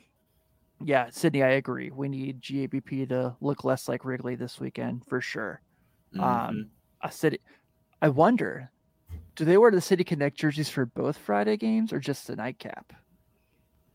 yeah, 0.84 1.10
Sydney, 1.10 1.42
I 1.42 1.52
agree. 1.52 1.90
We 1.92 2.10
need 2.10 2.42
GABP 2.42 3.08
to 3.10 3.36
look 3.42 3.64
less 3.64 3.88
like 3.88 4.04
Wrigley 4.06 4.36
this 4.36 4.60
weekend 4.60 5.06
for 5.08 5.22
sure. 5.22 5.62
Mhm. 6.14 6.22
Um, 6.22 6.70
a 7.02 7.12
city, 7.12 7.40
I 8.02 8.10
wonder, 8.10 8.70
do 9.36 9.46
they 9.46 9.58
wear 9.58 9.72
the 9.72 9.82
City 9.82 10.04
Connect 10.04 10.38
jerseys 10.38 10.70
for 10.70 10.86
both 10.86 11.18
Friday 11.18 11.58
games 11.58 11.92
or 11.92 12.00
just 12.00 12.28
the 12.28 12.36
nightcap? 12.36 12.94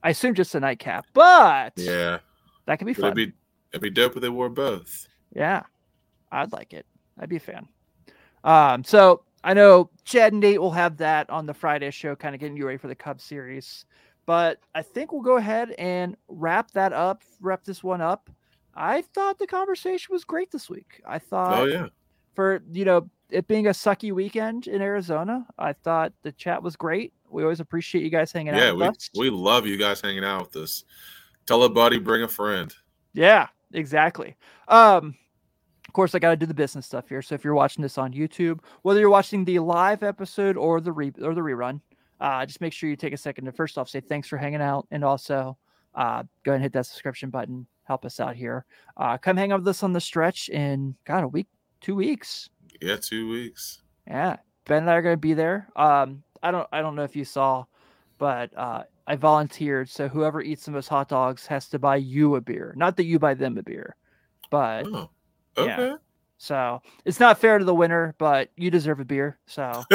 I 0.02 0.10
assume 0.10 0.34
just 0.34 0.52
the 0.52 0.60
nightcap, 0.60 1.06
but 1.12 1.72
yeah, 1.76 2.18
that 2.66 2.78
could 2.78 2.86
be 2.86 2.92
but 2.92 3.02
fun. 3.02 3.12
it'd 3.12 3.16
be 3.16 3.32
it'd 3.72 3.82
be 3.82 3.90
dope 3.90 4.16
if 4.16 4.22
they 4.22 4.28
wore 4.28 4.48
both. 4.48 5.08
Yeah, 5.34 5.62
I'd 6.32 6.52
like 6.52 6.72
it. 6.72 6.86
I'd 7.18 7.28
be 7.28 7.36
a 7.36 7.40
fan. 7.40 7.68
Um, 8.44 8.82
so 8.84 9.24
I 9.44 9.54
know 9.54 9.90
Chad 10.04 10.32
and 10.32 10.40
Nate 10.40 10.60
will 10.60 10.70
have 10.70 10.96
that 10.98 11.28
on 11.28 11.46
the 11.46 11.54
Friday 11.54 11.90
show, 11.90 12.16
kind 12.16 12.34
of 12.34 12.40
getting 12.40 12.56
you 12.56 12.66
ready 12.66 12.78
for 12.78 12.88
the 12.88 12.94
Cubs 12.94 13.24
series. 13.24 13.84
But 14.26 14.58
I 14.74 14.82
think 14.82 15.12
we'll 15.12 15.22
go 15.22 15.36
ahead 15.36 15.74
and 15.78 16.16
wrap 16.28 16.70
that 16.72 16.92
up, 16.92 17.22
wrap 17.40 17.64
this 17.64 17.82
one 17.82 18.00
up. 18.00 18.30
I 18.74 19.02
thought 19.02 19.38
the 19.38 19.46
conversation 19.46 20.12
was 20.12 20.24
great 20.24 20.50
this 20.50 20.70
week. 20.70 21.02
I 21.06 21.18
thought 21.18 21.58
oh 21.58 21.64
yeah, 21.64 21.86
for 22.34 22.62
you 22.72 22.84
know 22.84 23.10
it 23.32 23.46
being 23.46 23.66
a 23.66 23.70
sucky 23.70 24.12
weekend 24.12 24.66
in 24.66 24.82
Arizona, 24.82 25.46
I 25.58 25.72
thought 25.72 26.12
the 26.22 26.32
chat 26.32 26.62
was 26.62 26.76
great. 26.76 27.12
We 27.28 27.42
always 27.42 27.60
appreciate 27.60 28.02
you 28.02 28.10
guys 28.10 28.32
hanging 28.32 28.54
yeah. 28.54 28.70
out 28.70 28.76
We 28.76 28.84
us. 28.84 29.10
we 29.16 29.30
love 29.30 29.66
you 29.66 29.76
guys 29.76 30.00
hanging 30.00 30.24
out 30.24 30.52
with 30.52 30.62
us. 30.64 30.84
Tell 31.46 31.62
a 31.64 31.68
buddy, 31.68 31.98
bring 31.98 32.22
a 32.22 32.28
friend. 32.28 32.74
Yeah, 33.12 33.48
exactly. 33.72 34.36
Um, 34.68 35.14
of 35.88 35.92
course, 35.92 36.14
I 36.14 36.18
got 36.20 36.30
to 36.30 36.36
do 36.36 36.46
the 36.46 36.54
business 36.54 36.86
stuff 36.86 37.08
here. 37.08 37.22
So 37.22 37.34
if 37.34 37.42
you're 37.42 37.54
watching 37.54 37.82
this 37.82 37.98
on 37.98 38.12
YouTube, 38.12 38.60
whether 38.82 39.00
you're 39.00 39.10
watching 39.10 39.44
the 39.44 39.58
live 39.58 40.02
episode 40.02 40.56
or 40.56 40.80
the 40.80 40.92
re- 40.92 41.12
or 41.20 41.34
the 41.34 41.40
rerun, 41.40 41.80
uh, 42.20 42.46
just 42.46 42.60
make 42.60 42.72
sure 42.72 42.88
you 42.88 42.96
take 42.96 43.12
a 43.12 43.16
second 43.16 43.46
to 43.46 43.52
first 43.52 43.78
off 43.78 43.88
say 43.88 44.00
thanks 44.00 44.28
for 44.28 44.36
hanging 44.36 44.60
out, 44.60 44.86
and 44.90 45.04
also 45.04 45.56
uh, 45.94 46.22
go 46.44 46.52
ahead 46.52 46.56
and 46.56 46.62
hit 46.62 46.72
that 46.74 46.86
subscription 46.86 47.30
button. 47.30 47.66
Help 47.84 48.04
us 48.04 48.20
out 48.20 48.36
here. 48.36 48.64
Uh, 48.96 49.18
come 49.18 49.36
hang 49.36 49.50
out 49.50 49.60
with 49.60 49.68
us 49.68 49.82
on 49.82 49.92
the 49.92 50.00
stretch 50.00 50.48
in 50.50 50.94
God 51.04 51.24
a 51.24 51.28
week, 51.28 51.48
two 51.80 51.96
weeks. 51.96 52.48
Yeah, 52.80 52.96
two 52.96 53.28
weeks. 53.28 53.82
Yeah, 54.06 54.36
Ben 54.66 54.82
and 54.82 54.90
I 54.90 54.94
are 54.94 55.02
going 55.02 55.14
to 55.14 55.20
be 55.20 55.34
there. 55.34 55.68
Um, 55.76 56.22
I 56.42 56.50
don't, 56.50 56.66
I 56.72 56.80
don't 56.80 56.94
know 56.96 57.04
if 57.04 57.14
you 57.14 57.24
saw, 57.24 57.64
but 58.18 58.56
uh, 58.56 58.84
I 59.06 59.16
volunteered. 59.16 59.88
So 59.88 60.08
whoever 60.08 60.40
eats 60.40 60.64
the 60.64 60.70
most 60.70 60.88
hot 60.88 61.08
dogs 61.08 61.46
has 61.46 61.68
to 61.68 61.78
buy 61.78 61.96
you 61.96 62.36
a 62.36 62.40
beer. 62.40 62.72
Not 62.76 62.96
that 62.96 63.04
you 63.04 63.18
buy 63.18 63.34
them 63.34 63.58
a 63.58 63.62
beer, 63.62 63.96
but 64.50 64.86
Oh, 64.86 65.10
yeah. 65.58 65.78
okay. 65.80 65.94
so 66.38 66.80
it's 67.04 67.20
not 67.20 67.38
fair 67.38 67.58
to 67.58 67.64
the 67.64 67.74
winner. 67.74 68.14
But 68.18 68.50
you 68.56 68.70
deserve 68.70 69.00
a 69.00 69.04
beer. 69.04 69.38
So, 69.46 69.84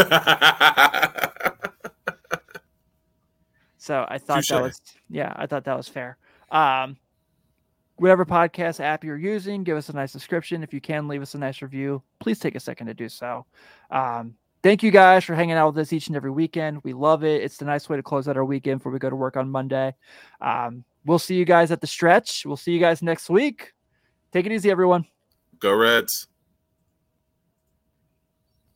so 3.78 4.06
I 4.08 4.18
thought 4.18 4.38
Touche. 4.38 4.50
that 4.50 4.62
was, 4.62 4.82
yeah, 5.10 5.34
I 5.36 5.46
thought 5.48 5.64
that 5.66 5.78
was 5.78 5.88
fair. 5.88 6.18
Um, 6.52 6.98
whatever 7.98 8.26
podcast 8.26 8.80
app 8.80 9.04
you're 9.04 9.18
using, 9.18 9.64
give 9.64 9.78
us 9.78 9.90
a 9.90 9.94
nice 9.94 10.12
description. 10.12 10.64
If 10.64 10.74
you 10.74 10.82
can, 10.82 11.08
leave 11.08 11.22
us 11.22 11.34
a 11.34 11.38
nice 11.38 11.62
review. 11.62 12.02
Please 12.20 12.40
take 12.40 12.56
a 12.56 12.60
second 12.60 12.88
to 12.88 12.94
do 12.94 13.10
so. 13.10 13.46
Um, 13.90 14.36
thank 14.64 14.84
you 14.84 14.92
guys 14.92 15.24
for 15.24 15.36
hanging 15.36 15.56
out 15.56 15.74
with 15.74 15.82
us 15.82 15.94
each 15.94 16.08
and 16.08 16.16
every 16.16 16.32
weekend. 16.32 16.82
We 16.84 16.94
love 16.94 17.24
it. 17.24 17.42
It's 17.42 17.58
the 17.58 17.66
nice 17.66 17.88
way 17.88 17.98
to 17.98 18.04
close 18.04 18.28
out 18.28 18.38
our 18.38 18.46
weekend 18.46 18.80
before 18.80 18.92
we 18.92 19.00
go 19.00 19.10
to 19.10 19.16
work 19.16 19.38
on 19.38 19.50
Monday. 19.50 19.96
Um, 20.42 20.84
we'll 21.06 21.20
see 21.20 21.36
you 21.36 21.46
guys 21.46 21.72
at 21.72 21.82
the 21.82 21.88
stretch. 21.88 22.46
We'll 22.46 22.58
see 22.58 22.72
you 22.72 22.80
guys 22.80 23.02
next 23.02 23.30
week. 23.30 23.74
Take 24.32 24.46
it 24.46 24.52
easy, 24.52 24.70
everyone. 24.70 25.06
Go 25.60 25.74
Reds. 25.74 26.28